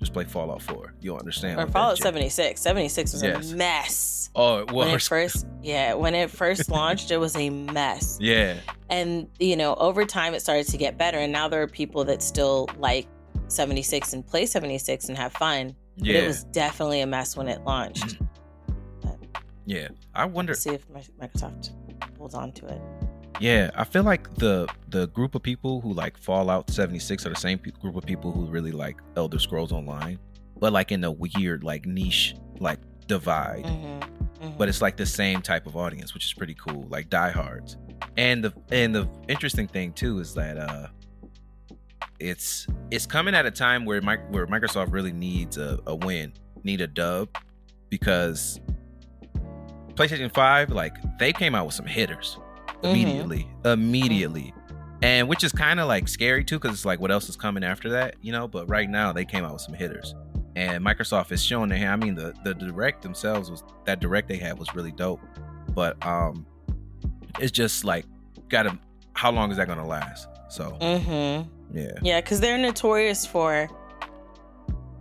just 0.00 0.12
play 0.12 0.24
fallout 0.24 0.62
4 0.62 0.94
you'll 1.00 1.18
understand 1.18 1.60
Or 1.60 1.66
Fallout 1.66 1.98
76. 1.98 2.60
76 2.60 3.12
was 3.12 3.22
Yes. 3.22 3.52
a 3.52 3.56
mess. 3.56 4.30
oh 4.34 4.58
it 4.58 4.72
When 4.72 4.88
it 4.88 4.92
was 4.94 5.06
first, 5.06 5.46
yeah, 5.62 5.94
when 5.94 6.14
it 6.14 6.30
first 6.30 6.70
launched, 6.78 7.10
it 7.10 7.18
was 7.18 7.36
a 7.36 7.50
mess. 7.50 8.16
yeah 8.20 8.56
and 8.88 9.28
you 9.38 9.56
know 9.56 9.74
over 9.74 10.04
time 10.04 10.34
it 10.34 10.40
started 10.40 10.66
to 10.68 10.76
get 10.76 10.96
better 10.98 11.18
and 11.18 11.32
now 11.32 11.46
there 11.48 11.62
are 11.62 11.66
people 11.68 12.04
that 12.04 12.22
still 12.22 12.68
like 12.78 13.06
76 13.48 14.12
and 14.14 14.26
play 14.26 14.46
76 14.46 15.08
and 15.08 15.16
have 15.18 15.32
fun 15.34 15.74
but 15.98 16.06
yeah 16.06 16.18
it 16.20 16.26
was 16.26 16.44
definitely 16.44 17.00
a 17.02 17.06
mess 17.06 17.36
when 17.36 17.46
it 17.48 17.60
launched 17.64 18.16
Yeah, 19.66 19.88
I 20.14 20.24
wonder. 20.24 20.52
let's 20.52 20.62
see 20.62 20.70
if 20.70 20.88
microsoft 20.88 21.70
holds 22.18 22.34
on 22.34 22.50
to 22.52 22.66
it 22.66 22.80
Yeah, 23.38 23.70
I 23.74 23.84
feel 23.84 24.02
like 24.02 24.34
the 24.34 24.68
the 24.88 25.08
group 25.08 25.34
of 25.34 25.42
people 25.42 25.80
who 25.80 25.92
like 25.92 26.18
Fallout 26.18 26.68
76 26.70 27.24
are 27.26 27.30
the 27.30 27.36
same 27.36 27.58
pe- 27.58 27.70
group 27.70 27.96
of 27.96 28.04
people 28.04 28.32
who 28.32 28.46
really 28.46 28.72
like 28.72 28.98
Elder 29.16 29.38
Scrolls 29.38 29.72
Online, 29.72 30.18
but 30.58 30.72
like 30.72 30.92
in 30.92 31.04
a 31.04 31.10
weird 31.10 31.64
like 31.64 31.86
niche 31.86 32.34
like 32.58 32.80
divide. 33.06 33.64
Mm-hmm. 33.64 34.44
Mm-hmm. 34.44 34.56
But 34.58 34.68
it's 34.68 34.82
like 34.82 34.96
the 34.96 35.06
same 35.06 35.42
type 35.42 35.66
of 35.66 35.76
audience, 35.76 36.12
which 36.14 36.24
is 36.24 36.32
pretty 36.34 36.54
cool, 36.54 36.86
like 36.90 37.08
diehards. 37.08 37.76
And 38.16 38.44
the 38.44 38.52
and 38.72 38.94
the 38.94 39.08
interesting 39.28 39.68
thing 39.68 39.92
too 39.92 40.18
is 40.18 40.34
that 40.34 40.58
uh 40.58 40.88
it's 42.20 42.66
it's 42.90 43.06
coming 43.06 43.34
at 43.34 43.46
a 43.46 43.50
time 43.50 43.84
where 43.84 44.00
my, 44.00 44.16
where 44.28 44.46
Microsoft 44.46 44.92
really 44.92 45.12
needs 45.12 45.56
a, 45.56 45.78
a 45.86 45.94
win, 45.94 46.32
need 46.62 46.80
a 46.80 46.86
dub, 46.86 47.28
because 47.88 48.60
PlayStation 49.94 50.32
5, 50.32 50.70
like 50.70 50.94
they 51.18 51.32
came 51.32 51.54
out 51.54 51.66
with 51.66 51.74
some 51.74 51.86
hitters. 51.86 52.38
Immediately. 52.82 53.48
Mm-hmm. 53.62 53.68
Immediately. 53.68 54.54
And 55.02 55.28
which 55.28 55.44
is 55.44 55.52
kind 55.52 55.80
of 55.80 55.88
like 55.88 56.08
scary 56.08 56.44
too, 56.44 56.58
because 56.58 56.74
it's 56.74 56.84
like 56.84 57.00
what 57.00 57.10
else 57.10 57.28
is 57.28 57.36
coming 57.36 57.64
after 57.64 57.90
that, 57.90 58.16
you 58.20 58.32
know? 58.32 58.46
But 58.46 58.68
right 58.68 58.88
now 58.88 59.12
they 59.12 59.24
came 59.24 59.44
out 59.44 59.52
with 59.52 59.62
some 59.62 59.74
hitters. 59.74 60.14
And 60.56 60.84
Microsoft 60.84 61.32
is 61.32 61.42
showing 61.42 61.68
their 61.68 61.78
hand. 61.78 62.02
I 62.02 62.04
mean, 62.04 62.14
the 62.14 62.34
the 62.44 62.54
direct 62.54 63.02
themselves 63.02 63.50
was 63.50 63.62
that 63.86 64.00
direct 64.00 64.28
they 64.28 64.36
had 64.36 64.58
was 64.58 64.74
really 64.74 64.92
dope. 64.92 65.20
But 65.74 66.04
um 66.04 66.46
it's 67.38 67.52
just 67.52 67.84
like 67.84 68.04
gotta 68.48 68.78
how 69.14 69.30
long 69.30 69.50
is 69.50 69.56
that 69.56 69.68
gonna 69.68 69.86
last? 69.86 70.28
So 70.48 70.76
mm-hmm. 70.80 71.76
yeah. 71.76 71.92
Yeah, 72.02 72.20
because 72.20 72.40
they're 72.40 72.58
notorious 72.58 73.24
for 73.24 73.68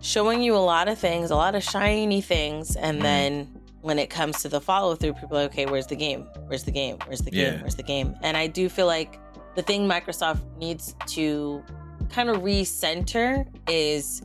showing 0.02 0.42
you 0.42 0.56
a 0.56 0.58
lot 0.58 0.88
of 0.88 0.98
things, 0.98 1.32
a 1.32 1.36
lot 1.36 1.56
of 1.56 1.64
shiny 1.64 2.22
things, 2.22 2.76
and 2.76 2.98
mm-hmm. 2.98 3.04
then 3.04 3.59
when 3.82 3.98
it 4.00 4.10
comes 4.10 4.42
to 4.42 4.50
the 4.50 4.60
follow 4.60 4.96
through, 4.96 5.14
people 5.14 5.38
are 5.38 5.44
like, 5.44 5.52
okay, 5.52 5.66
where's 5.66 5.88
the 5.88 5.96
game? 5.96 6.28
Where's 6.48 6.64
the 6.64 6.72
game? 6.72 6.98
Where's 7.06 7.22
the 7.22 7.32
game? 7.32 7.54
Yeah. 7.54 7.62
Where's 7.62 7.76
the 7.76 7.84
game? 7.84 8.16
And 8.22 8.36
I 8.36 8.48
do 8.48 8.68
feel 8.68 8.88
like 8.88 9.20
the 9.56 9.62
thing 9.62 9.88
Microsoft 9.88 10.42
needs 10.58 10.96
to 11.08 11.64
kind 12.10 12.30
of 12.30 12.38
recenter 12.38 13.48
is 13.68 14.24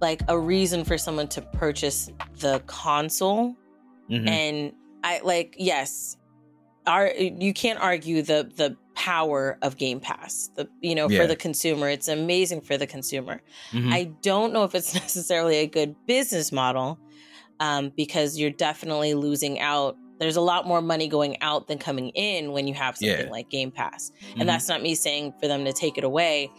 like 0.00 0.22
a 0.28 0.38
reason 0.38 0.84
for 0.84 0.98
someone 0.98 1.28
to 1.28 1.42
purchase 1.42 2.10
the 2.38 2.60
console. 2.66 3.54
Mm-hmm. 4.10 4.28
And 4.28 4.72
I 5.04 5.20
like, 5.22 5.54
yes, 5.58 6.16
our 6.86 7.12
you 7.16 7.52
can't 7.52 7.78
argue 7.78 8.22
the 8.22 8.50
the 8.56 8.76
power 8.94 9.58
of 9.62 9.76
Game 9.76 10.00
Pass. 10.00 10.50
The 10.56 10.68
you 10.80 10.94
know, 10.94 11.08
yeah. 11.08 11.20
for 11.20 11.26
the 11.26 11.36
consumer, 11.36 11.88
it's 11.88 12.08
amazing 12.08 12.62
for 12.62 12.76
the 12.76 12.86
consumer. 12.86 13.40
Mm-hmm. 13.72 13.92
I 13.92 14.04
don't 14.22 14.52
know 14.52 14.64
if 14.64 14.74
it's 14.74 14.94
necessarily 15.02 15.58
a 15.58 15.66
good 15.66 15.94
business 16.06 16.50
model 16.50 16.98
um, 17.60 17.92
because 17.96 18.38
you're 18.38 18.50
definitely 18.50 19.14
losing 19.14 19.60
out. 19.60 19.96
There's 20.18 20.36
a 20.36 20.40
lot 20.40 20.66
more 20.66 20.80
money 20.80 21.08
going 21.08 21.40
out 21.42 21.66
than 21.66 21.78
coming 21.78 22.10
in 22.10 22.52
when 22.52 22.68
you 22.68 22.74
have 22.74 22.96
something 22.96 23.26
yeah. 23.26 23.32
like 23.32 23.50
Game 23.50 23.70
Pass. 23.70 24.12
Mm-hmm. 24.28 24.40
And 24.40 24.48
that's 24.48 24.68
not 24.68 24.82
me 24.82 24.94
saying 24.94 25.34
for 25.40 25.48
them 25.48 25.64
to 25.64 25.72
take 25.72 25.98
it 25.98 26.04
away, 26.04 26.50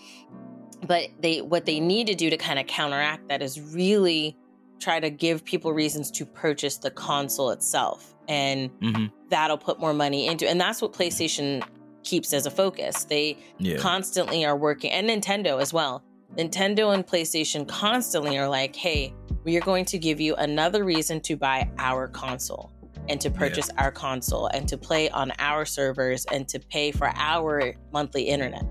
but 0.86 1.08
they 1.20 1.42
what 1.42 1.66
they 1.66 1.80
need 1.80 2.08
to 2.08 2.16
do 2.16 2.30
to 2.30 2.38
kind 2.38 2.60
of 2.60 2.68
counteract 2.68 3.30
that 3.30 3.42
is 3.42 3.60
really 3.60 4.38
try 4.80 5.00
to 5.00 5.10
give 5.10 5.46
people 5.46 5.72
reasons 5.72 6.12
to 6.12 6.26
purchase 6.26 6.78
the 6.78 6.92
console 6.92 7.52
itself 7.52 8.14
and 8.28 8.70
mm-hmm. 8.82 9.06
that'll 9.30 9.58
put 9.58 9.80
more 9.80 9.94
money 9.94 10.28
into 10.28 10.50
and 10.50 10.60
that's 10.60 10.82
what 10.82 10.92
PlayStation 10.92 11.64
keeps 12.04 12.34
as 12.34 12.46
a 12.46 12.52
focus. 12.52 13.06
They 13.06 13.38
yeah. 13.60 13.78
constantly 13.78 14.46
are 14.46 14.58
working 14.58 14.92
and 14.92 15.10
Nintendo 15.10 15.62
as 15.62 15.74
well. 15.74 16.04
Nintendo 16.36 16.94
and 16.94 17.06
PlayStation 17.06 17.68
constantly 17.68 18.38
are 18.38 18.50
like, 18.50 18.76
"Hey, 18.76 19.14
we 19.44 19.58
are 19.58 19.62
going 19.62 19.86
to 19.86 19.98
give 19.98 20.20
you 20.20 20.36
another 20.36 20.84
reason 20.84 21.20
to 21.22 21.36
buy 21.36 21.70
our 21.78 22.08
console 22.08 22.72
and 23.10 23.20
to 23.22 23.30
purchase 23.30 23.70
yeah. 23.74 23.84
our 23.84 23.92
console 23.92 24.48
and 24.48 24.68
to 24.68 24.78
play 24.78 25.10
on 25.10 25.32
our 25.40 25.66
servers 25.66 26.26
and 26.32 26.48
to 26.48 26.60
pay 26.60 26.92
for 26.92 27.10
our 27.16 27.74
monthly 27.92 28.24
internet. 28.24 28.64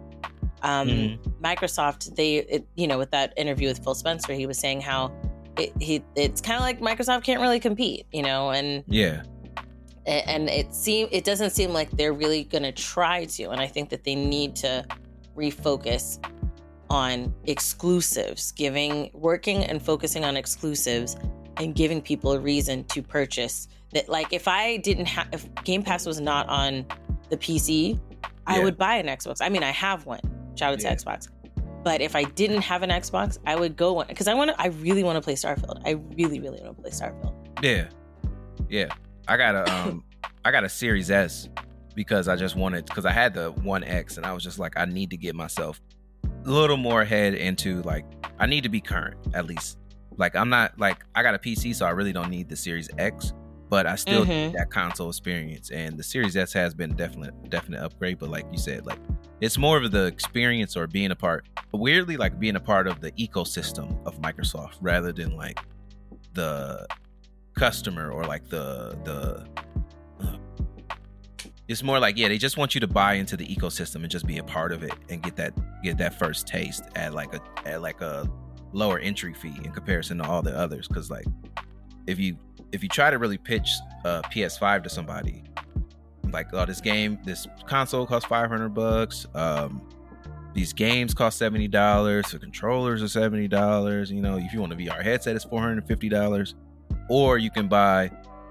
Um, 0.62 0.88
mm-hmm. 0.88 1.44
Microsoft, 1.44 2.14
they, 2.14 2.36
it, 2.36 2.66
you 2.76 2.86
know, 2.86 2.98
with 2.98 3.10
that 3.10 3.34
interview 3.36 3.68
with 3.68 3.82
Phil 3.82 3.94
Spencer, 3.94 4.32
he 4.32 4.46
was 4.46 4.58
saying 4.58 4.80
how 4.80 5.12
it, 5.58 5.72
he, 5.80 6.02
it's 6.14 6.40
kind 6.40 6.56
of 6.56 6.62
like 6.62 6.80
Microsoft 6.80 7.24
can't 7.24 7.40
really 7.40 7.60
compete, 7.60 8.06
you 8.12 8.22
know, 8.22 8.50
and 8.50 8.84
yeah, 8.86 9.22
and 10.06 10.48
it 10.48 10.74
seem 10.74 11.08
it 11.12 11.24
doesn't 11.24 11.50
seem 11.50 11.72
like 11.72 11.90
they're 11.90 12.12
really 12.12 12.44
going 12.44 12.62
to 12.62 12.72
try 12.72 13.24
to, 13.26 13.50
and 13.50 13.60
I 13.60 13.66
think 13.66 13.90
that 13.90 14.04
they 14.04 14.14
need 14.14 14.56
to 14.56 14.84
refocus 15.36 16.24
on 16.92 17.34
exclusives, 17.44 18.52
giving, 18.52 19.10
working 19.14 19.64
and 19.64 19.82
focusing 19.82 20.24
on 20.24 20.36
exclusives 20.36 21.16
and 21.56 21.74
giving 21.74 22.02
people 22.02 22.32
a 22.32 22.38
reason 22.38 22.84
to 22.84 23.02
purchase 23.02 23.66
that. 23.92 24.10
Like, 24.10 24.32
if 24.32 24.46
I 24.46 24.76
didn't 24.76 25.06
have, 25.06 25.26
if 25.32 25.52
Game 25.64 25.82
Pass 25.82 26.04
was 26.04 26.20
not 26.20 26.46
on 26.48 26.84
the 27.30 27.38
PC, 27.38 27.94
yeah. 27.94 28.28
I 28.46 28.62
would 28.62 28.76
buy 28.76 28.96
an 28.96 29.06
Xbox. 29.06 29.38
I 29.40 29.48
mean, 29.48 29.62
I 29.62 29.70
have 29.70 30.04
one. 30.04 30.20
Shout 30.54 30.74
out 30.74 30.82
yeah. 30.82 30.94
to 30.94 31.04
Xbox. 31.04 31.28
But 31.82 32.02
if 32.02 32.14
I 32.14 32.24
didn't 32.24 32.60
have 32.60 32.82
an 32.82 32.90
Xbox, 32.90 33.38
I 33.46 33.56
would 33.56 33.74
go 33.74 33.94
one 33.94 34.06
because 34.06 34.28
I 34.28 34.34
want 34.34 34.50
to. 34.50 34.60
I 34.60 34.66
really 34.66 35.02
want 35.02 35.16
to 35.16 35.22
play 35.22 35.34
Starfield. 35.34 35.80
I 35.86 35.92
really, 36.14 36.40
really 36.40 36.60
want 36.60 36.76
to 36.76 36.82
play 36.82 36.90
Starfield. 36.90 37.34
Yeah, 37.62 37.88
yeah. 38.68 38.88
I 39.26 39.36
got 39.36 39.54
a 39.54 39.72
um, 39.72 40.04
I 40.44 40.52
got 40.52 40.62
a 40.62 40.68
Series 40.68 41.10
S 41.10 41.48
because 41.94 42.28
I 42.28 42.36
just 42.36 42.54
wanted 42.54 42.84
because 42.86 43.06
I 43.06 43.10
had 43.10 43.34
the 43.34 43.50
One 43.50 43.82
X 43.82 44.16
and 44.16 44.26
I 44.26 44.32
was 44.32 44.44
just 44.44 44.58
like, 44.58 44.76
I 44.76 44.84
need 44.84 45.10
to 45.10 45.16
get 45.16 45.34
myself 45.34 45.80
a 46.44 46.50
little 46.50 46.76
more 46.76 47.04
head 47.04 47.34
into 47.34 47.82
like 47.82 48.04
I 48.38 48.46
need 48.46 48.62
to 48.62 48.68
be 48.68 48.80
current 48.80 49.16
at 49.34 49.46
least. 49.46 49.78
Like 50.16 50.36
I'm 50.36 50.48
not 50.48 50.78
like 50.78 51.04
I 51.14 51.22
got 51.22 51.34
a 51.34 51.38
PC, 51.38 51.74
so 51.74 51.86
I 51.86 51.90
really 51.90 52.12
don't 52.12 52.30
need 52.30 52.48
the 52.48 52.56
Series 52.56 52.90
X, 52.98 53.32
but 53.68 53.86
I 53.86 53.96
still 53.96 54.22
mm-hmm. 54.22 54.30
need 54.30 54.52
that 54.54 54.70
console 54.70 55.08
experience. 55.08 55.70
And 55.70 55.96
the 55.96 56.02
Series 56.02 56.36
S 56.36 56.52
has 56.52 56.74
been 56.74 56.94
definite 56.94 57.50
definite 57.50 57.82
upgrade. 57.82 58.18
But 58.18 58.30
like 58.30 58.44
you 58.52 58.58
said, 58.58 58.86
like 58.86 58.98
it's 59.40 59.58
more 59.58 59.76
of 59.78 59.90
the 59.90 60.06
experience 60.06 60.76
or 60.76 60.86
being 60.86 61.10
a 61.10 61.16
part. 61.16 61.46
Weirdly, 61.72 62.16
like 62.16 62.38
being 62.38 62.56
a 62.56 62.60
part 62.60 62.86
of 62.86 63.00
the 63.00 63.12
ecosystem 63.12 64.04
of 64.06 64.20
Microsoft 64.20 64.76
rather 64.80 65.12
than 65.12 65.36
like 65.36 65.58
the 66.34 66.86
customer 67.54 68.10
or 68.10 68.24
like 68.24 68.48
the 68.48 68.98
the 69.04 69.46
it's 71.72 71.82
more 71.82 71.98
like 71.98 72.18
yeah 72.18 72.28
they 72.28 72.38
just 72.38 72.56
want 72.56 72.74
you 72.74 72.80
to 72.80 72.86
buy 72.86 73.14
into 73.14 73.36
the 73.36 73.46
ecosystem 73.46 73.96
and 73.96 74.10
just 74.10 74.26
be 74.26 74.38
a 74.38 74.44
part 74.44 74.72
of 74.72 74.82
it 74.82 74.92
and 75.08 75.22
get 75.22 75.34
that 75.36 75.52
get 75.82 75.96
that 75.98 76.16
first 76.18 76.46
taste 76.46 76.84
at 76.94 77.14
like 77.14 77.34
a 77.34 77.40
at 77.66 77.80
like 77.80 78.00
a 78.02 78.30
lower 78.72 78.98
entry 78.98 79.34
fee 79.34 79.54
in 79.64 79.72
comparison 79.72 80.18
to 80.18 80.24
all 80.24 80.42
the 80.42 80.56
others. 80.56 80.88
Because 80.88 81.10
like 81.10 81.26
if 82.06 82.18
you 82.18 82.36
if 82.72 82.82
you 82.82 82.88
try 82.88 83.10
to 83.10 83.18
really 83.18 83.38
pitch 83.38 83.70
a 84.04 84.22
ps5 84.22 84.82
to 84.82 84.88
somebody 84.88 85.42
like 86.32 86.48
oh 86.52 86.64
this 86.64 86.80
game 86.80 87.18
this 87.24 87.46
console 87.66 88.06
costs 88.06 88.26
500 88.26 88.70
bucks 88.70 89.26
um 89.34 89.82
these 90.54 90.72
games 90.72 91.14
cost 91.14 91.40
$70 91.40 92.30
the 92.30 92.38
controllers 92.38 93.02
are 93.02 93.20
$70 93.30 94.10
you 94.10 94.22
know 94.22 94.38
if 94.38 94.52
you 94.52 94.60
want 94.60 94.72
a 94.72 94.76
vr 94.76 95.02
headset 95.02 95.36
it's 95.36 95.44
$450 95.44 96.54
or 97.10 97.38
you 97.38 97.50
can 97.50 97.68
buy 97.68 98.10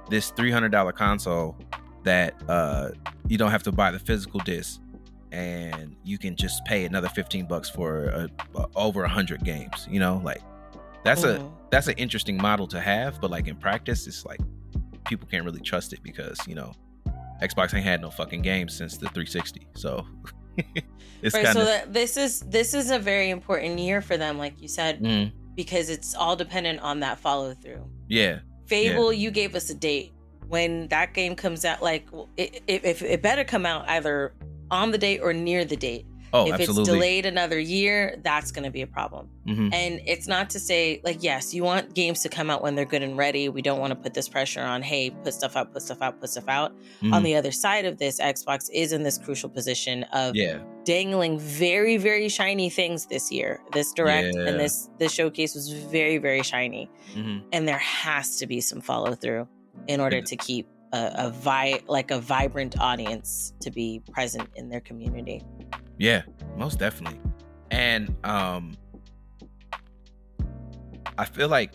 this 0.10 0.32
$300 0.32 0.94
console 0.94 1.58
that 2.04 2.36
uh, 2.47 2.89
you 3.28 3.38
don't 3.38 3.52
have 3.52 3.64
to 3.64 3.72
buy 3.72 3.91
the 3.91 3.99
physical 3.99 4.39
disc 4.41 4.82
and 5.32 5.95
you 6.04 6.18
can 6.18 6.36
just 6.36 6.64
pay 6.66 6.86
another 6.86 7.08
15 7.10 7.47
bucks 7.47 7.70
for 7.70 8.06
a, 8.06 8.30
a, 8.56 8.66
over 8.76 9.02
100 9.02 9.43
games 9.43 9.88
you 9.89 9.99
know 9.99 10.22
like 10.24 10.41
that's 11.04 11.22
mm-hmm. 11.22 11.43
a 11.43 11.52
that's 11.70 11.88
an 11.88 11.95
interesting 11.97 12.38
model 12.38 12.68
to 12.68 12.80
have 12.80 13.20
but 13.22 13.32
like 13.32 13.47
in 13.47 13.56
practice 13.56 14.08
it's 14.08 14.26
like 14.26 14.39
people 15.08 15.28
can't 15.28 15.45
really 15.45 15.62
trust 15.62 15.93
it 15.93 16.04
because 16.04 16.38
you 16.47 16.56
know 16.56 16.74
xbox 17.41 17.74
ain't 17.74 17.86
had 17.86 18.02
no 18.02 18.10
fucking 18.10 18.41
games 18.41 18.76
since 18.76 18.97
the 18.97 19.08
360 19.10 19.68
so 19.74 20.06
it's 21.22 21.34
right, 21.34 21.45
kinda... 21.45 21.54
so 21.54 21.66
that 21.66 21.93
this 21.93 22.18
is 22.18 22.41
this 22.41 22.74
is 22.74 22.91
a 22.91 22.99
very 22.99 23.30
important 23.30 23.80
year 23.80 24.02
for 24.02 24.18
them 24.18 24.38
like 24.38 24.62
you 24.62 24.68
said 24.68 25.02
mm. 25.02 25.32
because 25.56 25.89
it's 25.89 26.14
all 26.14 26.36
dependent 26.36 26.80
on 26.82 26.99
that 26.99 27.18
follow 27.18 27.54
through 27.54 27.84
yeah 28.10 28.39
fable 28.66 29.14
yeah. 29.14 29.20
you 29.20 29.32
gave 29.32 29.56
us 29.56 29.70
a 29.70 29.76
date 29.76 30.14
when 30.52 30.89
that 30.89 31.14
game 31.14 31.36
comes 31.36 31.64
out, 31.64 31.82
like 31.82 32.08
it, 32.36 32.62
it, 32.68 32.84
if 32.84 33.02
it 33.02 33.22
better 33.22 33.45
come 33.45 33.66
out 33.66 33.88
either 33.88 34.34
on 34.70 34.91
the 34.91 34.97
date 34.97 35.20
or 35.20 35.34
near 35.34 35.64
the 35.64 35.78
date. 35.78 36.06
Oh, 36.34 36.47
if 36.47 36.54
absolutely. 36.54 36.82
it's 36.82 36.89
delayed 36.89 37.26
another 37.26 37.60
year, 37.60 38.18
that's 38.24 38.52
going 38.52 38.64
to 38.64 38.70
be 38.70 38.82
a 38.82 38.88
problem. 38.88 39.28
Mm-hmm. 39.45 39.74
And 39.74 40.02
it's 40.06 40.28
not 40.28 40.49
to 40.52 40.62
say 40.62 41.02
like 41.04 41.24
yes, 41.24 41.54
you 41.54 41.64
want 41.64 41.93
games 41.93 42.22
to 42.22 42.30
come 42.30 42.49
out 42.49 42.62
when 42.62 42.76
they're 42.76 42.86
good 42.86 43.02
and 43.02 43.18
ready. 43.18 43.49
We 43.49 43.62
don't 43.62 43.80
want 43.80 43.91
to 43.91 43.95
put 43.95 44.14
this 44.14 44.30
pressure 44.30 44.62
on, 44.62 44.82
hey, 44.82 45.10
put 45.10 45.34
stuff 45.34 45.58
out, 45.58 45.74
put 45.74 45.82
stuff 45.82 46.02
out, 46.02 46.22
put 46.22 46.30
stuff 46.30 46.47
out. 46.47 46.74
Mm-hmm. 46.74 47.14
On 47.14 47.24
the 47.24 47.36
other 47.36 47.52
side 47.52 47.84
of 47.84 47.97
this, 47.97 48.20
Xbox 48.20 48.70
is 48.74 48.93
in 48.93 49.04
this 49.04 49.18
crucial 49.18 49.49
position 49.49 50.04
of 50.14 50.36
yeah. 50.36 50.60
dangling 50.86 51.38
very 51.38 51.97
very 51.97 52.30
shiny 52.30 52.70
things 52.70 53.08
this 53.08 53.30
year. 53.30 53.62
This 53.74 53.91
direct 53.91 54.36
yeah. 54.36 54.47
and 54.47 54.60
this 54.60 54.89
this 54.99 55.14
showcase 55.14 55.54
was 55.54 55.70
very 55.72 56.18
very 56.18 56.43
shiny. 56.43 56.89
Mm-hmm. 57.14 57.45
And 57.52 57.68
there 57.68 57.78
has 57.78 58.38
to 58.38 58.47
be 58.47 58.62
some 58.62 58.80
follow 58.80 59.16
through 59.16 59.47
in 59.88 60.00
order 60.00 60.22
to 60.22 60.36
keep 60.36 60.68
a, 60.94 61.12
a 61.16 61.30
vi- 61.30 61.82
like 61.88 62.12
a 62.12 62.20
vibrant 62.20 62.80
audience 62.80 63.54
to 63.62 63.72
be 63.72 64.02
present 64.12 64.50
in 64.56 64.70
their 64.70 64.82
community. 64.82 65.44
Yeah, 65.98 66.24
most 66.58 66.80
definitely. 66.80 67.20
And 67.70 68.16
um 68.26 68.76
I 71.18 71.26
feel 71.26 71.50
like 71.50 71.74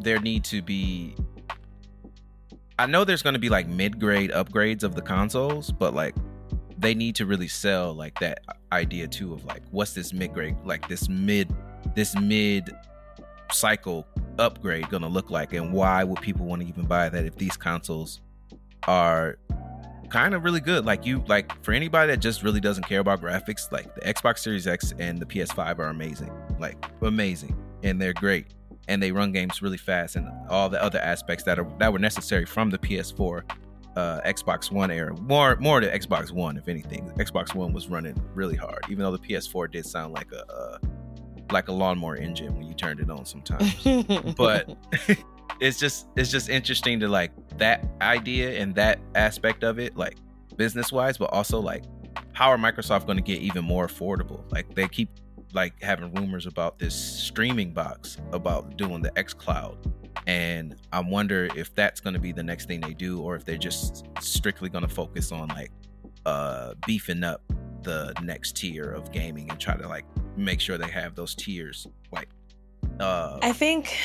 there 0.00 0.20
need 0.20 0.44
to 0.44 0.62
be 0.62 1.14
I 2.78 2.86
know 2.86 3.04
there's 3.04 3.22
going 3.22 3.34
to 3.34 3.40
be 3.40 3.48
like 3.48 3.66
mid-grade 3.66 4.30
upgrades 4.30 4.84
of 4.84 4.94
the 4.94 5.02
consoles, 5.02 5.72
but 5.72 5.94
like 5.94 6.14
they 6.78 6.94
need 6.94 7.16
to 7.16 7.26
really 7.26 7.48
sell 7.48 7.92
like 7.92 8.18
that 8.20 8.40
idea 8.70 9.08
too 9.08 9.32
of 9.32 9.44
like 9.44 9.62
what's 9.72 9.94
this 9.94 10.12
mid-grade 10.12 10.56
like 10.64 10.88
this 10.88 11.08
mid 11.08 11.52
this 11.96 12.14
mid 12.16 12.70
cycle 13.52 14.06
upgrade 14.38 14.88
going 14.88 15.02
to 15.02 15.08
look 15.08 15.30
like 15.30 15.52
and 15.52 15.72
why 15.72 16.04
would 16.04 16.20
people 16.20 16.46
want 16.46 16.62
to 16.62 16.68
even 16.68 16.84
buy 16.84 17.08
that 17.08 17.24
if 17.24 17.36
these 17.36 17.56
consoles 17.56 18.20
are 18.86 19.38
kind 20.08 20.34
of 20.34 20.42
really 20.44 20.60
good 20.60 20.86
like 20.86 21.04
you 21.04 21.22
like 21.26 21.52
for 21.62 21.72
anybody 21.72 22.10
that 22.10 22.18
just 22.18 22.42
really 22.42 22.60
doesn't 22.60 22.84
care 22.84 23.00
about 23.00 23.20
graphics 23.20 23.70
like 23.72 23.94
the 23.94 24.00
Xbox 24.02 24.38
Series 24.38 24.66
X 24.66 24.94
and 24.98 25.18
the 25.18 25.26
PS5 25.26 25.78
are 25.78 25.88
amazing 25.88 26.30
like 26.58 26.82
amazing 27.02 27.54
and 27.82 28.00
they're 28.00 28.14
great 28.14 28.54
and 28.88 29.02
they 29.02 29.12
run 29.12 29.32
games 29.32 29.60
really 29.60 29.76
fast 29.76 30.16
and 30.16 30.28
all 30.48 30.68
the 30.68 30.82
other 30.82 30.98
aspects 31.00 31.44
that 31.44 31.58
are 31.58 31.70
that 31.78 31.92
were 31.92 31.98
necessary 31.98 32.46
from 32.46 32.70
the 32.70 32.78
PS4 32.78 33.42
uh, 33.96 34.20
Xbox 34.20 34.70
One 34.70 34.90
era. 34.92 35.16
More 35.16 35.56
more 35.56 35.80
to 35.80 35.98
Xbox 35.98 36.30
One, 36.30 36.56
if 36.56 36.68
anything. 36.68 37.10
Xbox 37.18 37.54
One 37.54 37.72
was 37.72 37.88
running 37.88 38.16
really 38.32 38.54
hard, 38.54 38.84
even 38.88 39.02
though 39.02 39.10
the 39.10 39.18
PS4 39.18 39.72
did 39.72 39.84
sound 39.84 40.14
like 40.14 40.30
a 40.30 40.46
uh, 40.50 40.78
like 41.52 41.68
a 41.68 41.72
lawnmower 41.72 42.16
engine 42.16 42.54
when 42.56 42.66
you 42.66 42.74
turned 42.74 43.00
it 43.00 43.10
on 43.10 43.24
sometimes. 43.24 43.74
but 44.36 44.76
it's 45.60 45.78
just 45.78 46.08
it's 46.16 46.30
just 46.30 46.48
interesting 46.48 47.00
to 47.00 47.08
like 47.08 47.32
that 47.58 47.84
idea 48.00 48.60
and 48.60 48.74
that 48.74 48.98
aspect 49.14 49.62
of 49.64 49.78
it, 49.78 49.96
like 49.96 50.16
business 50.56 50.92
wise, 50.92 51.18
but 51.18 51.30
also 51.32 51.60
like 51.60 51.84
how 52.32 52.50
are 52.50 52.56
Microsoft 52.56 53.06
going 53.06 53.16
to 53.16 53.22
get 53.22 53.40
even 53.40 53.64
more 53.64 53.86
affordable? 53.86 54.50
Like 54.52 54.74
they 54.74 54.88
keep 54.88 55.10
like 55.54 55.82
having 55.82 56.12
rumors 56.14 56.46
about 56.46 56.78
this 56.78 56.94
streaming 56.94 57.72
box 57.72 58.18
about 58.32 58.76
doing 58.76 59.02
the 59.02 59.16
X 59.18 59.34
Cloud. 59.34 59.76
And 60.26 60.76
I 60.92 61.00
wonder 61.00 61.48
if 61.56 61.74
that's 61.74 62.00
going 62.00 62.14
to 62.14 62.20
be 62.20 62.32
the 62.32 62.42
next 62.42 62.66
thing 62.66 62.80
they 62.80 62.92
do, 62.92 63.20
or 63.20 63.34
if 63.34 63.44
they're 63.44 63.56
just 63.56 64.06
strictly 64.20 64.68
going 64.68 64.86
to 64.86 64.92
focus 64.92 65.32
on 65.32 65.48
like 65.48 65.72
uh, 66.26 66.74
beefing 66.86 67.24
up 67.24 67.42
the 67.82 68.14
next 68.22 68.56
tier 68.56 68.90
of 68.90 69.10
gaming 69.12 69.50
and 69.50 69.58
try 69.58 69.76
to 69.76 69.88
like 69.88 70.04
make 70.36 70.60
sure 70.60 70.78
they 70.78 70.88
have 70.88 71.14
those 71.14 71.34
tiers 71.34 71.86
like 72.12 72.28
uh, 73.00 73.38
I 73.42 73.52
think 73.52 73.96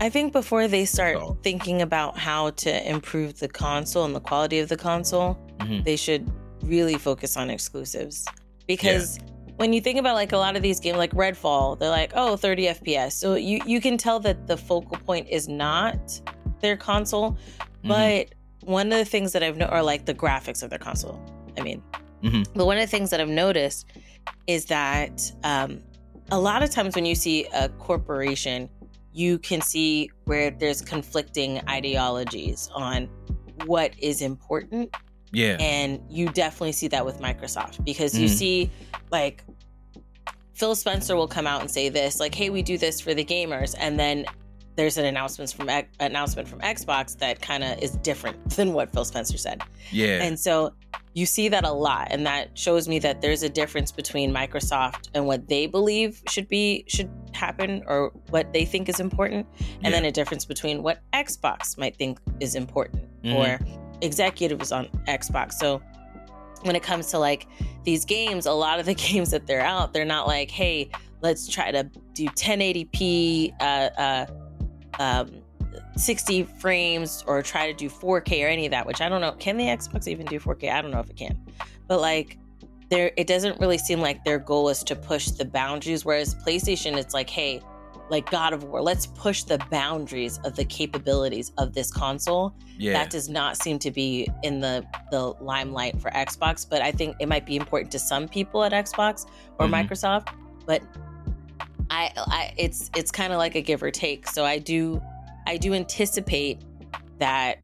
I 0.00 0.08
think 0.08 0.32
before 0.32 0.66
they 0.68 0.84
start 0.84 1.18
so. 1.18 1.38
thinking 1.42 1.82
about 1.82 2.18
how 2.18 2.50
to 2.50 2.90
improve 2.90 3.38
the 3.38 3.48
console 3.48 4.04
and 4.04 4.14
the 4.14 4.20
quality 4.20 4.58
of 4.58 4.68
the 4.68 4.76
console, 4.76 5.38
mm-hmm. 5.58 5.82
they 5.82 5.96
should 5.96 6.30
really 6.64 6.94
focus 6.94 7.36
on 7.36 7.50
exclusives 7.50 8.26
because 8.66 9.18
yeah 9.18 9.24
when 9.56 9.72
you 9.72 9.80
think 9.80 9.98
about 9.98 10.14
like 10.14 10.32
a 10.32 10.36
lot 10.36 10.56
of 10.56 10.62
these 10.62 10.80
games 10.80 10.98
like 10.98 11.12
redfall 11.12 11.78
they're 11.78 11.90
like 11.90 12.12
oh 12.14 12.36
30 12.36 12.66
fps 12.66 13.12
so 13.12 13.34
you 13.34 13.60
you 13.66 13.80
can 13.80 13.96
tell 13.96 14.18
that 14.18 14.46
the 14.46 14.56
focal 14.56 14.96
point 14.98 15.28
is 15.28 15.48
not 15.48 16.20
their 16.60 16.76
console 16.76 17.32
mm-hmm. 17.32 17.88
but 17.88 18.34
one 18.62 18.92
of 18.92 18.98
the 18.98 19.04
things 19.04 19.32
that 19.32 19.42
i've 19.42 19.56
noticed 19.56 19.72
are 19.72 19.82
like 19.82 20.04
the 20.04 20.14
graphics 20.14 20.62
of 20.62 20.70
their 20.70 20.78
console 20.78 21.20
i 21.58 21.62
mean 21.62 21.82
mm-hmm. 22.22 22.42
but 22.54 22.66
one 22.66 22.76
of 22.76 22.82
the 22.82 22.90
things 22.90 23.10
that 23.10 23.20
i've 23.20 23.28
noticed 23.28 23.86
is 24.46 24.66
that 24.66 25.32
um, 25.44 25.80
a 26.30 26.38
lot 26.38 26.62
of 26.62 26.70
times 26.70 26.94
when 26.94 27.04
you 27.04 27.14
see 27.14 27.46
a 27.54 27.68
corporation 27.68 28.68
you 29.12 29.38
can 29.38 29.60
see 29.60 30.10
where 30.24 30.50
there's 30.50 30.80
conflicting 30.80 31.60
ideologies 31.68 32.70
on 32.74 33.08
what 33.66 33.94
is 33.98 34.22
important 34.22 34.94
yeah. 35.32 35.56
And 35.58 36.00
you 36.08 36.28
definitely 36.28 36.72
see 36.72 36.88
that 36.88 37.04
with 37.04 37.18
Microsoft 37.20 37.84
because 37.84 38.16
you 38.16 38.26
mm. 38.26 38.30
see 38.30 38.70
like 39.10 39.44
Phil 40.54 40.74
Spencer 40.74 41.16
will 41.16 41.28
come 41.28 41.46
out 41.46 41.62
and 41.62 41.70
say 41.70 41.88
this 41.88 42.20
like 42.20 42.34
hey 42.34 42.50
we 42.50 42.62
do 42.62 42.78
this 42.78 43.00
for 43.00 43.14
the 43.14 43.24
gamers 43.24 43.74
and 43.78 43.98
then 43.98 44.26
there's 44.76 44.96
an 44.96 45.04
announcement 45.04 45.52
from 45.52 45.68
announcement 46.00 46.48
from 46.48 46.60
Xbox 46.60 47.18
that 47.18 47.42
kind 47.42 47.64
of 47.64 47.78
is 47.78 47.92
different 47.96 48.50
than 48.56 48.72
what 48.72 48.92
Phil 48.92 49.04
Spencer 49.04 49.38
said. 49.38 49.62
Yeah. 49.90 50.22
And 50.22 50.38
so 50.38 50.74
you 51.14 51.26
see 51.26 51.48
that 51.48 51.64
a 51.64 51.72
lot 51.72 52.08
and 52.10 52.26
that 52.26 52.56
shows 52.56 52.88
me 52.88 52.98
that 52.98 53.20
there's 53.20 53.42
a 53.42 53.48
difference 53.48 53.92
between 53.92 54.32
Microsoft 54.32 55.08
and 55.14 55.26
what 55.26 55.48
they 55.48 55.66
believe 55.66 56.22
should 56.28 56.48
be 56.48 56.84
should 56.88 57.10
happen 57.32 57.82
or 57.86 58.12
what 58.30 58.52
they 58.52 58.64
think 58.64 58.88
is 58.88 59.00
important 59.00 59.46
and 59.58 59.84
yeah. 59.84 59.90
then 59.90 60.04
a 60.04 60.12
difference 60.12 60.44
between 60.44 60.82
what 60.82 61.00
Xbox 61.12 61.76
might 61.76 61.96
think 61.96 62.18
is 62.40 62.54
important 62.54 63.04
mm-hmm. 63.22 63.36
or 63.36 63.58
executives 64.02 64.72
on 64.72 64.86
Xbox. 65.08 65.54
So 65.54 65.80
when 66.62 66.76
it 66.76 66.82
comes 66.82 67.08
to 67.08 67.18
like 67.18 67.46
these 67.84 68.04
games, 68.04 68.46
a 68.46 68.52
lot 68.52 68.78
of 68.78 68.86
the 68.86 68.94
games 69.10 69.30
that 69.30 69.46
they're 69.46 69.60
out, 69.60 69.92
they're 69.92 70.04
not 70.04 70.26
like, 70.26 70.50
hey, 70.50 70.90
let's 71.20 71.48
try 71.48 71.70
to 71.70 71.84
do 72.14 72.26
1080p, 72.26 73.54
uh, 73.60 73.64
uh, 73.64 74.26
um, 74.98 75.41
60 75.96 76.44
frames, 76.44 77.24
or 77.26 77.42
try 77.42 77.66
to 77.66 77.74
do 77.74 77.88
4K 77.88 78.44
or 78.44 78.48
any 78.48 78.66
of 78.66 78.70
that. 78.70 78.86
Which 78.86 79.00
I 79.00 79.08
don't 79.08 79.20
know. 79.20 79.32
Can 79.32 79.56
the 79.56 79.64
Xbox 79.64 80.08
even 80.08 80.26
do 80.26 80.38
4K? 80.38 80.72
I 80.72 80.82
don't 80.82 80.90
know 80.90 81.00
if 81.00 81.10
it 81.10 81.16
can. 81.16 81.38
But 81.88 82.00
like, 82.00 82.38
there, 82.90 83.12
it 83.16 83.26
doesn't 83.26 83.58
really 83.60 83.78
seem 83.78 84.00
like 84.00 84.24
their 84.24 84.38
goal 84.38 84.68
is 84.68 84.84
to 84.84 84.96
push 84.96 85.28
the 85.28 85.44
boundaries. 85.44 86.04
Whereas 86.04 86.34
PlayStation, 86.34 86.96
it's 86.96 87.14
like, 87.14 87.30
hey, 87.30 87.62
like 88.12 88.30
God 88.30 88.52
of 88.52 88.64
War. 88.64 88.82
Let's 88.82 89.06
push 89.06 89.42
the 89.42 89.58
boundaries 89.70 90.38
of 90.44 90.54
the 90.54 90.64
capabilities 90.64 91.50
of 91.56 91.72
this 91.72 91.90
console. 91.90 92.54
Yeah. 92.78 92.92
That 92.92 93.10
does 93.10 93.28
not 93.28 93.56
seem 93.56 93.78
to 93.80 93.90
be 93.90 94.28
in 94.42 94.60
the 94.60 94.84
the 95.10 95.32
limelight 95.40 96.00
for 96.00 96.10
Xbox, 96.10 96.68
but 96.68 96.82
I 96.82 96.92
think 96.92 97.16
it 97.20 97.28
might 97.28 97.46
be 97.46 97.56
important 97.56 97.90
to 97.92 97.98
some 97.98 98.28
people 98.28 98.64
at 98.64 98.72
Xbox 98.72 99.26
or 99.58 99.66
mm-hmm. 99.66 99.74
Microsoft. 99.74 100.28
But 100.66 100.82
I, 101.90 102.12
I 102.16 102.54
it's 102.56 102.90
it's 102.94 103.10
kind 103.10 103.32
of 103.32 103.38
like 103.38 103.54
a 103.54 103.62
give 103.62 103.82
or 103.82 103.90
take. 103.90 104.28
So 104.28 104.44
I 104.44 104.58
do 104.58 105.00
I 105.46 105.56
do 105.56 105.74
anticipate 105.74 106.62
that 107.18 107.60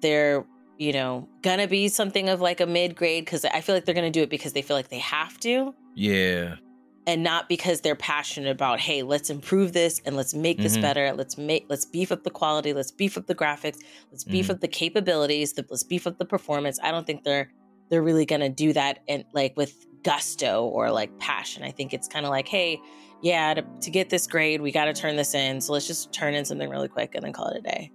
they're 0.00 0.44
you 0.78 0.92
know 0.92 1.28
gonna 1.42 1.68
be 1.68 1.88
something 1.88 2.28
of 2.28 2.40
like 2.40 2.60
a 2.60 2.66
mid 2.66 2.96
grade 2.96 3.24
because 3.24 3.44
I 3.44 3.60
feel 3.60 3.74
like 3.74 3.84
they're 3.84 3.94
gonna 3.94 4.10
do 4.10 4.22
it 4.22 4.30
because 4.30 4.52
they 4.52 4.62
feel 4.62 4.76
like 4.76 4.88
they 4.88 4.98
have 4.98 5.38
to. 5.40 5.74
Yeah. 5.94 6.56
And 7.04 7.24
not 7.24 7.48
because 7.48 7.80
they're 7.80 7.96
passionate 7.96 8.50
about 8.50 8.80
hey 8.80 9.02
let's 9.02 9.30
improve 9.30 9.72
this 9.72 10.00
and 10.04 10.16
let's 10.16 10.34
make 10.34 10.58
this 10.58 10.74
mm-hmm. 10.74 10.82
better. 10.82 11.12
Let's 11.12 11.38
make 11.38 11.66
let's 11.68 11.84
beef 11.84 12.12
up 12.12 12.24
the 12.24 12.30
quality. 12.30 12.72
Let's 12.72 12.90
beef 12.90 13.16
up 13.16 13.26
the 13.26 13.34
graphics. 13.34 13.78
Let's 14.10 14.24
beef 14.24 14.46
mm-hmm. 14.46 14.52
up 14.52 14.60
the 14.60 14.68
capabilities. 14.68 15.54
Let's 15.56 15.84
beef 15.84 16.06
up 16.06 16.18
the 16.18 16.24
performance. 16.24 16.78
I 16.82 16.90
don't 16.90 17.06
think 17.06 17.24
they're 17.24 17.50
they're 17.90 18.02
really 18.02 18.26
gonna 18.26 18.48
do 18.48 18.72
that 18.72 19.00
and 19.08 19.24
like 19.32 19.56
with 19.56 19.86
gusto 20.02 20.64
or 20.64 20.90
like 20.90 21.16
passion. 21.18 21.62
I 21.62 21.70
think 21.70 21.92
it's 21.92 22.08
kind 22.08 22.24
of 22.24 22.30
like 22.30 22.48
hey 22.48 22.80
yeah 23.22 23.54
to, 23.54 23.64
to 23.80 23.90
get 23.90 24.10
this 24.10 24.26
grade 24.26 24.60
we 24.60 24.70
got 24.72 24.86
to 24.86 24.92
turn 24.92 25.16
this 25.16 25.34
in 25.34 25.60
so 25.60 25.72
let's 25.72 25.86
just 25.86 26.12
turn 26.12 26.34
in 26.34 26.44
something 26.44 26.68
really 26.68 26.88
quick 26.88 27.14
and 27.14 27.24
then 27.24 27.32
call 27.32 27.46
it 27.48 27.56
a 27.56 27.60
day. 27.60 27.90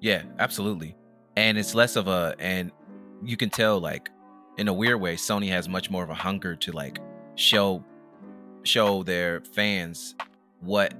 Yeah 0.00 0.22
absolutely. 0.38 0.96
And 1.36 1.56
it's 1.56 1.74
less 1.74 1.96
of 1.96 2.08
a 2.08 2.34
and 2.38 2.70
you 3.22 3.36
can 3.36 3.50
tell 3.50 3.80
like 3.80 4.10
in 4.58 4.68
a 4.68 4.72
weird 4.72 5.00
way 5.00 5.16
sony 5.16 5.48
has 5.48 5.68
much 5.68 5.90
more 5.90 6.02
of 6.02 6.10
a 6.10 6.14
hunger 6.14 6.56
to 6.56 6.72
like 6.72 6.98
show 7.36 7.84
show 8.64 9.02
their 9.04 9.40
fans 9.40 10.14
what 10.60 10.94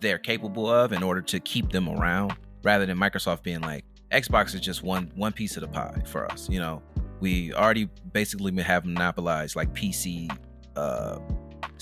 they're 0.00 0.18
capable 0.18 0.70
of 0.70 0.92
in 0.92 1.02
order 1.02 1.22
to 1.22 1.40
keep 1.40 1.72
them 1.72 1.88
around 1.88 2.34
rather 2.62 2.86
than 2.86 2.98
Microsoft 2.98 3.42
being 3.42 3.60
like 3.60 3.84
Xbox 4.12 4.54
is 4.54 4.60
just 4.60 4.82
one 4.82 5.10
one 5.14 5.32
piece 5.32 5.56
of 5.56 5.62
the 5.62 5.68
pie 5.68 6.02
for 6.06 6.30
us 6.30 6.48
you 6.50 6.58
know? 6.58 6.82
We 7.20 7.52
already 7.52 7.86
basically 8.12 8.54
have 8.62 8.84
monopolized 8.84 9.56
like 9.56 9.72
PC 9.74 10.30
uh 10.76 11.18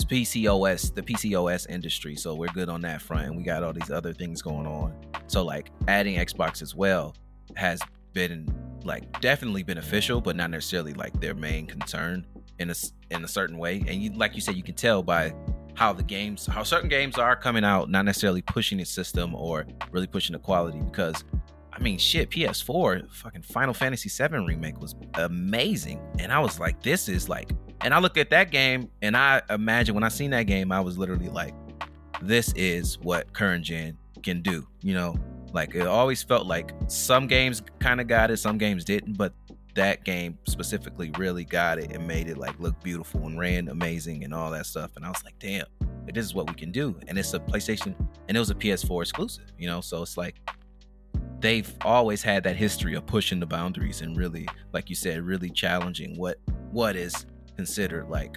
PCOS 0.05 0.95
the 0.95 1.03
PCOS 1.03 1.69
industry 1.71 2.17
so 2.17 2.35
we're 2.35 2.49
good 2.49 2.69
on 2.69 2.81
that 2.83 3.01
front 3.01 3.27
and 3.27 3.37
we 3.37 3.43
got 3.43 3.63
all 3.63 3.73
these 3.73 3.91
other 3.91 4.13
things 4.13 4.43
going 4.43 4.67
on 4.67 4.95
so 5.27 5.43
like 5.43 5.71
adding 5.89 6.17
Xbox 6.17 6.63
as 6.63 6.75
well 6.75 7.15
has 7.57 7.81
been 8.13 8.47
like 8.85 9.21
definitely 9.21 9.63
beneficial 9.63 10.21
but 10.21 10.37
not 10.37 10.51
necessarily 10.51 10.93
like 10.95 11.19
their 11.21 11.35
main 11.35 11.67
concern 11.67 12.25
in 12.59 12.71
a 12.71 12.75
in 13.11 13.25
a 13.25 13.29
certain 13.29 13.59
way, 13.59 13.85
and 13.87 14.03
you 14.03 14.11
like 14.13 14.35
you 14.35 14.41
said, 14.41 14.57
you 14.57 14.63
can 14.63 14.75
tell 14.75 15.03
by 15.03 15.35
how 15.75 15.93
the 15.93 16.03
games, 16.03 16.47
how 16.47 16.63
certain 16.63 16.89
games 16.89 17.19
are 17.19 17.37
coming 17.37 17.65
out, 17.65 17.91
not 17.91 18.05
necessarily 18.05 18.43
pushing 18.43 18.79
the 18.79 18.85
system 18.85 19.35
or 19.35 19.67
really 19.91 20.07
pushing 20.07 20.33
the 20.33 20.39
quality. 20.39 20.81
Because, 20.81 21.23
I 21.71 21.81
mean, 21.81 21.99
shit, 21.99 22.31
PS4, 22.31 23.13
fucking 23.13 23.43
Final 23.43 23.75
Fantasy 23.75 24.09
VII 24.09 24.39
remake 24.39 24.81
was 24.81 24.95
amazing, 25.15 26.01
and 26.19 26.33
I 26.33 26.39
was 26.39 26.59
like, 26.59 26.83
this 26.83 27.09
is 27.09 27.29
like, 27.29 27.51
and 27.81 27.95
I 27.95 27.99
look 27.99 28.17
at 28.17 28.31
that 28.31 28.51
game, 28.51 28.91
and 29.03 29.17
I 29.17 29.43
imagine 29.51 29.95
when 29.95 30.05
I 30.05 30.09
seen 30.09 30.31
that 30.31 30.45
game, 30.45 30.73
I 30.73 30.81
was 30.81 30.99
literally 30.99 31.29
like, 31.29 31.55
this 32.23 32.53
is 32.55 32.99
what 33.01 33.33
current 33.33 33.65
gen 33.65 33.97
can 34.23 34.43
do, 34.43 34.67
you 34.83 34.95
know. 34.95 35.17
Like 35.53 35.75
it 35.75 35.87
always 35.87 36.23
felt 36.23 36.47
like 36.47 36.73
some 36.89 37.27
games 37.27 37.63
kind 37.79 38.01
of 38.01 38.09
got 38.09 38.31
it, 38.31 38.39
some 38.39 38.59
games 38.59 38.85
didn't, 38.85 39.17
but 39.17 39.33
that 39.75 40.05
game 40.05 40.39
specifically 40.49 41.11
really 41.19 41.45
got 41.45 41.79
it 41.79 41.93
and 41.93 42.07
made 42.07 42.29
it 42.29 42.39
like 42.39 42.59
look 42.59 42.83
beautiful 42.83 43.27
and 43.27 43.39
ran 43.39 43.69
amazing 43.69 44.25
and 44.25 44.35
all 44.35 44.51
that 44.51 44.67
stuff. 44.67 44.91
And 44.97 45.05
I 45.05 45.09
was 45.09 45.23
like, 45.25 45.39
damn, 45.39 45.67
this 46.07 46.25
is 46.25 46.35
what 46.35 46.49
we 46.49 46.55
can 46.55 46.73
do. 46.73 46.99
And 47.09 47.19
it's 47.19 47.33
a 47.35 47.39
PlayStation 47.39 47.95
and 48.29 48.37
it 48.37 48.41
was 48.41 48.51
a 48.51 48.55
PS4 48.55 49.03
exclusive, 49.03 49.53
you 49.59 49.67
know? 49.67 49.81
So 49.81 50.03
it's 50.03 50.17
like 50.17 50.37
they've 51.41 51.73
always 51.83 52.23
had 52.23 52.43
that 52.45 52.57
history 52.57 52.95
of 52.95 53.07
pushing 53.07 53.39
the 53.39 53.47
boundaries 53.47 54.01
and 54.01 54.17
really, 54.17 54.49
like 54.73 54.89
you 54.89 54.97
said, 54.97 55.23
really 55.23 55.51
challenging 55.51 56.19
what 56.19 56.39
what 56.71 56.97
is 56.97 57.27
considered 57.57 58.09
like 58.09 58.37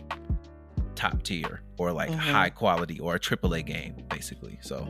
top 0.95 1.22
tier 1.24 1.61
or 1.78 1.91
like 1.91 2.09
mm-hmm. 2.09 2.20
high 2.20 2.49
quality 2.49 2.99
or 2.99 3.15
a 3.15 3.20
AAA 3.20 3.65
game, 3.65 3.95
basically. 4.09 4.57
So 4.61 4.88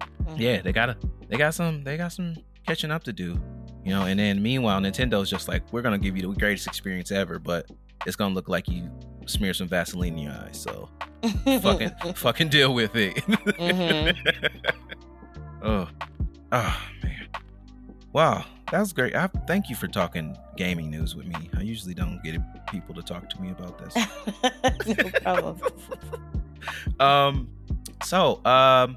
mm-hmm. 0.00 0.36
yeah, 0.36 0.60
they 0.62 0.72
gotta 0.72 0.96
they 1.28 1.36
got 1.36 1.54
some 1.54 1.84
they 1.84 1.96
got 1.96 2.12
some 2.12 2.34
catching 2.66 2.90
up 2.90 3.04
to 3.04 3.12
do 3.12 3.40
you 3.86 3.92
know. 3.92 4.02
And 4.02 4.18
then 4.18 4.42
meanwhile, 4.42 4.80
Nintendo's 4.80 5.30
just 5.30 5.48
like, 5.48 5.62
we're 5.72 5.80
gonna 5.80 5.98
give 5.98 6.16
you 6.16 6.22
the 6.22 6.38
greatest 6.38 6.66
experience 6.66 7.12
ever, 7.12 7.38
but 7.38 7.70
it's 8.04 8.16
gonna 8.16 8.34
look 8.34 8.48
like 8.48 8.68
you 8.68 8.90
smear 9.26 9.54
some 9.54 9.68
Vaseline 9.68 10.14
in 10.14 10.24
your 10.24 10.32
eyes. 10.32 10.60
So 10.60 10.90
fucking 11.62 11.92
fucking 12.16 12.48
deal 12.48 12.74
with 12.74 12.94
it. 12.96 13.14
mm-hmm. 13.14 14.28
Oh, 15.62 15.88
oh 16.52 16.80
man. 17.02 17.15
Wow, 18.16 18.46
that 18.72 18.80
was 18.80 18.94
great. 18.94 19.14
I 19.14 19.26
thank 19.46 19.68
you 19.68 19.76
for 19.76 19.88
talking 19.88 20.38
gaming 20.56 20.90
news 20.90 21.14
with 21.14 21.26
me. 21.26 21.50
I 21.54 21.60
usually 21.60 21.92
don't 21.92 22.18
get 22.24 22.40
people 22.66 22.94
to 22.94 23.02
talk 23.02 23.28
to 23.28 23.42
me 23.42 23.50
about 23.50 23.76
this. 23.76 23.94
no 24.86 25.10
problem. 25.20 25.60
um, 26.98 27.50
so 28.02 28.42
um, 28.46 28.96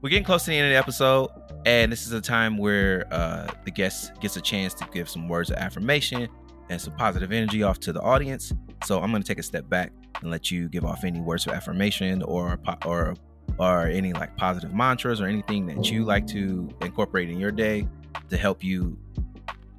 we're 0.00 0.10
getting 0.10 0.24
close 0.24 0.44
to 0.44 0.50
the 0.50 0.56
end 0.56 0.68
of 0.68 0.70
the 0.70 0.78
episode, 0.78 1.28
and 1.66 1.90
this 1.90 2.06
is 2.06 2.12
a 2.12 2.20
time 2.20 2.56
where 2.56 3.12
uh 3.12 3.48
the 3.64 3.72
guest 3.72 4.12
gets 4.20 4.36
a 4.36 4.40
chance 4.40 4.74
to 4.74 4.86
give 4.92 5.08
some 5.08 5.26
words 5.26 5.50
of 5.50 5.56
affirmation 5.56 6.28
and 6.68 6.80
some 6.80 6.94
positive 6.94 7.32
energy 7.32 7.64
off 7.64 7.80
to 7.80 7.92
the 7.92 8.00
audience. 8.00 8.52
So 8.84 9.00
I'm 9.00 9.10
going 9.10 9.24
to 9.24 9.26
take 9.26 9.40
a 9.40 9.42
step 9.42 9.68
back 9.68 9.90
and 10.22 10.30
let 10.30 10.52
you 10.52 10.68
give 10.68 10.84
off 10.84 11.02
any 11.02 11.20
words 11.20 11.48
of 11.48 11.52
affirmation 11.52 12.22
or 12.22 12.60
or 12.86 13.16
or 13.58 13.86
any 13.88 14.12
like 14.12 14.36
positive 14.36 14.72
mantras 14.72 15.20
or 15.20 15.26
anything 15.26 15.66
that 15.66 15.90
you 15.90 16.04
like 16.04 16.28
to 16.28 16.68
incorporate 16.80 17.28
in 17.28 17.40
your 17.40 17.50
day 17.50 17.88
to 18.28 18.36
help 18.36 18.62
you 18.62 18.96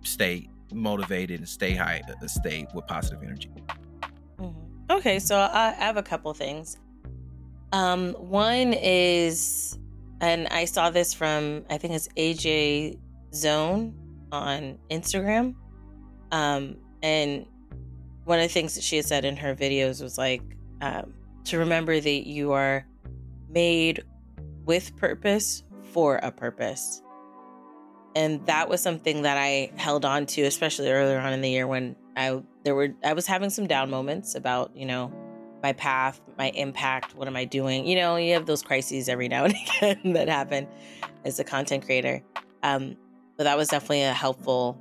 stay 0.03 0.49
motivated 0.73 1.39
and 1.39 1.47
stay 1.47 1.73
high, 1.73 2.01
uh, 2.07 2.27
stay 2.27 2.67
with 2.73 2.87
positive 2.87 3.23
energy. 3.23 3.49
Mm-hmm. 4.37 4.91
Okay, 4.91 5.19
so 5.19 5.37
I 5.39 5.71
have 5.71 5.97
a 5.97 6.03
couple 6.03 6.33
things. 6.33 6.77
Um, 7.71 8.13
one 8.13 8.73
is, 8.73 9.77
and 10.19 10.47
I 10.49 10.65
saw 10.65 10.89
this 10.89 11.13
from 11.13 11.63
I 11.69 11.77
think 11.77 11.93
it's 11.93 12.07
AJ 12.09 12.99
Zone 13.33 13.95
on 14.31 14.77
Instagram. 14.89 15.55
Um, 16.31 16.77
and 17.01 17.45
one 18.25 18.39
of 18.39 18.43
the 18.43 18.53
things 18.53 18.75
that 18.75 18.83
she 18.83 18.97
had 18.97 19.05
said 19.05 19.25
in 19.25 19.35
her 19.37 19.55
videos 19.55 20.01
was 20.01 20.17
like 20.17 20.41
um, 20.81 21.13
to 21.45 21.57
remember 21.57 21.99
that 21.99 22.27
you 22.27 22.51
are 22.51 22.85
made 23.49 24.03
with 24.65 24.95
purpose 24.95 25.63
for 25.91 26.17
a 26.17 26.31
purpose. 26.31 27.01
And 28.15 28.45
that 28.45 28.67
was 28.67 28.81
something 28.81 29.21
that 29.21 29.37
I 29.37 29.71
held 29.75 30.05
on 30.05 30.25
to, 30.27 30.41
especially 30.43 30.91
earlier 30.91 31.19
on 31.19 31.33
in 31.33 31.41
the 31.41 31.49
year 31.49 31.65
when 31.67 31.95
I 32.15 32.41
there 32.63 32.75
were 32.75 32.89
I 33.03 33.13
was 33.13 33.25
having 33.25 33.49
some 33.49 33.67
down 33.67 33.89
moments 33.89 34.35
about, 34.35 34.75
you 34.75 34.85
know, 34.85 35.13
my 35.63 35.73
path, 35.73 36.19
my 36.37 36.49
impact, 36.49 37.15
what 37.15 37.27
am 37.27 37.35
I 37.35 37.45
doing? 37.45 37.85
You 37.85 37.95
know, 37.95 38.15
you 38.15 38.33
have 38.33 38.45
those 38.45 38.63
crises 38.63 39.07
every 39.07 39.27
now 39.29 39.45
and 39.45 39.55
again 39.55 40.13
that 40.13 40.27
happen 40.27 40.67
as 41.25 41.39
a 41.39 41.43
content 41.43 41.85
creator. 41.85 42.21
Um, 42.63 42.97
but 43.37 43.45
that 43.45 43.57
was 43.57 43.69
definitely 43.69 44.03
a 44.03 44.13
helpful 44.13 44.79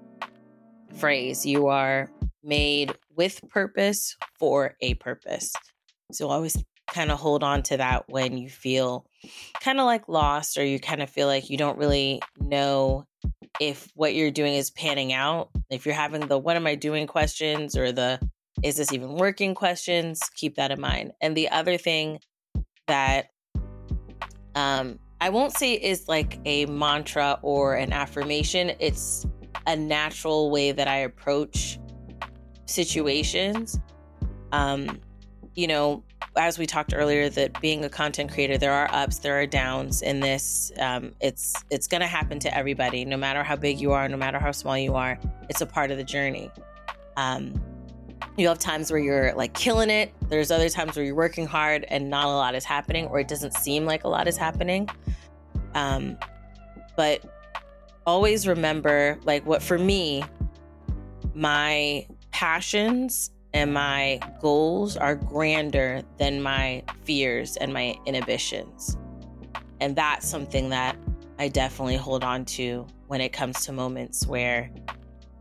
phrase. 0.97 1.47
You 1.47 1.69
are 1.69 2.11
made 2.43 2.95
with 3.15 3.41
purpose 3.49 4.17
for 4.39 4.77
a 4.81 4.95
purpose. 4.95 5.53
So 6.13 6.29
always 6.29 6.57
kind 6.93 7.11
of 7.11 7.19
hold 7.19 7.43
on 7.43 7.63
to 7.65 7.77
that 7.77 8.05
when 8.09 8.37
you 8.37 8.49
feel 8.49 9.07
kind 9.61 9.79
of 9.79 9.87
like 9.87 10.09
lost 10.09 10.59
or 10.59 10.65
you 10.65 10.79
kind 10.79 11.03
of 11.03 11.11
feel 11.11 11.27
like 11.27 11.51
you 11.51 11.57
don't 11.57 11.79
really 11.79 12.21
know 12.39 13.05
if 13.61 13.89
what 13.95 14.15
you're 14.15 14.31
doing 14.31 14.55
is 14.55 14.71
panning 14.71 15.13
out. 15.13 15.51
If 15.71 15.87
you're 15.87 15.95
having 15.95 16.27
the 16.27 16.39
what 16.39 16.57
am 16.57 16.67
I 16.67 16.75
doing 16.75 17.07
questions 17.07 17.77
or 17.77 17.93
the 17.93 18.21
is 18.63 18.77
this 18.77 18.93
even 18.93 19.15
working 19.15 19.55
questions, 19.55 20.21
keep 20.35 20.57
that 20.57 20.71
in 20.71 20.81
mind. 20.81 21.13
And 21.21 21.37
the 21.37 21.49
other 21.51 21.77
thing 21.77 22.19
that 22.87 23.29
um 24.55 24.99
I 25.21 25.29
won't 25.29 25.53
say 25.53 25.75
is 25.75 26.09
like 26.09 26.41
a 26.45 26.67
mantra 26.67 27.39
or 27.43 27.75
an 27.75 27.93
affirmation, 27.93 28.73
it's 28.81 29.27
a 29.67 29.77
natural 29.77 30.51
way 30.51 30.73
that 30.73 30.89
I 30.89 30.97
approach 30.97 31.79
situations. 32.67 33.79
Um, 34.53 34.99
you 35.55 35.67
know, 35.67 36.05
as 36.37 36.59
we 36.59 36.67
talked 36.67 36.93
earlier, 36.95 37.29
that 37.29 37.61
being 37.61 37.85
a 37.85 37.89
content 37.89 38.33
creator, 38.33 38.57
there 38.57 38.73
are 38.73 38.89
ups, 38.93 39.19
there 39.19 39.41
are 39.41 39.47
downs 39.47 40.03
in 40.03 40.21
this. 40.21 40.73
Um, 40.79 41.13
it's 41.21 41.55
it's 41.71 41.87
going 41.87 42.01
to 42.01 42.07
happen 42.07 42.39
to 42.41 42.57
everybody, 42.57 43.05
no 43.05 43.17
matter 43.17 43.43
how 43.43 43.57
big 43.57 43.81
you 43.81 43.93
are, 43.93 44.09
no 44.09 44.17
matter 44.17 44.39
how 44.39 44.53
small 44.53 44.79
you 44.79 44.95
are. 44.95 45.19
It's 45.49 45.61
a 45.61 45.67
part 45.67 45.91
of 45.91 45.97
the 45.97 46.05
journey. 46.05 46.51
Um, 47.17 47.61
you 48.37 48.49
have 48.49 48.59
times 48.59 48.91
where 48.91 49.01
you're 49.01 49.35
like 49.35 49.55
killing 49.55 49.91
it. 49.91 50.13
There's 50.29 50.51
other 50.51 50.69
times 50.69 50.97
where 50.97 51.05
you're 51.05 51.15
working 51.15 51.47
hard 51.47 51.85
and 51.89 52.09
not 52.09 52.27
a 52.27 52.29
lot 52.29 52.55
is 52.55 52.65
happening, 52.65 53.07
or 53.07 53.21
it 53.21 53.29
doesn't 53.29 53.55
seem 53.55 53.85
like 53.85 54.05
a 54.05 54.09
lot 54.09 54.29
is 54.29 54.37
happening. 54.37 54.89
Um, 55.75 56.17
but 56.97 57.25
always 58.07 58.47
remember, 58.47 59.19
like, 59.25 59.45
what 59.47 59.63
for 59.63 59.79
me, 59.79 60.25
my 61.35 62.07
passions 62.31 63.31
and 63.53 63.75
my 63.75 64.21
goals 64.41 64.97
are 64.97 65.15
grander 65.15 66.03
than 66.19 66.43
my 66.43 66.83
fears 67.05 67.57
and 67.57 67.73
my 67.73 67.97
inhibitions. 68.07 68.97
And 69.81 69.97
that's 69.97 70.29
something 70.29 70.69
that 70.71 70.97
I 71.39 71.49
definitely 71.49 71.97
hold 71.97 72.23
on 72.23 72.45
to 72.47 72.87
when 73.09 73.21
it 73.21 73.31
comes 73.33 73.65
to 73.65 73.73
moments 73.73 74.27
where, 74.27 74.71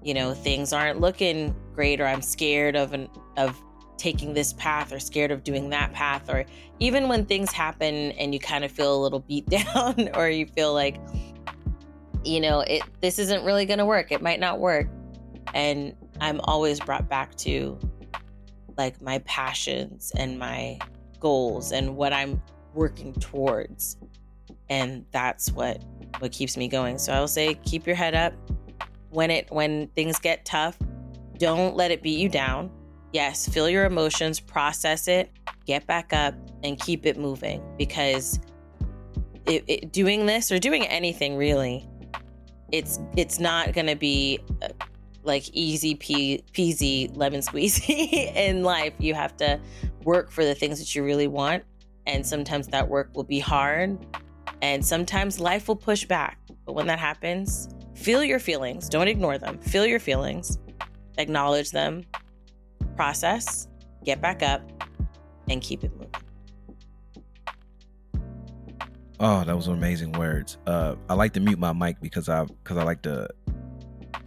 you 0.01 0.13
know, 0.13 0.33
things 0.33 0.73
aren't 0.73 0.99
looking 0.99 1.55
great 1.73 2.01
or 2.01 2.05
I'm 2.05 2.21
scared 2.21 2.75
of 2.75 2.93
an 2.93 3.09
of 3.37 3.61
taking 3.97 4.33
this 4.33 4.53
path 4.53 4.93
or 4.93 4.99
scared 4.99 5.29
of 5.29 5.43
doing 5.43 5.69
that 5.69 5.91
path 5.91 6.29
or 6.29 6.45
even 6.79 7.09
when 7.09 7.25
things 7.25 7.51
happen 7.51 8.13
and 8.13 8.33
you 8.33 8.39
kind 8.39 8.63
of 8.63 8.71
feel 8.71 8.95
a 8.95 9.01
little 9.01 9.19
beat 9.19 9.45
down 9.49 10.09
or 10.13 10.29
you 10.29 10.45
feel 10.45 10.73
like 10.73 10.95
you 12.25 12.39
know, 12.39 12.61
it 12.61 12.83
this 13.01 13.19
isn't 13.19 13.43
really 13.43 13.65
going 13.65 13.79
to 13.79 13.85
work. 13.85 14.11
It 14.11 14.21
might 14.21 14.39
not 14.39 14.59
work. 14.59 14.87
And 15.53 15.95
I'm 16.21 16.39
always 16.41 16.79
brought 16.79 17.09
back 17.09 17.35
to 17.37 17.79
like 18.79 19.01
my 19.01 19.19
passions 19.19 20.13
and 20.17 20.39
my 20.39 20.79
goals 21.19 21.73
and 21.73 21.97
what 21.97 22.13
I'm 22.13 22.41
working 22.73 23.13
towards. 23.13 23.97
And 24.69 25.05
that's 25.11 25.51
what 25.51 25.83
what 26.19 26.31
keeps 26.31 26.55
me 26.55 26.69
going. 26.69 26.97
So 26.97 27.11
I 27.13 27.19
will 27.19 27.27
say 27.27 27.55
keep 27.65 27.85
your 27.85 27.97
head 27.97 28.15
up 28.15 28.33
when 29.09 29.29
it 29.29 29.51
when 29.51 29.89
things 29.89 30.17
get 30.17 30.45
tough. 30.45 30.79
Don't 31.37 31.75
let 31.75 31.91
it 31.91 32.01
beat 32.01 32.19
you 32.19 32.29
down. 32.29 32.71
Yes, 33.11 33.47
feel 33.49 33.69
your 33.69 33.85
emotions, 33.85 34.39
process 34.39 35.07
it, 35.07 35.29
get 35.65 35.85
back 35.85 36.13
up 36.13 36.33
and 36.63 36.79
keep 36.79 37.05
it 37.05 37.17
moving 37.17 37.61
because 37.77 38.39
it, 39.45 39.63
it, 39.67 39.91
doing 39.91 40.25
this 40.25 40.51
or 40.51 40.59
doing 40.59 40.85
anything 40.85 41.35
really 41.35 41.87
it's 42.71 42.99
it's 43.17 43.39
not 43.39 43.73
going 43.73 43.87
to 43.87 43.95
be 43.95 44.39
uh, 44.61 44.67
like 45.23 45.49
easy 45.53 45.95
pea- 45.95 46.43
peasy 46.53 47.15
lemon 47.15 47.41
squeezy 47.41 48.33
in 48.35 48.63
life. 48.63 48.93
You 48.99 49.13
have 49.13 49.35
to 49.37 49.59
work 50.03 50.31
for 50.31 50.45
the 50.45 50.55
things 50.55 50.79
that 50.79 50.95
you 50.95 51.03
really 51.03 51.27
want. 51.27 51.63
And 52.07 52.25
sometimes 52.25 52.67
that 52.67 52.87
work 52.87 53.09
will 53.13 53.23
be 53.23 53.39
hard. 53.39 54.05
And 54.61 54.85
sometimes 54.85 55.39
life 55.39 55.67
will 55.67 55.75
push 55.75 56.05
back. 56.05 56.37
But 56.65 56.73
when 56.73 56.87
that 56.87 56.99
happens, 56.99 57.69
feel 57.95 58.23
your 58.23 58.39
feelings. 58.39 58.89
Don't 58.89 59.07
ignore 59.07 59.37
them. 59.37 59.59
Feel 59.59 59.85
your 59.85 59.99
feelings, 59.99 60.57
acknowledge 61.17 61.71
them, 61.71 62.03
process, 62.95 63.67
get 64.03 64.21
back 64.21 64.43
up, 64.43 64.61
and 65.49 65.61
keep 65.61 65.83
it 65.83 65.91
moving. 65.93 66.09
Oh, 69.21 69.43
that 69.43 69.55
was 69.55 69.67
amazing 69.67 70.13
words. 70.13 70.57
Uh, 70.65 70.95
I 71.09 71.13
like 71.13 71.33
to 71.33 71.41
mute 71.41 71.59
my 71.59 71.73
mic 71.73 71.99
because 71.99 72.29
I 72.29 72.45
because 72.45 72.77
I 72.77 72.83
like 72.83 73.01
to 73.01 73.27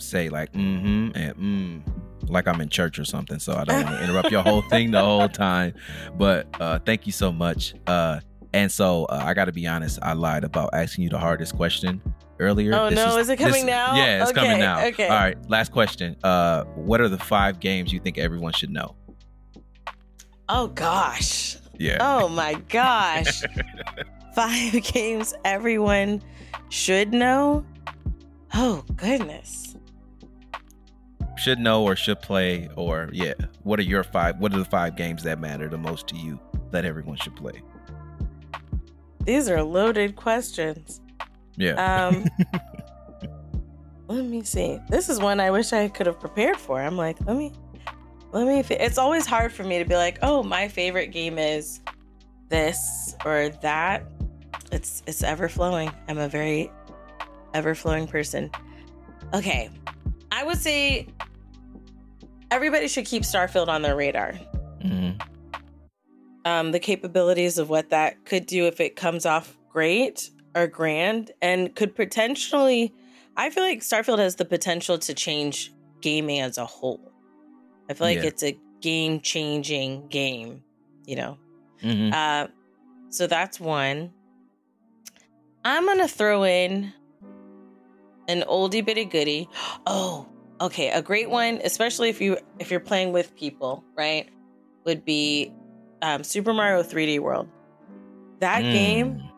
say 0.03 0.29
like 0.29 0.53
mm-hmm 0.53 1.17
and 1.17 1.37
mm 1.37 2.03
like 2.29 2.47
I'm 2.47 2.61
in 2.61 2.69
church 2.69 2.99
or 2.99 3.05
something. 3.05 3.39
So 3.39 3.55
I 3.55 3.65
don't 3.65 3.85
want 3.85 3.97
to 3.97 4.05
interrupt 4.05 4.31
your 4.31 4.43
whole 4.43 4.63
thing 4.63 4.91
the 4.91 5.01
whole 5.01 5.29
time. 5.29 5.75
But 6.17 6.49
uh, 6.61 6.79
thank 6.81 7.07
you 7.07 7.13
so 7.13 7.33
much. 7.33 7.75
Uh, 7.87 8.21
and 8.55 8.71
so 8.71 9.07
uh, 9.07 9.23
I 9.25 9.35
got 9.35 9.47
to 9.47 9.53
be 9.53 9.67
honest, 9.67 9.99
I 10.03 10.13
lied 10.13 10.45
about 10.45 10.71
asking 10.73 11.05
you 11.05 11.11
the 11.11 11.19
hardest 11.19 11.57
question 11.57 12.03
earlier. 12.39 12.75
Oh 12.75 12.91
this 12.91 12.97
no, 12.97 13.17
is, 13.17 13.27
is, 13.27 13.31
it 13.31 13.37
coming 13.39 13.53
this, 13.53 13.65
now? 13.65 13.95
Yeah, 13.97 14.23
it's 14.23 14.31
okay, 14.31 14.41
coming 14.41 14.59
now. 14.59 14.85
Okay. 14.87 15.09
All 15.09 15.17
right, 15.17 15.37
last 15.49 15.73
question. 15.73 16.17
Uh, 16.23 16.65
what 16.75 17.01
are 17.01 17.09
the 17.09 17.19
five 17.19 17.61
games 17.61 17.93
you 17.93 18.01
think 18.01 18.19
everyone 18.19 18.53
should 18.53 18.71
know? 18.71 18.95
Oh 20.49 20.69
gosh. 20.69 21.57
Yeah. 21.79 21.99
Oh 22.01 22.29
my 22.29 22.55
gosh. 22.69 23.43
five 24.35 24.73
games 24.93 25.35
everyone 25.45 26.23
should 26.69 27.13
know. 27.13 27.65
Oh 28.55 28.85
goodness 28.97 29.72
should 31.37 31.59
know 31.59 31.83
or 31.83 31.97
should 31.97 32.21
play 32.21 32.69
or 32.77 33.09
yeah 33.13 33.35
what 33.63 33.79
are 33.79 33.83
your 33.83 34.05
five 34.05 34.39
what 34.39 34.53
are 34.53 34.59
the 34.59 34.65
five 34.65 34.97
games 34.97 35.23
that 35.23 35.39
matter 35.39 35.69
the 35.69 35.79
most 35.79 36.07
to 36.09 36.17
you 36.17 36.39
that 36.71 36.85
everyone 36.85 37.17
should 37.17 37.37
play? 37.37 37.63
These 39.25 39.49
are 39.49 39.63
loaded 39.63 40.17
questions. 40.17 41.01
Yeah. 41.57 42.07
Um 42.07 42.25
let 44.09 44.25
me 44.25 44.43
see. 44.43 44.79
This 44.89 45.09
is 45.09 45.21
one 45.21 45.41
i 45.41 45.51
wish 45.51 45.73
i 45.73 45.89
could 45.89 46.07
have 46.07 46.21
prepared 46.21 46.57
for. 46.57 46.81
I'm 46.81 46.97
like 46.97 47.19
let 47.27 47.37
me 47.37 47.53
let 48.33 48.47
me 48.47 48.77
it's 48.77 48.99
always 48.99 49.27
hard 49.27 49.53
for 49.53 49.65
me 49.65 49.79
to 49.79 49.85
be 49.85 49.95
like 49.95 50.19
oh 50.23 50.43
my 50.43 50.69
favorite 50.69 51.09
game 51.09 51.39
is 51.39 51.81
this 52.49 53.17
or 53.25 53.51
that. 53.63 54.05
It's 54.71 55.03
it's 55.07 55.23
ever 55.23 55.49
flowing. 55.49 55.91
I'm 56.09 56.19
a 56.19 56.29
very 56.29 56.71
ever 57.55 57.75
flowing 57.75 58.07
person. 58.07 58.51
Okay 59.35 59.71
I 60.33 60.43
would 60.45 60.59
say 60.59 61.07
everybody 62.51 62.89
should 62.89 63.05
keep 63.05 63.23
Starfield 63.23 63.69
on 63.69 63.83
their 63.83 63.95
radar. 63.95 64.33
Mm-hmm. 64.83 65.21
Um, 66.45 66.73
the 66.73 66.81
capabilities 66.81 67.59
of 67.59 67.69
what 67.69 67.91
that 67.91 68.25
could 68.25 68.47
do 68.47 68.67
if 68.67 68.81
it 68.81 68.97
comes 68.97 69.27
off 69.27 69.57
great 69.69 70.31
are 70.55 70.67
grand 70.67 71.31
and 71.41 71.75
could 71.77 71.95
potentially 71.95 72.93
I 73.37 73.49
feel 73.51 73.63
like 73.63 73.81
Starfield 73.81 74.19
has 74.19 74.37
the 74.37 74.45
potential 74.45 74.99
to 74.99 75.15
change 75.15 75.73
gaming 76.03 76.41
as 76.41 76.59
a 76.59 76.67
whole. 76.67 77.13
I 77.89 77.95
feel 77.95 78.07
like 78.07 78.19
Yeah. 78.19 78.25
it's 78.25 78.43
a 78.43 78.59
game 78.81 79.21
changing 79.21 80.09
game, 80.09 80.63
you 81.07 81.17
know. 81.17 81.39
Mhm. 81.83 82.13
Uh, 82.13 82.49
so 83.09 83.27
that's 83.27 83.59
one. 83.61 84.13
I'm 85.65 85.87
gonna 85.87 86.09
throw 86.09 86.45
in 86.45 86.93
an 88.33 88.45
oldie 88.49 88.85
bitty 88.85 89.05
goodie. 89.05 89.49
Oh, 89.87 90.27
okay, 90.61 90.91
a 90.91 91.03
great 91.03 91.31
one, 91.31 91.61
especially 91.65 92.09
if 92.09 92.21
you 92.21 92.39
if 92.59 92.71
you're 92.71 92.81
playing 92.81 93.13
with 93.13 93.35
people, 93.37 93.85
right? 93.97 94.29
Would 94.85 95.05
be 95.05 95.53
um, 96.03 96.25
Super 96.25 96.53
Mario 96.53 96.83
3D 96.83 97.21
World. 97.21 97.49
That 98.41 98.63
game 98.63 99.15
Mm. 99.15 99.31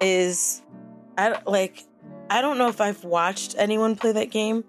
is, 0.00 0.62
I 1.18 1.38
like. 1.46 1.84
I 2.30 2.40
don't 2.40 2.58
know 2.58 2.68
if 2.68 2.80
I've 2.80 3.04
watched 3.04 3.54
anyone 3.58 3.94
play 3.96 4.12
that 4.12 4.30
game 4.30 4.64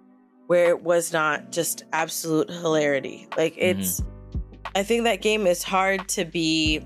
where 0.47 0.69
it 0.69 0.83
was 0.83 1.11
not 1.11 1.51
just 1.51 1.83
absolute 1.93 2.49
hilarity. 2.49 3.27
Like 3.35 3.55
it's, 3.57 4.03
I 4.75 4.83
think 4.83 5.05
that 5.05 5.21
game 5.21 5.47
is 5.47 5.63
hard 5.63 6.07
to 6.09 6.25
be. 6.25 6.81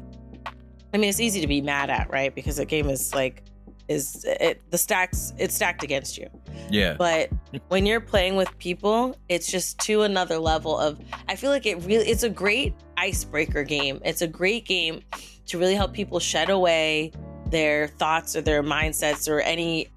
I 0.93 0.97
mean, 0.97 1.09
it's 1.09 1.19
easy 1.19 1.41
to 1.41 1.47
be 1.47 1.61
mad 1.61 1.89
at, 1.89 2.09
right? 2.11 2.33
Because 2.33 2.57
the 2.57 2.65
game 2.65 2.89
is 2.89 3.13
like, 3.15 3.43
is 3.91 4.25
it 4.25 4.61
the 4.71 4.77
stacks? 4.77 5.33
It's 5.37 5.55
stacked 5.55 5.83
against 5.83 6.17
you. 6.17 6.27
Yeah. 6.69 6.95
But 6.97 7.29
when 7.67 7.85
you're 7.85 7.99
playing 8.01 8.35
with 8.35 8.49
people, 8.57 9.15
it's 9.29 9.51
just 9.51 9.79
to 9.79 10.01
another 10.03 10.37
level 10.37 10.77
of. 10.77 10.99
I 11.27 11.35
feel 11.35 11.51
like 11.51 11.65
it 11.65 11.75
really. 11.83 12.07
It's 12.07 12.23
a 12.23 12.29
great 12.29 12.73
icebreaker 12.97 13.63
game. 13.63 13.99
It's 14.05 14.21
a 14.21 14.27
great 14.27 14.65
game 14.65 15.01
to 15.47 15.57
really 15.59 15.75
help 15.75 15.93
people 15.93 16.19
shed 16.19 16.49
away 16.49 17.11
their 17.47 17.87
thoughts 17.87 18.35
or 18.35 18.41
their 18.41 18.63
mindsets 18.63 19.27
or 19.29 19.39
any 19.41 19.89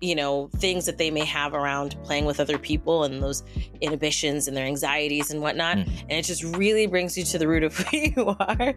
you 0.00 0.14
know 0.14 0.48
things 0.56 0.86
that 0.86 0.98
they 0.98 1.10
may 1.10 1.24
have 1.24 1.54
around 1.54 1.96
playing 2.04 2.24
with 2.24 2.38
other 2.40 2.58
people 2.58 3.04
and 3.04 3.22
those 3.22 3.42
inhibitions 3.80 4.48
and 4.48 4.56
their 4.56 4.66
anxieties 4.66 5.30
and 5.30 5.40
whatnot 5.40 5.76
Mm. 5.76 5.88
and 6.02 6.12
it 6.12 6.24
just 6.24 6.42
really 6.42 6.86
brings 6.86 7.16
you 7.16 7.24
to 7.24 7.38
the 7.38 7.46
root 7.48 7.62
of 7.62 7.76
who 7.78 7.96
you 7.96 8.36
are 8.38 8.74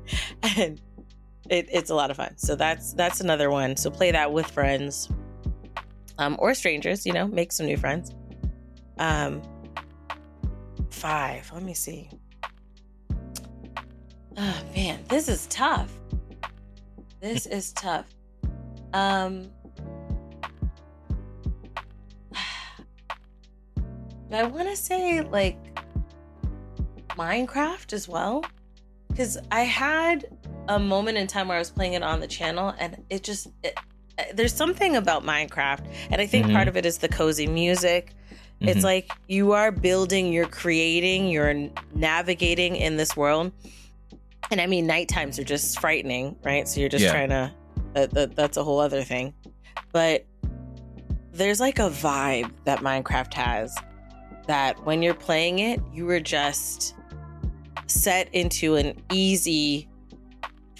and 0.56 0.80
it, 1.50 1.68
it's 1.72 1.90
a 1.90 1.96
lot 1.96 2.12
of 2.12 2.18
fun. 2.18 2.38
So 2.38 2.56
that's 2.56 2.94
that's 2.94 3.22
another 3.22 3.50
one. 3.52 3.76
So 3.78 3.90
play 3.90 4.12
that 4.12 4.32
with 4.32 4.48
friends 4.48 5.10
um, 6.18 6.36
or 6.40 6.54
strangers 6.54 7.06
you 7.06 7.14
know 7.14 7.28
make 7.28 7.52
some 7.52 7.66
new 7.66 7.78
friends. 7.78 8.12
Um 8.98 9.42
five. 10.90 11.52
Let 11.54 11.64
me 11.64 11.74
see. 11.74 12.10
Oh 14.38 14.62
man 14.76 15.04
this 15.08 15.28
is 15.28 15.48
tough. 15.48 15.92
This 17.20 17.46
is 17.48 17.74
tough. 17.74 18.06
Um 18.94 19.52
I 24.32 24.44
want 24.44 24.70
to 24.70 24.76
say 24.76 25.22
like 25.22 25.58
Minecraft 27.10 27.94
as 27.94 28.08
well. 28.08 28.44
Because 29.08 29.38
I 29.50 29.62
had 29.62 30.35
a 30.68 30.80
moment 30.80 31.18
in 31.18 31.28
time 31.28 31.48
where 31.48 31.58
I 31.58 31.60
was 31.60 31.70
playing 31.70 31.94
it 31.94 32.04
on 32.04 32.20
the 32.20 32.28
channel 32.28 32.74
and 32.80 33.04
it 33.10 33.24
just, 33.24 33.48
it, 33.64 33.78
there's 34.34 34.54
something 34.54 34.96
about 34.96 35.24
Minecraft. 35.24 35.86
And 36.12 36.22
I 36.22 36.26
think 36.26 36.48
Mhm. 36.48 36.54
part 36.54 36.68
of 36.68 36.78
it 36.78 36.86
is 36.86 36.98
the 36.98 37.10
cozy 37.10 37.48
music. 37.48 38.14
It's 38.62 38.80
Mhm. 38.80 38.84
like 38.84 39.12
you 39.28 39.52
are 39.52 39.72
building, 39.72 40.32
you're 40.32 40.48
creating, 40.48 41.28
you're 41.30 41.70
navigating 41.94 42.76
in 42.78 42.98
this 42.98 43.16
world. 43.16 43.52
And 44.52 44.62
I 44.62 44.68
mean, 44.68 44.88
night 44.88 45.10
times 45.10 45.38
are 45.40 45.44
just 45.44 45.80
frightening, 45.80 46.36
right? 46.44 46.68
So 46.68 46.80
you're 46.80 46.90
just 46.90 47.04
Yeah. 47.04 47.12
trying 47.12 47.30
to, 47.30 47.52
that, 47.94 48.12
that, 48.12 48.36
that's 48.36 48.58
a 48.58 48.64
whole 48.64 48.80
other 48.80 49.04
thing. 49.04 49.34
But 49.92 50.26
there's 51.34 51.60
like 51.60 51.80
a 51.80 51.90
vibe 51.90 52.52
that 52.64 52.80
Minecraft 52.80 53.34
has 53.34 53.76
that 54.48 54.84
when 54.86 55.02
you're 55.02 55.14
playing 55.14 55.60
it, 55.60 55.82
you 55.94 56.10
are 56.10 56.20
just 56.20 56.94
set 57.88 58.30
into 58.34 58.76
an 58.76 58.94
easy 59.12 59.88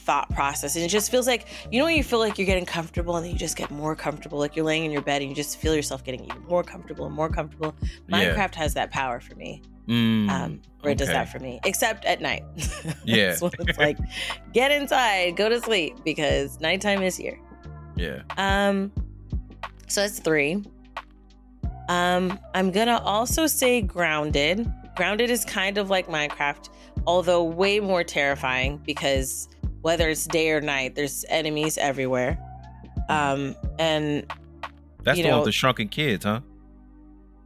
thought 0.06 0.30
process. 0.30 0.76
And 0.76 0.86
it 0.86 0.90
just 0.90 1.10
feels 1.12 1.28
like, 1.28 1.48
you 1.72 1.80
know, 1.80 1.86
when 1.86 1.96
you 1.96 2.04
feel 2.04 2.20
like 2.20 2.38
you're 2.38 2.46
getting 2.46 2.66
comfortable 2.66 3.16
and 3.16 3.26
then 3.26 3.34
you 3.34 3.38
just 3.38 3.58
get 3.58 3.72
more 3.72 3.96
comfortable, 3.96 4.38
like 4.38 4.56
you're 4.56 4.66
laying 4.66 4.86
in 4.86 4.92
your 4.92 5.02
bed 5.02 5.22
and 5.22 5.30
you 5.30 5.36
just 5.36 5.58
feel 5.58 5.76
yourself 5.76 6.04
getting 6.04 6.24
even 6.24 6.44
more 6.46 6.64
comfortable 6.64 7.06
and 7.06 7.16
more 7.16 7.30
comfortable. 7.30 7.76
Yeah. 7.82 8.36
Minecraft 8.36 8.56
has 8.56 8.74
that 8.76 8.92
power 8.92 9.20
for 9.20 9.36
me, 9.36 9.62
Mm, 9.88 10.30
um, 10.30 10.62
where 10.82 10.94
it 10.94 10.98
does 10.98 11.10
that 11.10 11.30
for 11.30 11.38
me, 11.40 11.60
except 11.64 12.06
at 12.06 12.22
night. 12.22 12.44
Yeah. 13.04 13.38
When 13.40 13.52
it's 13.60 13.78
like, 13.78 13.98
get 14.54 14.72
inside, 14.72 15.36
go 15.36 15.48
to 15.48 15.62
sleep 15.62 15.98
because 16.04 16.60
nighttime 16.60 17.04
is 17.04 17.16
here. 17.16 17.40
Yeah. 17.96 18.24
Um, 18.38 18.92
so 19.88 20.02
that's 20.02 20.20
three. 20.20 20.64
Um, 21.88 22.40
I'm 22.56 22.72
gonna 22.72 23.00
also 23.04 23.46
say 23.46 23.82
grounded. 23.82 24.72
Grounded 24.96 25.30
is 25.30 25.46
kind 25.46 25.78
of 25.78 25.90
like 25.90 26.08
Minecraft, 26.08 26.70
although 27.06 27.44
way 27.44 27.80
more 27.80 28.04
terrifying 28.04 28.82
because 28.86 29.48
whether 29.86 30.10
it's 30.10 30.26
day 30.26 30.50
or 30.50 30.60
night, 30.62 30.96
there's 30.96 31.24
enemies 31.30 31.78
everywhere. 31.78 32.40
Um, 33.08 33.56
and 33.78 34.26
That's 35.04 35.20
You 35.20 35.24
the 35.26 35.30
one 35.30 35.36
know- 35.36 35.40
with 35.42 35.46
the 35.46 35.52
shrunken 35.52 35.90
kids, 35.90 36.26
huh? 36.26 36.40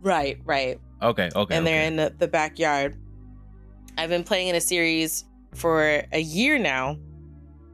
right, 0.02 0.40
right, 0.46 0.80
Okay. 1.02 1.30
Okay. 1.36 1.54
and 1.58 1.68
they're 1.68 1.84
in 1.84 1.98
the, 1.98 2.16
the 2.18 2.30
backyard. 2.30 2.96
I've 3.98 4.08
been 4.10 4.24
playing 4.24 4.48
in 4.48 4.56
a 4.56 4.62
series 4.62 5.26
for 5.54 6.02
a 6.14 6.20
year 6.22 6.58
now, 6.58 6.98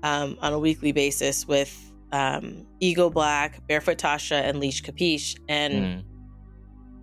um, 0.01 0.35
on 0.41 0.51
a 0.53 0.57
weekly 0.57 0.91
basis 0.91 1.47
with 1.47 1.71
um, 2.11 2.65
Ego 2.79 3.11
Black, 3.11 3.67
Barefoot 3.67 3.99
Tasha, 3.99 4.41
and 4.41 4.59
Leash 4.59 4.81
Capiche, 4.81 5.37
and. 5.47 5.73
Mm. 5.73 6.03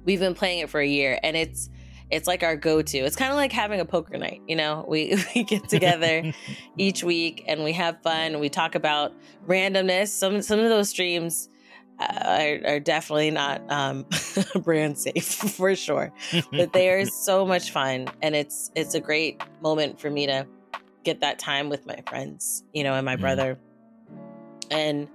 we've 0.04 0.18
been 0.18 0.34
playing 0.34 0.58
it 0.58 0.68
for 0.68 0.80
a 0.80 0.86
year 0.86 1.16
and 1.22 1.36
it's 1.36 1.70
it's 2.12 2.28
like 2.28 2.42
our 2.42 2.54
go-to. 2.56 2.98
It's 2.98 3.16
kind 3.16 3.30
of 3.32 3.36
like 3.36 3.50
having 3.52 3.80
a 3.80 3.84
poker 3.84 4.16
night 4.18 4.40
you 4.46 4.54
know? 4.54 4.84
We, 4.86 5.16
we 5.34 5.42
get 5.44 5.68
together 5.68 6.32
each 6.76 7.02
week 7.02 7.42
and 7.48 7.64
we 7.64 7.72
have 7.72 8.00
fun. 8.02 8.38
We 8.38 8.48
talk 8.48 8.74
about 8.74 9.12
randomness. 9.48 10.08
Some 10.08 10.42
some 10.42 10.60
of 10.60 10.68
those 10.68 10.88
streams 10.90 11.48
uh, 11.98 12.58
are, 12.64 12.74
are 12.74 12.80
definitely 12.80 13.30
not 13.30 13.62
um, 13.70 14.06
brand 14.62 14.98
safe 14.98 15.24
for 15.24 15.74
sure. 15.74 16.12
But 16.52 16.72
they 16.72 16.90
are 16.90 17.06
so 17.06 17.46
much 17.46 17.70
fun 17.72 18.08
and 18.22 18.34
it's 18.36 18.70
it's 18.74 18.94
a 18.94 19.00
great 19.00 19.42
moment 19.62 19.98
for 20.00 20.10
me 20.10 20.26
to 20.26 20.46
get 21.04 21.20
that 21.20 21.38
time 21.38 21.68
with 21.68 21.84
my 21.84 21.98
friends 22.08 22.62
you 22.72 22.84
know 22.84 22.94
and 22.94 23.04
my 23.04 23.16
Mhm. 23.16 23.20
brother. 23.20 23.58
And 24.70 25.08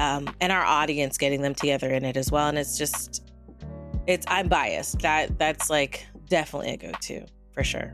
um 0.00 0.34
and 0.40 0.50
our 0.52 0.64
audience 0.64 1.18
getting 1.18 1.42
them 1.42 1.54
together 1.54 1.90
in 1.90 2.04
it 2.04 2.16
as 2.16 2.30
well. 2.32 2.48
And 2.48 2.58
it's 2.58 2.78
just 2.78 3.22
it's 4.06 4.26
i'm 4.28 4.48
biased. 4.48 4.98
That 5.00 5.38
that's 5.38 5.70
like 5.70 6.06
definitely 6.32 6.70
a 6.72 6.76
go-to 6.78 7.24
for 7.52 7.62
sure 7.62 7.92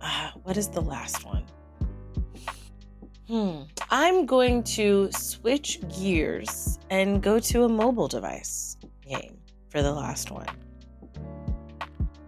uh, 0.00 0.30
what 0.42 0.56
is 0.56 0.68
the 0.68 0.80
last 0.80 1.24
one 1.24 1.44
hmm 3.28 3.62
i'm 3.90 4.26
going 4.26 4.62
to 4.62 5.08
switch 5.12 5.80
gears 5.96 6.78
and 6.90 7.22
go 7.22 7.38
to 7.38 7.62
a 7.62 7.68
mobile 7.68 8.08
device 8.08 8.76
game 9.08 9.38
for 9.68 9.82
the 9.82 9.92
last 9.92 10.30
one 10.30 10.46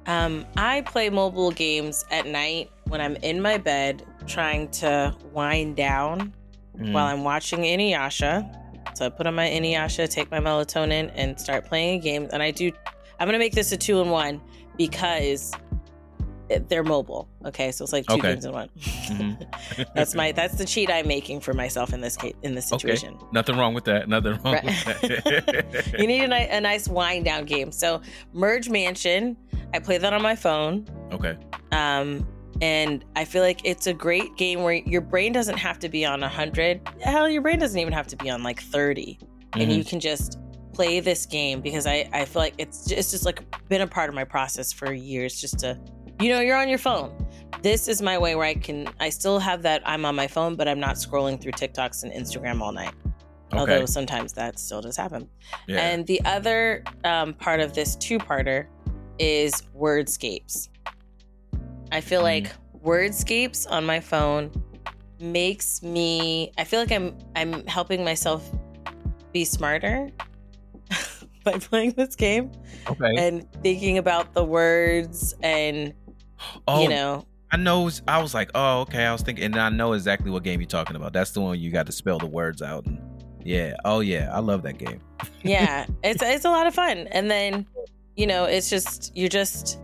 um, 0.06 0.46
I 0.56 0.80
play 0.80 1.10
mobile 1.10 1.50
games 1.50 2.02
at 2.10 2.24
night 2.26 2.70
when 2.86 2.98
I'm 2.98 3.16
in 3.16 3.42
my 3.42 3.58
bed 3.58 4.06
trying 4.26 4.70
to 4.80 5.14
wind 5.34 5.76
down 5.76 6.32
Mm. 6.78 6.92
while 6.92 7.06
I'm 7.06 7.24
watching 7.24 7.60
Inuyasha. 7.60 8.96
So 8.96 9.06
I 9.06 9.08
put 9.08 9.26
on 9.26 9.34
my 9.34 9.48
Inuyasha, 9.48 10.08
take 10.08 10.30
my 10.30 10.38
melatonin, 10.38 11.10
and 11.14 11.38
start 11.38 11.64
playing 11.66 11.98
a 11.98 12.02
game. 12.02 12.28
And 12.32 12.42
I 12.42 12.52
do, 12.52 12.70
I'm 13.18 13.26
gonna 13.26 13.38
make 13.38 13.52
this 13.52 13.72
a 13.72 13.76
two 13.76 14.00
in 14.00 14.10
one 14.10 14.40
because 14.78 15.52
they're 16.68 16.82
mobile. 16.82 17.28
Okay, 17.44 17.70
so 17.72 17.84
it's 17.84 17.92
like 17.92 18.06
two 18.06 18.14
Okay. 18.14 18.30
games 18.32 18.46
in 18.46 18.52
one. 18.52 18.70
Mhm. 18.78 19.46
that's 19.94 20.14
my 20.14 20.32
that's 20.32 20.54
the 20.54 20.64
cheat 20.64 20.90
I'm 20.90 21.06
making 21.06 21.40
for 21.40 21.52
myself 21.52 21.92
in 21.92 22.00
this 22.00 22.16
case 22.16 22.32
in 22.42 22.54
this 22.54 22.72
Okay. 22.72 22.80
situation. 22.80 23.18
Nothing 23.32 23.58
wrong 23.58 23.74
with 23.74 23.84
that. 23.84 24.08
Nothing 24.08 24.38
wrong 24.42 24.54
Right. 24.54 24.64
with 24.64 24.84
that. 24.84 25.94
You 25.98 26.06
need 26.06 26.22
a, 26.30 26.56
a 26.56 26.60
nice 26.62 26.88
wind 26.88 27.26
down 27.26 27.44
game. 27.44 27.70
So 27.70 28.00
Merge 28.32 28.70
Mansion, 28.70 29.36
I 29.74 29.78
play 29.78 29.98
that 29.98 30.14
on 30.14 30.22
my 30.22 30.34
phone. 30.36 30.86
okay. 31.12 31.36
Um, 31.72 32.26
and 32.62 33.04
I 33.14 33.24
feel 33.26 33.42
like 33.42 33.60
it's 33.64 33.86
a 33.86 33.92
great 33.92 34.34
game 34.36 34.62
where 34.62 34.72
your 34.74 35.02
brain 35.02 35.32
doesn't 35.32 35.58
have 35.58 35.78
to 35.80 35.88
be 35.90 36.04
on 36.06 36.22
100. 36.22 36.80
Hell, 37.02 37.28
your 37.28 37.42
brain 37.42 37.58
doesn't 37.58 37.78
even 37.78 37.92
have 37.92 38.06
to 38.08 38.16
be 38.16 38.30
on 38.30 38.42
like 38.42 38.60
30. 38.62 39.18
And 39.52 39.70
Mhm. 39.70 39.76
you 39.76 39.84
can 39.84 40.00
just 40.00 40.38
play 40.78 41.00
this 41.00 41.26
game 41.26 41.60
because 41.60 41.88
I, 41.88 42.08
I 42.12 42.24
feel 42.24 42.40
like 42.40 42.54
it's 42.56 42.84
just, 42.84 42.92
it's 42.92 43.10
just 43.10 43.24
like 43.24 43.42
been 43.68 43.80
a 43.80 43.86
part 43.88 44.08
of 44.08 44.14
my 44.14 44.22
process 44.22 44.72
for 44.72 44.92
years 44.92 45.40
just 45.40 45.58
to, 45.58 45.76
you 46.20 46.28
know, 46.28 46.38
you're 46.38 46.56
on 46.56 46.68
your 46.68 46.78
phone. 46.78 47.10
This 47.62 47.88
is 47.88 48.00
my 48.00 48.16
way 48.16 48.36
where 48.36 48.44
I 48.46 48.54
can, 48.54 48.88
I 49.00 49.08
still 49.08 49.40
have 49.40 49.62
that 49.62 49.82
I'm 49.84 50.04
on 50.04 50.14
my 50.14 50.28
phone, 50.28 50.54
but 50.54 50.68
I'm 50.68 50.78
not 50.78 50.94
scrolling 50.94 51.40
through 51.40 51.50
TikToks 51.50 52.04
and 52.04 52.12
Instagram 52.12 52.60
all 52.60 52.70
night. 52.70 52.94
Okay. 53.52 53.58
Although 53.58 53.86
sometimes 53.86 54.32
that 54.34 54.56
still 54.60 54.80
does 54.80 54.96
happen. 54.96 55.28
yeah. 55.66 55.80
And 55.80 56.06
the 56.06 56.20
other 56.24 56.84
um, 57.02 57.34
part 57.34 57.58
of 57.58 57.74
this 57.74 57.96
two 57.96 58.18
parter 58.18 58.68
is 59.18 59.52
wordscapes. 59.76 60.68
I 61.90 62.00
feel 62.00 62.20
Mhm. 62.20 62.24
like 62.24 62.52
wordscapes 62.84 63.66
on 63.68 63.84
my 63.84 63.98
phone 63.98 64.52
makes 65.18 65.82
me 65.82 66.52
I 66.56 66.62
feel 66.62 66.78
like 66.78 66.92
I'm 66.92 67.18
I'm 67.34 67.66
helping 67.66 68.04
myself 68.04 68.48
be 69.32 69.44
smarter 69.44 70.10
by 71.50 71.58
playing 71.68 71.92
this 71.92 72.16
game 72.16 72.50
Okay. 72.88 73.14
and 73.16 73.50
thinking 73.62 73.98
about 73.98 74.34
the 74.34 74.44
words 74.44 75.34
and 75.42 75.94
oh, 76.66 76.82
you 76.82 76.88
know 76.88 77.24
I 77.50 77.56
know. 77.56 77.90
I 78.06 78.20
was 78.20 78.34
like, 78.34 78.50
oh, 78.54 78.82
okay. 78.82 79.06
I 79.06 79.10
was 79.12 79.22
thinking, 79.22 79.42
and 79.42 79.56
I 79.56 79.70
know 79.70 79.94
exactly 79.94 80.30
what 80.30 80.42
game 80.42 80.60
you're 80.60 80.68
talking 80.68 80.96
about. 80.96 81.14
That's 81.14 81.30
the 81.30 81.40
one 81.40 81.58
you 81.58 81.70
got 81.70 81.86
to 81.86 81.92
spell 81.92 82.18
the 82.18 82.26
words 82.26 82.60
out. 82.60 82.84
And 82.84 83.00
yeah. 83.42 83.74
Oh 83.86 84.00
yeah. 84.00 84.28
I 84.30 84.40
love 84.40 84.60
that 84.64 84.76
game. 84.76 85.00
yeah 85.42 85.86
it's 86.02 86.22
it's 86.22 86.44
a 86.44 86.50
lot 86.50 86.66
of 86.66 86.74
fun 86.74 87.08
and 87.10 87.30
then 87.30 87.66
you 88.16 88.26
know 88.26 88.44
it's 88.44 88.70
just 88.70 89.12
you're 89.16 89.28
just 89.28 89.80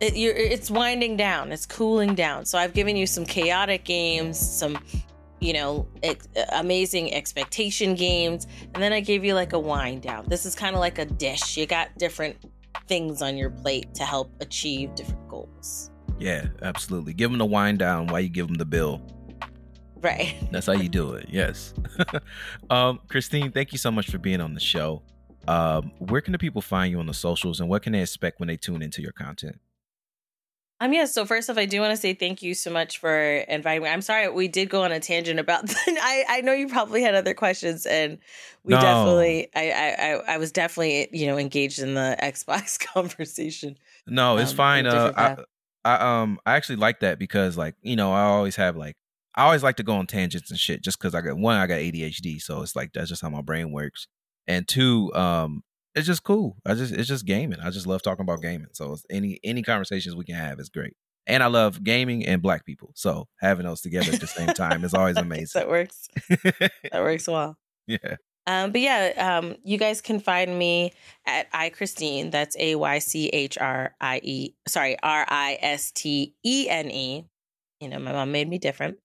it, 0.00 0.16
you're 0.16 0.34
it's 0.34 0.70
winding 0.70 1.16
down 1.16 1.52
it's 1.52 1.66
cooling 1.66 2.14
down 2.14 2.44
so 2.44 2.58
i've 2.58 2.72
given 2.72 2.96
you 2.96 3.06
some 3.06 3.24
chaotic 3.24 3.84
games 3.84 4.38
some 4.38 4.78
you 5.40 5.52
know 5.52 5.86
ex- 6.02 6.28
amazing 6.52 7.12
expectation 7.14 7.94
games 7.94 8.46
and 8.74 8.82
then 8.82 8.92
i 8.92 9.00
gave 9.00 9.24
you 9.24 9.34
like 9.34 9.52
a 9.52 9.58
wind 9.58 10.02
down 10.02 10.24
this 10.28 10.44
is 10.46 10.54
kind 10.54 10.74
of 10.74 10.80
like 10.80 10.98
a 10.98 11.04
dish 11.04 11.56
you 11.56 11.66
got 11.66 11.88
different 11.98 12.36
things 12.86 13.22
on 13.22 13.36
your 13.36 13.50
plate 13.50 13.92
to 13.94 14.04
help 14.04 14.30
achieve 14.40 14.94
different 14.94 15.26
goals 15.28 15.90
Yeah, 16.18 16.46
absolutely. 16.62 17.14
Give 17.14 17.30
them 17.30 17.38
the 17.38 17.46
wind 17.46 17.78
down 17.78 18.08
while 18.08 18.20
you 18.20 18.28
give 18.28 18.46
them 18.46 18.56
the 18.56 18.66
bill. 18.66 19.00
right 20.02 20.34
That's 20.52 20.66
how 20.66 20.74
you 20.74 20.88
do 20.90 21.14
it. 21.14 21.26
Yes. 21.30 21.72
um, 22.70 23.00
Christene, 23.08 23.52
thank 23.54 23.72
you 23.72 23.78
so 23.78 23.90
much 23.90 24.10
for 24.10 24.18
being 24.18 24.40
on 24.40 24.52
the 24.54 24.60
show. 24.60 25.02
Um, 25.48 25.92
where 25.98 26.20
can 26.20 26.32
the 26.32 26.38
people 26.38 26.60
find 26.60 26.90
you 26.90 26.98
on 27.00 27.06
the 27.06 27.14
socials, 27.14 27.60
and 27.60 27.68
what 27.70 27.82
can 27.82 27.92
they 27.94 28.02
expect 28.02 28.38
when 28.40 28.48
they 28.48 28.56
tune 28.58 28.82
into 28.82 29.00
your 29.00 29.12
content? 29.12 29.58
Um, 30.82 30.94
yeah, 30.94 31.04
so 31.04 31.26
first 31.26 31.50
off, 31.50 31.58
I 31.58 31.66
do 31.66 31.78
want 31.80 31.90
to 31.90 31.96
say 31.96 32.14
thank 32.14 32.42
you 32.42 32.54
so 32.54 32.70
much 32.70 32.98
for 32.98 33.14
inviting 33.20 33.82
me. 33.82 33.90
I'm 33.90 34.00
sorry 34.00 34.28
we 34.30 34.48
did 34.48 34.70
go 34.70 34.82
on 34.82 34.92
a 34.92 34.98
tangent 35.00 35.38
about 35.38 35.64
I, 35.86 36.24
I 36.26 36.40
know 36.40 36.52
you 36.54 36.68
probably 36.68 37.02
had 37.02 37.14
other 37.14 37.34
questions 37.34 37.84
and 37.84 38.18
we 38.64 38.72
No. 38.72 38.80
definitely 38.80 39.48
I, 39.54 39.70
I 39.70 39.88
I 39.90 40.34
I 40.34 40.38
was 40.38 40.52
definitely, 40.52 41.08
you 41.12 41.26
know, 41.26 41.36
engaged 41.36 41.80
in 41.80 41.92
the 41.94 42.16
Xbox 42.22 42.78
conversation. 42.94 43.76
No, 44.06 44.38
it's 44.38 44.50
Um, 44.50 44.56
fine. 44.56 44.86
Uh, 44.86 45.12
I. 45.16 45.36
I 45.82 46.20
um 46.22 46.38
I 46.44 46.56
actually 46.56 46.76
like 46.76 47.00
that 47.00 47.18
because 47.18 47.56
like 47.56 47.74
you 47.80 47.96
know 47.96 48.12
I 48.12 48.24
always 48.24 48.56
have 48.56 48.76
like 48.76 48.96
I 49.34 49.44
always 49.44 49.62
like 49.62 49.76
to 49.76 49.82
go 49.82 49.94
on 49.94 50.06
tangents 50.06 50.50
and 50.50 50.60
shit 50.60 50.82
just 50.82 50.98
because 50.98 51.14
I 51.14 51.22
got 51.22 51.38
one 51.38 51.56
I 51.56 51.66
got 51.66 51.78
ADHD 51.78 52.38
so 52.38 52.60
it's 52.60 52.76
like 52.76 52.92
that's 52.92 53.08
just 53.08 53.22
how 53.22 53.30
my 53.30 53.40
brain 53.40 53.72
works 53.72 54.06
and 54.46 54.68
two 54.68 55.10
um 55.14 55.62
it's 55.94 56.06
just 56.06 56.22
cool 56.22 56.56
I 56.64 56.74
just 56.74 56.92
it's 56.92 57.08
just 57.08 57.26
gaming 57.26 57.60
I 57.60 57.70
just 57.70 57.86
love 57.86 58.02
talking 58.02 58.22
about 58.22 58.42
gaming 58.42 58.68
so 58.72 58.92
it's 58.92 59.04
any 59.10 59.38
any 59.44 59.62
conversations 59.62 60.14
we 60.16 60.24
can 60.24 60.36
have 60.36 60.60
is 60.60 60.68
great 60.68 60.96
and 61.26 61.42
I 61.42 61.46
love 61.46 61.82
gaming 61.82 62.24
and 62.26 62.40
black 62.40 62.64
people 62.64 62.92
so 62.94 63.26
having 63.40 63.66
those 63.66 63.80
together 63.80 64.12
at 64.12 64.20
the 64.20 64.26
same 64.26 64.48
time 64.48 64.84
is 64.84 64.94
always 64.94 65.16
amazing 65.26 65.60
that 65.60 65.68
works. 65.68 66.08
That 66.30 67.02
works 67.02 67.26
well. 67.28 67.56
yeah 67.86 68.16
Um, 68.46 68.72
but 68.72 68.80
yeah, 68.80 69.12
um, 69.38 69.56
you 69.64 69.78
guys 69.78 70.00
can 70.00 70.18
find 70.18 70.58
me 70.58 70.92
at 71.26 71.52
AyChristene. 71.52 72.30
That's 72.32 72.56
A 72.58 72.74
Y 72.74 72.98
C 72.98 73.28
H 73.28 73.58
R 73.58 73.94
I 74.00 74.20
E. 74.24 74.54
Sorry, 74.66 74.96
R 75.02 75.24
I 75.28 75.58
S 75.60 75.92
T 75.92 76.34
E 76.42 76.66
N 76.68 76.90
E. 76.90 77.26
You 77.80 77.88
know, 77.88 77.98
my 77.98 78.12
mom 78.12 78.32
made 78.32 78.48
me 78.48 78.58
different. 78.58 78.98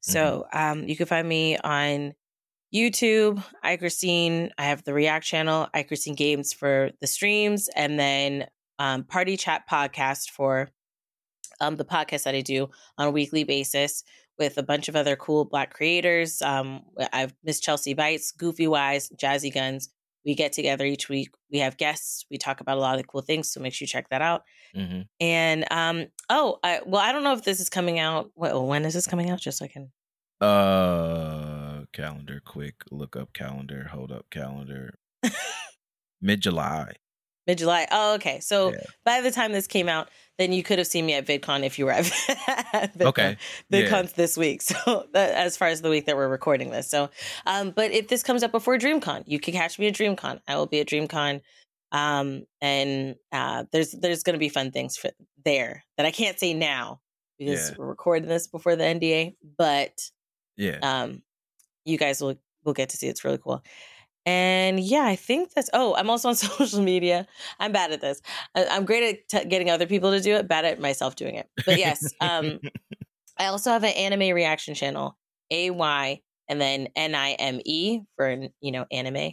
So 0.00 0.46
um, 0.52 0.86
you 0.86 0.96
can 0.96 1.06
find 1.06 1.26
me 1.26 1.56
on 1.56 2.14
YouTube, 2.74 3.42
AyChristene. 3.64 4.50
I 4.58 4.64
have 4.64 4.82
the 4.84 4.92
React 4.92 5.24
channel, 5.24 5.68
AyChristene 5.74 6.16
Games 6.16 6.52
for 6.52 6.90
the 7.00 7.06
streams, 7.06 7.68
and 7.76 7.98
then 7.98 8.46
um, 8.78 9.04
Party 9.04 9.36
Chat 9.36 9.62
podcast 9.70 10.30
for 10.30 10.70
um, 11.60 11.76
the 11.76 11.84
podcast 11.84 12.24
that 12.24 12.34
I 12.34 12.40
do 12.40 12.68
on 12.98 13.06
a 13.06 13.10
weekly 13.10 13.44
basis 13.44 14.02
with 14.38 14.58
a 14.58 14.62
bunch 14.64 14.88
of 14.88 14.96
other 14.96 15.14
cool 15.14 15.44
Black 15.44 15.72
creators. 15.72 16.42
Um, 16.42 16.82
I've 17.12 17.32
Miss 17.44 17.60
Chelsea 17.60 17.94
Bites, 17.94 18.32
Goofy 18.32 18.66
Wise, 18.66 19.08
Jazzy 19.16 19.54
Guns. 19.54 19.90
We 20.26 20.34
get 20.34 20.52
together 20.52 20.84
each 20.84 21.08
week. 21.08 21.28
We 21.52 21.58
have 21.58 21.76
guests. 21.76 22.24
We 22.30 22.38
talk 22.38 22.60
about 22.60 22.78
a 22.78 22.80
lot 22.80 22.98
of 22.98 23.06
cool 23.06 23.20
things. 23.20 23.52
So 23.52 23.60
make 23.60 23.74
sure 23.74 23.84
you 23.84 23.88
check 23.88 24.08
that 24.08 24.22
out. 24.22 24.42
hmm 24.74 25.02
And 25.20 25.64
um, 25.70 26.06
oh, 26.28 26.58
I, 26.64 26.80
well, 26.84 27.02
I 27.02 27.12
don't 27.12 27.22
know 27.22 27.34
if 27.34 27.44
this 27.44 27.60
is 27.60 27.68
coming 27.68 27.98
out. 28.00 28.30
Well, 28.34 28.66
when 28.66 28.84
is 28.84 28.94
this 28.94 29.06
coming 29.06 29.30
out? 29.30 29.38
Just 29.38 29.58
so 29.58 29.66
I 29.66 29.68
can. 29.68 29.92
uh 30.40 31.43
calendar 31.94 32.42
quick 32.44 32.74
look 32.90 33.16
up 33.16 33.32
calendar 33.32 33.88
hold 33.92 34.12
up 34.12 34.26
calendar 34.30 34.98
mid 36.20 36.40
July 36.42 36.92
Mid 37.46 37.58
July. 37.58 37.86
Oh, 37.90 38.14
okay. 38.14 38.40
So 38.40 38.72
Yeah. 38.72 38.78
by 39.04 39.20
the 39.20 39.30
time 39.30 39.52
this 39.52 39.66
came 39.66 39.86
out, 39.86 40.08
then 40.38 40.50
you 40.50 40.62
could 40.62 40.78
have 40.78 40.86
seen 40.86 41.04
me 41.04 41.12
at 41.12 41.26
VidCon 41.26 41.62
if 41.62 41.78
you 41.78 41.84
were 41.84 41.90
at 41.92 42.04
VidCon. 42.96 43.02
okay 43.02 43.36
yeah. 43.68 43.82
VidCon's 43.82 44.14
this 44.14 44.38
week. 44.38 44.62
So 44.84 45.06
that, 45.12 45.34
as 45.34 45.54
far 45.54 45.68
as 45.68 45.82
the 45.82 45.90
week 45.90 46.06
that 46.06 46.16
we're 46.16 46.26
recording 46.28 46.70
this. 46.70 46.88
So, 46.88 47.10
um, 47.44 47.70
but 47.72 47.90
if 47.90 48.08
this 48.08 48.22
comes 48.22 48.42
up 48.42 48.50
before 48.50 48.78
DreamCon, 48.78 49.24
you 49.26 49.38
can 49.38 49.52
catch 49.52 49.78
me 49.78 49.88
at 49.88 49.94
DreamCon. 49.94 50.40
I 50.48 50.56
will 50.56 50.64
be 50.64 50.80
at 50.80 50.86
DreamCon. 50.88 51.42
Um, 51.92 52.46
and 52.62 53.16
uh, 53.30 53.64
there's 53.72 53.92
there's 53.92 54.22
going 54.22 54.32
to 54.34 54.38
be 54.40 54.48
fun 54.48 54.70
things 54.70 54.96
for 54.96 55.10
there 55.44 55.84
that 55.98 56.06
I 56.06 56.12
can't 56.12 56.40
say 56.40 56.54
now 56.54 57.02
because 57.38 57.68
Yeah. 57.68 57.76
we're 57.78 57.88
recording 57.88 58.26
this 58.26 58.46
before 58.46 58.74
the 58.74 58.84
NDA. 58.84 59.36
But 59.58 60.00
yeah 60.56 60.78
um, 60.82 61.22
you 61.84 61.98
guys 61.98 62.20
will 62.20 62.36
will 62.64 62.72
get 62.72 62.90
to 62.90 62.96
see. 62.96 63.08
It's 63.08 63.24
really 63.24 63.38
cool. 63.38 63.62
And 64.26 64.80
yeah, 64.80 65.04
I 65.04 65.16
think 65.16 65.52
that's. 65.52 65.68
Oh, 65.72 65.94
I'm 65.94 66.08
also 66.08 66.28
on 66.28 66.34
social 66.36 66.82
media. 66.82 67.26
I'm 67.60 67.72
bad 67.72 67.92
at 67.92 68.00
this. 68.00 68.22
I, 68.54 68.66
I'm 68.66 68.84
great 68.84 69.02
at 69.02 69.28
t- 69.28 69.48
getting 69.48 69.70
other 69.70 69.86
people 69.86 70.10
to 70.12 70.20
do 70.20 70.34
it. 70.36 70.48
Bad 70.48 70.64
at 70.64 70.80
myself 70.80 71.16
doing 71.16 71.34
it. 71.34 71.48
But 71.64 71.78
yes, 71.78 72.12
um, 72.20 72.60
I 73.38 73.46
also 73.46 73.70
have 73.70 73.84
an 73.84 73.90
anime 73.90 74.34
reaction 74.34 74.74
channel, 74.74 75.16
A 75.50 75.70
Y, 75.70 76.20
and 76.48 76.60
then 76.60 76.88
N 76.96 77.14
I 77.14 77.32
M 77.32 77.60
E 77.64 78.00
for 78.16 78.48
you 78.60 78.72
know 78.72 78.86
anime. 78.90 79.32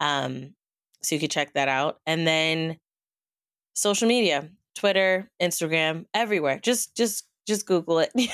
Um, 0.00 0.54
so 1.02 1.14
you 1.14 1.20
can 1.20 1.30
check 1.30 1.54
that 1.54 1.68
out. 1.68 2.00
And 2.06 2.26
then 2.26 2.78
social 3.74 4.08
media, 4.08 4.50
Twitter, 4.74 5.30
Instagram, 5.40 6.04
everywhere. 6.12 6.58
Just 6.62 6.96
just 6.96 7.27
just 7.48 7.66
Google 7.66 7.98
it. 7.98 8.10
You'll 8.14 8.28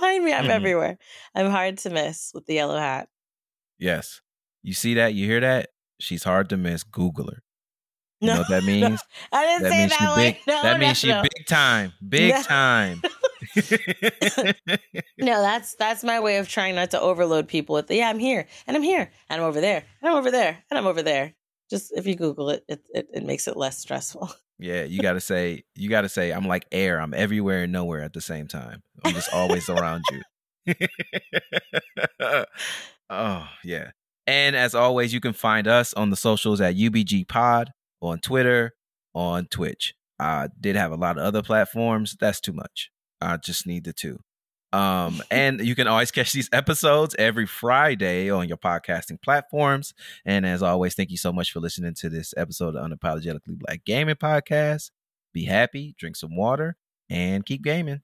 Find 0.00 0.24
me. 0.24 0.32
I'm 0.32 0.46
Mhm. 0.46 0.50
everywhere. 0.50 0.98
I'm 1.34 1.50
hard 1.50 1.76
to 1.78 1.90
miss 1.90 2.30
with 2.34 2.46
the 2.46 2.54
yellow 2.54 2.78
hat. 2.78 3.08
Yes. 3.78 4.20
You 4.62 4.72
see 4.72 4.94
that? 4.94 5.12
You 5.14 5.26
hear 5.26 5.40
that? 5.40 5.70
She's 6.00 6.24
hard 6.24 6.48
to 6.50 6.56
miss. 6.56 6.82
Google 6.82 7.26
her. 7.30 7.42
You 8.20 8.28
know 8.28 8.38
what 8.38 8.48
that 8.48 8.62
no, 8.66 8.66
means? 8.66 9.00
I 9.32 9.44
didn't 9.44 9.62
that 9.64 9.70
say 9.72 9.78
means 9.78 9.90
that 9.98 10.16
way. 10.16 10.30
big. 10.32 10.40
No, 10.46 10.62
that 10.62 10.72
no, 10.74 10.78
means 10.78 10.96
she 10.98 11.08
big 11.12 11.46
time. 11.46 11.92
Big 12.08 12.34
No. 12.34 12.42
time. 12.42 13.02
No, 15.18 15.40
that's 15.42 15.74
that's 15.76 16.04
my 16.04 16.20
way 16.20 16.36
of 16.38 16.48
trying 16.48 16.74
not 16.76 16.90
to 16.92 17.00
overload 17.00 17.48
people 17.48 17.74
with. 17.74 17.90
Yeah, 17.90 18.08
I'm 18.08 18.18
here 18.18 18.46
and 18.66 18.76
I'm 18.76 18.82
here 18.82 19.10
and 19.28 19.40
I'm 19.40 19.46
over 19.46 19.60
there 19.60 19.84
and 20.00 20.10
I'm 20.10 20.16
over 20.16 20.30
there 20.30 20.62
and 20.70 20.78
I'm 20.78 20.86
over 20.86 21.02
there. 21.02 21.34
Just 21.70 21.92
if 21.96 22.06
you 22.06 22.14
Google 22.14 22.50
it, 22.50 22.64
it 22.68 22.86
it, 22.94 23.08
it 23.12 23.24
makes 23.24 23.46
it 23.48 23.56
less 23.56 23.78
stressful. 23.78 24.30
Yeah, 24.62 24.84
you 24.84 25.00
gotta 25.00 25.20
say. 25.20 25.64
You 25.74 25.88
gotta 25.88 26.08
say. 26.08 26.30
I'm 26.30 26.46
like 26.46 26.66
air. 26.72 27.00
I'm 27.00 27.14
everywhere 27.14 27.64
and 27.64 27.72
nowhere 27.72 28.00
at 28.02 28.12
the 28.12 28.20
same 28.20 28.46
time. 28.46 28.82
I'm 29.04 29.12
just 29.12 29.32
always 29.32 29.68
around 29.68 30.04
you. 30.10 30.74
oh 33.10 33.48
yeah. 33.64 33.90
And 34.26 34.54
as 34.54 34.74
always, 34.74 35.12
you 35.12 35.20
can 35.20 35.32
find 35.32 35.66
us 35.66 35.92
on 35.94 36.10
the 36.10 36.16
socials 36.16 36.60
at 36.60 36.76
UBG 36.76 37.28
Pod 37.28 37.72
on 38.00 38.20
Twitter, 38.20 38.72
on 39.14 39.46
Twitch. 39.46 39.94
I 40.18 40.48
did 40.60 40.76
have 40.76 40.92
a 40.92 40.96
lot 40.96 41.18
of 41.18 41.24
other 41.24 41.42
platforms. 41.42 42.16
That's 42.20 42.40
too 42.40 42.52
much. 42.52 42.90
I 43.20 43.36
just 43.38 43.66
need 43.66 43.84
the 43.84 43.92
two. 43.92 44.20
Um, 44.72 45.22
and 45.30 45.60
you 45.60 45.74
can 45.74 45.86
always 45.86 46.10
catch 46.10 46.32
these 46.32 46.48
episodes 46.52 47.14
every 47.18 47.46
Friday 47.46 48.30
on 48.30 48.48
your 48.48 48.58
podcasting 48.58 49.20
platforms. 49.22 49.94
And 50.24 50.46
as 50.46 50.62
always, 50.62 50.94
thank 50.94 51.10
you 51.10 51.18
so 51.18 51.32
much 51.32 51.52
for 51.52 51.60
listening 51.60 51.94
to 51.94 52.08
this 52.08 52.34
episode 52.36 52.76
of 52.76 52.90
Unapologetically 52.90 53.58
Black 53.58 53.84
Gaming 53.84 54.16
Podcast. 54.16 54.90
Be 55.32 55.44
happy, 55.44 55.94
drink 55.98 56.16
some 56.16 56.36
water, 56.36 56.76
and 57.08 57.44
keep 57.44 57.62
gaming. 57.62 58.00